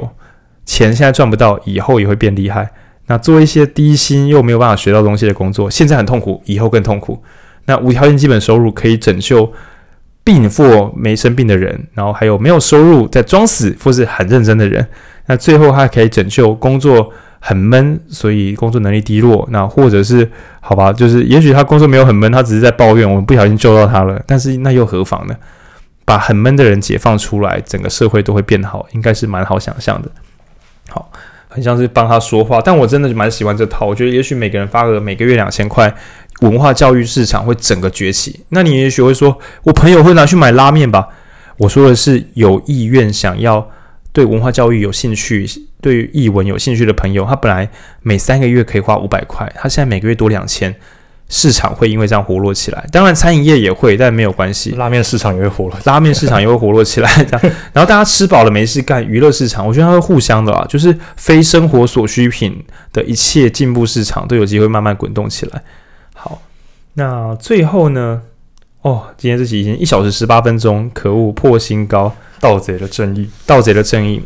[0.63, 2.71] 钱现在赚不到，以后也会变厉害。
[3.07, 7.21] 那做一些低薪又没有办法学到东西的工作，现在很痛苦，以后更痛苦。
[7.65, 9.51] 那无条件基本收入可以拯救
[10.23, 14.87] 病或没生病的人，然后还有没有收入在装死或是很认真的人。
[15.25, 17.11] 那最后还可以拯救工作。
[17.45, 19.45] 很闷，所以工作能力低落。
[19.51, 20.31] 那或者是
[20.61, 24.17] 好吧，就是也许他工作没有很闷，他只是在抱怨，我们不小心救到他了。
[24.25, 25.35] 但是那又何妨呢？
[26.05, 30.09] 把很闷的人解放出来，整个社会都会变好，应该是蛮好想象的。
[30.87, 31.11] 好，
[31.53, 33.85] 很像是帮他说话，但我真的蛮喜欢这套。
[33.85, 35.93] 我觉得也许每个人发个每个月两千块，
[36.41, 38.39] 文化教育市场会整个崛起。
[38.49, 41.07] 那你也许会说，我朋友会拿去买拉面吧？
[41.59, 43.69] 我说的是有意愿想要。
[44.11, 45.47] 对文化教育有兴趣，
[45.81, 47.67] 对译文有兴趣的朋友，他本来
[48.03, 50.75] 每三个月可以花五百块，他现在每个月多两千，
[51.35, 52.87] 市场会因为这样活络起来。
[52.91, 54.69] 当然，餐饮业也会，但没有关系。
[54.77, 57.09] 拉面市场也会活络，拉面市场也会活络起来。
[57.23, 57.41] 这样，
[57.73, 65.63] 然后大家吃饱了没事干，娱乐市场，我觉得它会互相的啊，就是非生活所需品的一切进步市场都有机会慢慢滚动起来。
[66.13, 66.39] 好，
[66.93, 68.21] 那最后呢？
[68.83, 72.15] 哦，今天这期已经一小时十八分钟，可恶，破新高。
[72.39, 74.21] 盗贼的正义，盗贼的正义。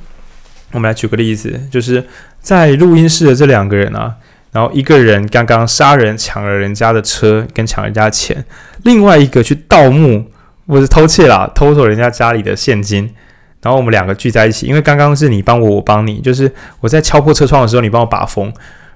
[0.72, 2.04] 我们来举个例子，就是
[2.42, 4.16] 在录音室的这两个人啊，
[4.58, 8.44] 然后一个人刚刚杀人抢了人家的车跟抢人家的钱，
[8.86, 10.32] 另外一个去盗墓
[10.66, 13.14] 或是偷窃啦，偷走人家家里的现金。
[13.62, 18.50] 然后我们两个聚在一起，因为刚刚是你帮我，我帮你，就是我在敲破车窗的时候，你帮我把风；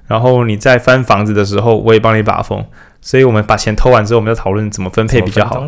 [0.07, 2.65] 然后你在翻房子的时候，我也帮你把风。
[2.99, 5.59] 所以我们把钱偷完之后，我们要讨论怎么分配比较好，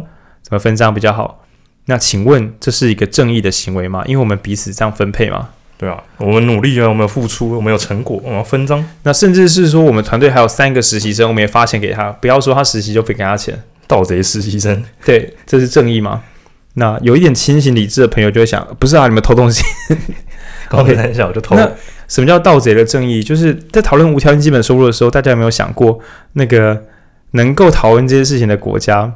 [0.41, 1.44] 怎么分赃比较好。
[1.86, 4.02] 那请问这是一个正义的行为吗？
[4.07, 5.49] 因为我们彼此这样分配嘛。
[5.84, 8.81] 对啊，我们努力啊，我们有付出，我们有成果，我们要分赃。
[9.03, 12.10] 那甚至是说，我们团队还有三个实习生，我们也发钱给他。
[12.14, 14.81] 不要说他实习就不给他钱，盗贼实习生。
[15.03, 16.23] 对，这是正义吗？
[16.76, 19.61] 那有一点清醒理智的朋友就会想，不是啊，你们偷东西。
[20.69, 21.57] 刚开玩笑就偷。
[21.57, 21.69] 那
[22.07, 23.22] 什么叫盗贼的正义？
[23.22, 25.99] 就是在讨论无条件基本收入的时候，大家有没有想过
[26.31, 26.81] 那个
[27.31, 29.11] 能够讨论这些事情的国家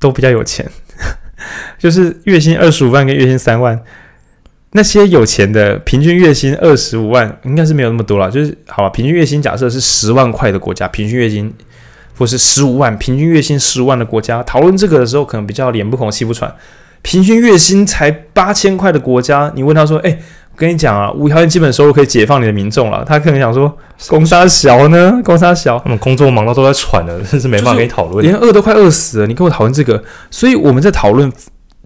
[0.00, 0.68] 都比较有钱，
[1.78, 3.80] 就是月薪二十五万跟月薪三万，
[4.72, 8.30] 那些有钱的平均月薪二十五万，应该是没有那么多了。
[8.30, 11.52] 就是好吧，平均月薪假设是十万块的国家，平均月薪
[12.18, 16.54] 或是十五万，平均月薪十五万的国家，讨论这个的时候，可能比较脸不红气不喘。
[17.00, 20.18] 平均月薪才八千块的国家，你问他说：“哎，
[20.52, 23.74] 我跟你讲啊，无条件基本收入可以解放你的民众了。”他可能想说
[24.08, 25.20] ：“工差小呢？
[25.24, 25.78] 工差小？
[25.78, 29.26] 他们工作忙到都在喘了，真是没办法跟你讨论，连饿都快饿死了。
[29.28, 31.32] 你跟我讨论这个，所以我们在讨论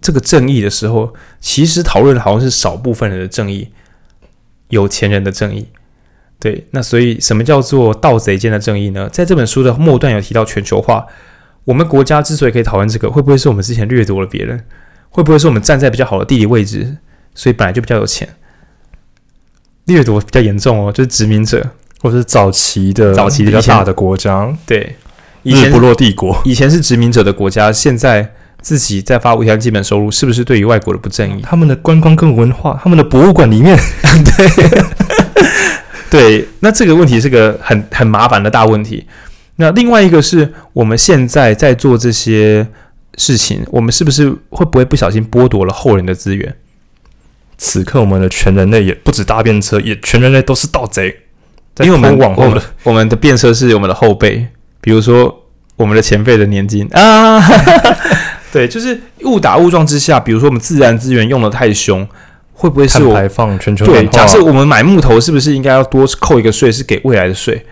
[0.03, 3.69] 这个正义的时候，其实讨论的好像是少部分人的正义，
[4.69, 5.69] 有钱人的正义。
[6.39, 9.09] 对，那所以什么叫做盗贼间的正义呢？
[9.11, 11.07] 在这本书的末段有提到全球化，
[11.65, 14.65] 我们国家之所以可以讨论这个，会不会是我们之前掠夺了别人？
[15.09, 16.97] 会不会是我们站在比较好的地理位置，
[17.35, 18.29] 所以本来就比较有钱？
[19.85, 21.65] 掠夺比较严重哦，就是殖民者，
[22.01, 24.53] 或者是早期的、早期的比较大的国家。
[24.67, 24.97] 对，
[25.43, 31.43] 以前日不落帝国，以前是殖民者的国家，现在自己在发无条件基本收入，是不是对于外国的不正义？
[31.43, 33.77] 他们的观光跟文化，他们的博物馆里面，
[34.37, 34.49] 对
[36.09, 39.07] 对，那这个问题是个很很麻烦的大问题。
[39.57, 42.67] 那另外一个是我们现在在做这些。
[43.19, 46.57] 事情，我们是不是会不会不小心剥夺了后人的资源？
[47.59, 51.15] 此刻，我们的全人类也不止搭便车，也全人类都是盗贼，
[51.81, 54.47] 因为我们往后的我们的便车是我们的后辈，
[54.81, 55.45] 比如说
[55.77, 57.39] 我们的前辈的年金啊，
[58.53, 62.07] 对，就是误打误撞之下，比如说我们自然资源用的太凶，
[62.53, 63.87] 会不会是我排放全球？
[63.87, 67.65] 对，假设我们买木头，是不是应该要多扣一个税，是给未来的税？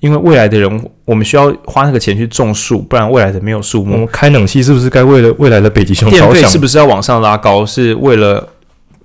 [0.00, 3.94] 因为未来的人，我们需要花那个钱去种树，不然未来的没有树木。
[3.94, 6.08] 我们开冷气是不是该为了未来的北极熊？
[6.08, 7.66] 电费是不是要往上拉高？
[7.66, 8.48] 是为了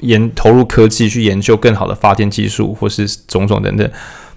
[0.01, 3.89] 研投入科技去研究更好的发电技术，或是种种等等。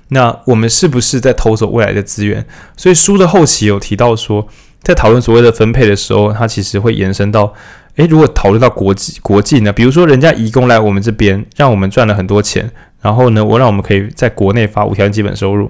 [0.08, 2.42] 那我们是不是在偷走未来的资源？
[2.74, 4.48] 所以书的后期有提到说，
[4.86, 7.52] 在讨论所谓的分配的时候，它其实会延伸到：
[7.96, 9.72] 诶，如果讨论到国际国际呢？
[9.72, 15.68] 比如说人家移工来我们这边，让我们赚了很多钱，然后呢，我让我们可以在国内发无条件基本收入。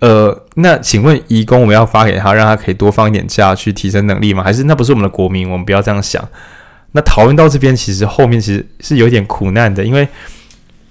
[0.00, 4.42] 呃，那请问，移工我们要发给他，让他可以多放一点假去提升能力吗？
[4.42, 5.48] 还是那不是我们的国民？
[5.48, 6.22] 我们不要这样想。
[6.92, 10.06] 那讨论到这边，其实后面其实是有点苦难的，因为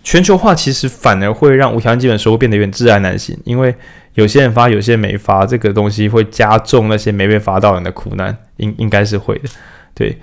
[0.03, 3.75] 全球化其实反而会让无条件基本收入变得有点自然难行，因为
[4.15, 9.49] 有些人发，有些人没发，这个东西会加重那些没被发到人的苦难，应应该是会的。
[9.93, 10.17] 对，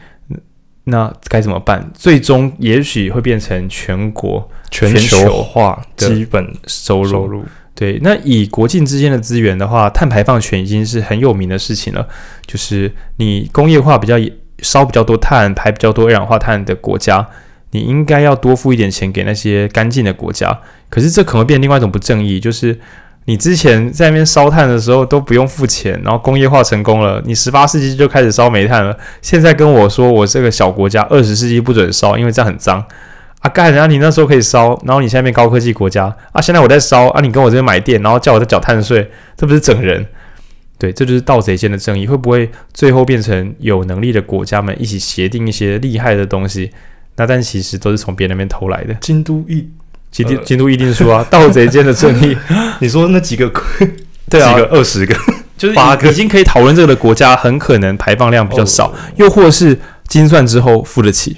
[0.84, 1.90] 那该怎么办？
[1.94, 7.10] 最终也许会变成全国全球化基本收入。
[7.10, 7.44] 收入
[7.74, 12.06] 对，那以国境之间的资源的话，碳排放权已经是很有名的事情了。
[12.44, 14.16] 就是你工业化比较
[14.58, 17.26] 烧比较多碳，排比较多二氧化碳的国家，
[17.70, 20.60] 你应该要多付一点钱给那些干净的国家。
[20.90, 22.78] 可是这可能会变另外一种不正义，就是
[23.26, 32.84] 你之前在那边烧炭的时候都不用付钱，然后工业化成功了，你十八世纪就开始烧煤炭了，现在跟我说我这个小国家二十世纪不准烧，因为这样很脏。
[33.40, 33.72] 啊，干！
[33.72, 40.04] 人家你那时候可以烧，然后你现在高科技国家啊，现在我在烧啊，你跟我这边买电，然后叫我在缴碳税，这不是整人？
[40.76, 46.70] 对，这就是盗贼间的正义，会不会最后变成有能力的国家们一起协定一些厉害的东西？
[47.16, 48.92] 那但其实都是从别人那边偷来的。
[49.00, 49.66] 京都一，
[50.10, 52.36] 京都京都议定书啊， 盗贼间的正义。
[52.80, 53.50] 你说那几个？
[54.30, 55.14] 对啊，几个二十个，
[55.58, 59.76] 就是八个，已经可以讨论这个的国家，很可能排放量比较少，又或是
[60.06, 61.36] 精算之后付得起。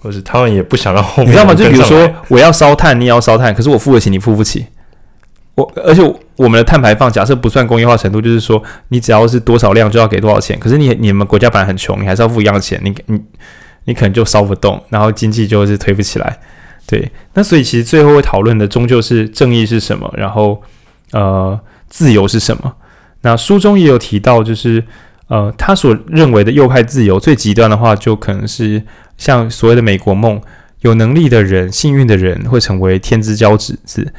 [0.00, 1.54] 或是他们也不想让后面，你知道吗？
[1.54, 4.66] 就比如说，我要烧炭，你也要烧炭，可是我付得起，你付不起。
[5.54, 6.02] 我而且
[6.34, 10.58] 我们的碳排放，假设不算工业化程度，就是说，你只要是多少量就要给多少钱。
[10.58, 13.20] 可是你你们国家本来很穷，你还是要付一样的钱，你你
[13.84, 16.38] 你可能就烧不动，然后经济就是推不起来。
[16.92, 20.62] 对，那所以其实最后会讨论的终究是正义是什么，然后
[21.12, 21.58] 呃
[21.88, 22.70] 自由是什么。
[23.22, 24.84] 那书中也有提到，就是
[25.28, 28.82] 呃他所认为的右派自由最极端的话，就可能是。
[29.18, 30.40] 像所谓的美国梦，
[30.80, 34.12] 有能力的人、幸运的人会成为天之骄子，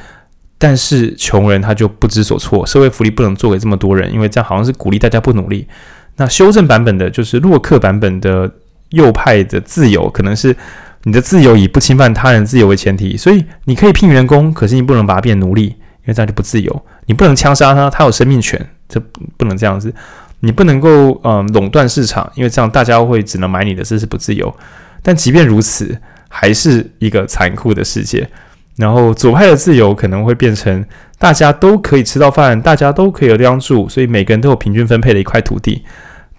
[0.58, 2.66] 但是穷人他就不知所措。
[2.66, 5.68] 社会福利不能做给这么多人，因为这样好像是鼓励大家不努力。
[6.16, 8.50] 那修正版本的，就是洛克版本的
[8.91, 10.56] 右派的自由，可能是
[11.03, 15.75] 你的自由以不侵犯他人自由为前提，所以你可以聘员工，可是你不能把他变奴隶，因
[16.05, 16.85] 为这样就不自由。
[17.05, 19.01] 你不能枪杀他，他有生命权，这
[19.38, 19.93] 不能这样子。
[20.39, 24.53] 你不能够嗯垄断市场，因为这样大家会只能买你的，这是不自由。
[25.01, 25.97] 但即便如此，
[26.30, 28.30] 还是一个残酷的世界。
[28.77, 30.84] 然后左派的自由可能会变成
[31.19, 35.84] 大家都可以吃到饭，大家都可以有地方住，所以每个人都有平均分配的一块土地。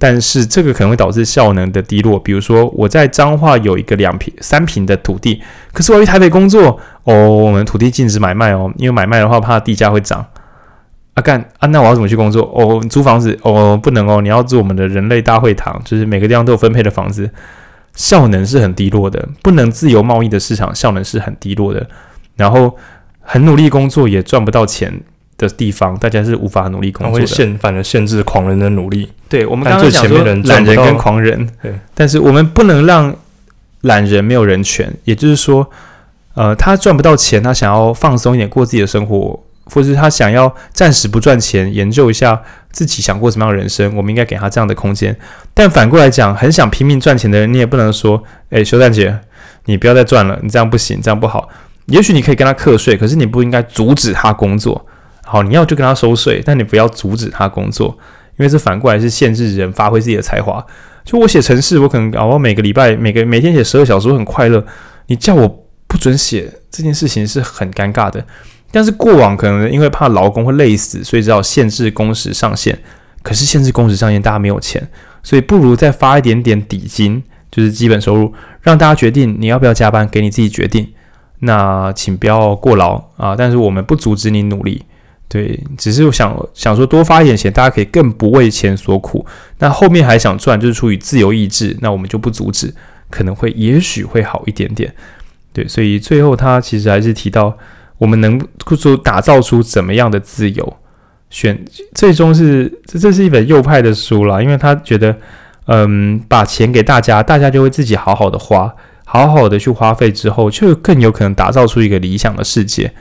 [0.04, 2.20] 但是这个可能会导致效能的低落。
[2.20, 5.40] 比如说我在彰化有一个两平、三平的土地，
[5.72, 10.22] 可是我要去台北工作哦，我们土地禁止买卖哦，因为买卖的话怕地价会涨。
[11.14, 12.42] 啊干啊，那我要怎么去工作？
[12.54, 17.30] 哦，租房子哦，不能哦，你要住我们的人类大会堂，就是每个地方都有分配的房子，
[17.94, 21.88] 效能是很低落的，不能自由贸易的市场效能是很低落的。
[22.36, 22.76] 然后
[23.22, 25.00] 很努力工作也赚不到钱
[25.36, 29.10] 的地方，大家是无法努力工作的，限反而限制狂人的努力。
[29.28, 33.14] 对，我们刚刚讲说懒人跟狂人，对，但是我们不能让
[33.82, 35.68] 懒人没有人权，也就是说，
[36.34, 39.40] 呃，他赚不到钱，他想要放松一点过自己的生活。
[39.66, 42.38] 或者是他想要暂时不赚钱，研究一下
[42.70, 45.16] 自己想过什么样的人生，我们应该给他这样的空间。
[45.54, 49.18] 但反过来讲，很想拼命赚钱的人，你也不能说：“诶，修蛋姐，
[49.64, 51.48] 你不要再赚了，你这样不行，这样不好。”
[51.88, 54.84] 也许你可以跟他课税，可是你不应该阻止他工作。
[55.24, 57.96] 好，你要就跟他收税，但你不要阻止他工作，
[58.38, 60.64] 因为这反过来是限制人发挥自己的才华。
[61.04, 64.64] 就我写程式，我可能啊，我每个礼拜每个每天写十二小时，我很快乐。
[65.06, 65.48] 你叫我
[65.86, 68.24] 不准写这件事情是很尴尬的。
[68.70, 72.78] 但是过往可能因为怕劳工会累死，所以只好限制工时上限。
[73.22, 74.86] 可是限制工时上限，大家没有钱，
[75.22, 80.86] 所以不如再发一点点底薪，就是基本收入，让大家决定你要不要加班，给你自己决定。
[81.40, 83.36] 那请不要过劳啊！
[83.36, 84.84] 但是我们不阻止你努力，
[85.34, 89.26] 对，只是我想想说多发一点钱，大家可以更不为钱所苦。
[89.58, 92.72] 那后面还想赚，就是出于自由意志，那我们就不阻止，
[93.10, 94.94] 可能会也许会好一点点。
[95.52, 97.58] 对，所以最后他其实还是提到。
[97.96, 98.40] 我们能
[98.76, 100.76] 说打造出怎么样的自由？
[101.30, 105.16] 选最终是这，这是一本右派的书啦，因为他觉得，
[105.66, 108.74] 嗯，把钱给大家，大家就会自己好好的花，
[109.04, 112.92] 好好的去花费之后，就更有可能打造出一个理想的世界。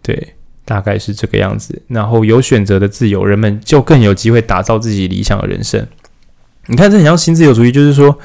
[0.00, 0.34] 对，
[0.64, 1.82] 大概是这个样子。
[1.88, 5.86] 然后有选择的自由，人们就更有机会打造自己理想的人生。
[6.66, 8.18] 你看，这很像新自由主义，就是说，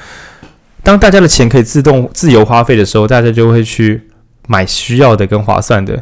[0.82, 4.02] 当大家的钱可以自动自由花费的时候，大家就会去。
[4.48, 6.00] 买需要的跟划算的，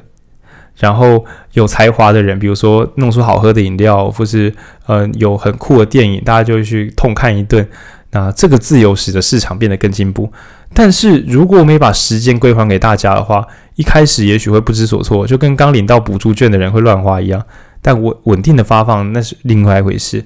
[0.76, 1.24] 然后
[1.54, 4.52] 有才华的人，比如说弄出好喝的饮料，或是
[4.84, 7.66] 呃有很酷的电影，大家就会去痛看一顿。
[8.10, 10.30] 那这个自由使得市场变得更进步。
[10.74, 13.46] 但是如果我没把时间归还给大家的话，
[13.76, 17.42] 一开始也许会不知所措，就跟刚领到补助券的人会乱花一样。
[17.80, 20.24] 但稳稳定的发放那是另外一回事。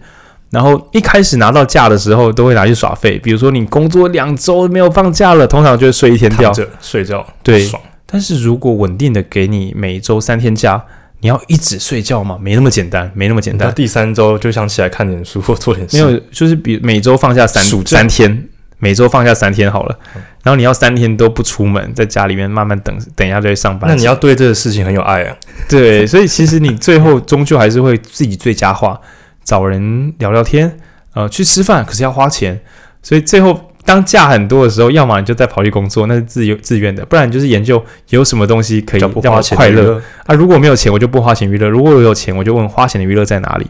[0.51, 3.19] 然后一开始拿到假的时候，都会拿去耍废。
[3.19, 7.83] 比如说你工作两周没有放假了，通常就会睡一天觉，睡觉，对，爽。
[8.07, 10.83] 但是如果稳定的给你每周三天假，
[11.21, 12.39] 你要一直睡觉吗？
[12.41, 13.71] 没那么简单，没那么简单。
[13.75, 16.03] 第三周就想起来看点书或做点事。
[16.03, 18.49] 没有，就是比每周放下三三天，
[18.79, 19.99] 每周放下三天好了。
[20.43, 23.91] 然后你要三天都不出门，在家里面慢慢等，等一下就会上班。
[23.91, 25.37] 那你要对这个事情很有爱啊。
[25.69, 29.01] 对，所以其实你最后终究还是会自己最佳化，
[29.45, 30.79] 找人聊聊天，
[31.15, 32.61] 呃，去吃饭，可是要花钱，
[33.03, 33.65] 所以最后。
[33.85, 40.35] 当假很多的时候，要么你就再跑去工作，那是自由自愿的；不然你就是研究有什么东西可以让我快乐啊。
[40.35, 43.67] 如果没有钱，我就不花钱娱乐；如果我有钱，我就问花钱的娱乐在哪里。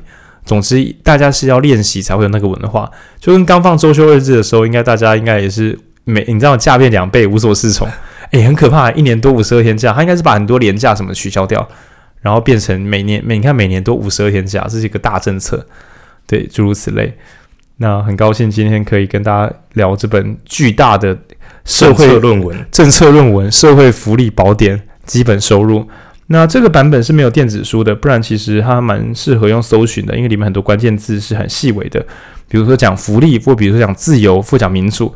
[0.49, 2.91] 总之，大家是要练习才会有那个文化。
[3.21, 7.87] 就跟刚放周休二日的时候，应该大家应该也是每你知道假变两倍，无所适从。
[8.33, 11.69] 诶，很可怕，一年多五十二天假，他应该是把很多年假什么取消掉，
[12.23, 15.67] 然后变成每年每你看每年都五十二天假，这是一个大政策。
[16.27, 17.15] 对，诸如此类。
[17.77, 21.17] 那很高兴今天可以跟大家聊这本巨大的
[21.65, 25.81] 社会论文、政策论文《社会福利宝典基本收入》。
[26.29, 32.01] 那这个版本是没有电子书的，不然其实它蛮适合用搜寻的，因为里面很多关键字是很细微的，
[32.49, 35.15] 比如说讲福利，或比如说讲自由，或讲民主。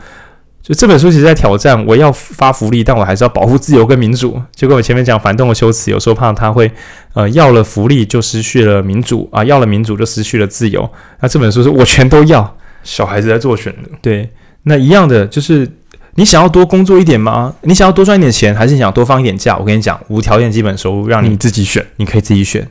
[0.63, 4.41] 就这本书其实在挑战，我要发福利，但我还是要保护自由跟民主。
[4.55, 6.71] 就跟我前面讲反动的修辞，有时候怕他会，
[7.15, 10.89] 呃，要了福利就失去了民主啊，要了民主就失去了自由。
[11.21, 13.91] 那这本书是我全都要，小孩子在做选择。
[14.01, 14.31] 对，
[14.63, 15.69] 那一样的就是
[16.15, 17.55] 你想要多工作一点吗？
[17.63, 19.57] 你想要多赚一点钱，还是你想多放一点假？
[19.57, 22.69] 我跟你讲，无条件基本收入让你，你自己选，你可以自己选。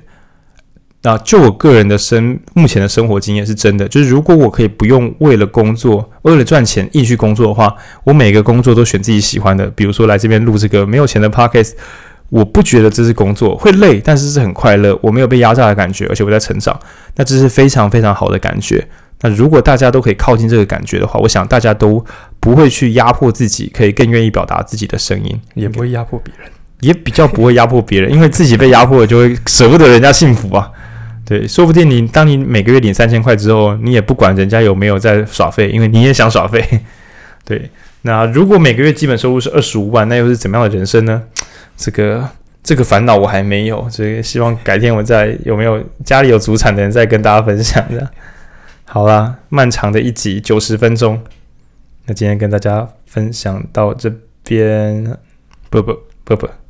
[1.03, 9.65] 那就我个人的生目前的生活经验是真的，就是如果我可以不用为了工作，为了赚钱硬去工作的话，我每个工作都选自己喜欢的。
[9.71, 11.71] 比如说来这边录这个没有钱的 podcast，
[12.29, 16.79] 我不觉得这是工作，会累，但是是很快乐，我没有被压榨的感觉，而且我在成长，
[17.15, 18.87] 那这是非常非常好的感觉。
[19.21, 22.03] 那如果大家都可以靠近这个感觉的话，我想大家都
[22.39, 30.71] 不会去压迫自己，可以更愿意表达自己的声音，也不会压迫别人，也比较不会压迫别人，因为自己被压迫了就会舍不得人家幸福啊。
[31.23, 36.63] 对，说不定你当你每个月领三千块之后，你也不管人家有没有在耍费，因为你也想耍费。
[37.45, 37.69] 对，
[38.01, 41.21] 那如果每个月基本收入是二十五万，那又是怎么样的人生呢？
[41.77, 42.27] 这个
[42.63, 48.09] 这个烦恼我还没有，所以希望改天我再有没有家里有祖产的人再跟大家分享的。
[48.93, 51.23] 好啦，漫长的一集九十分钟，
[52.07, 54.13] 那今天跟大家分享到这
[54.43, 55.17] 边，
[55.69, 56.60] 不不不不。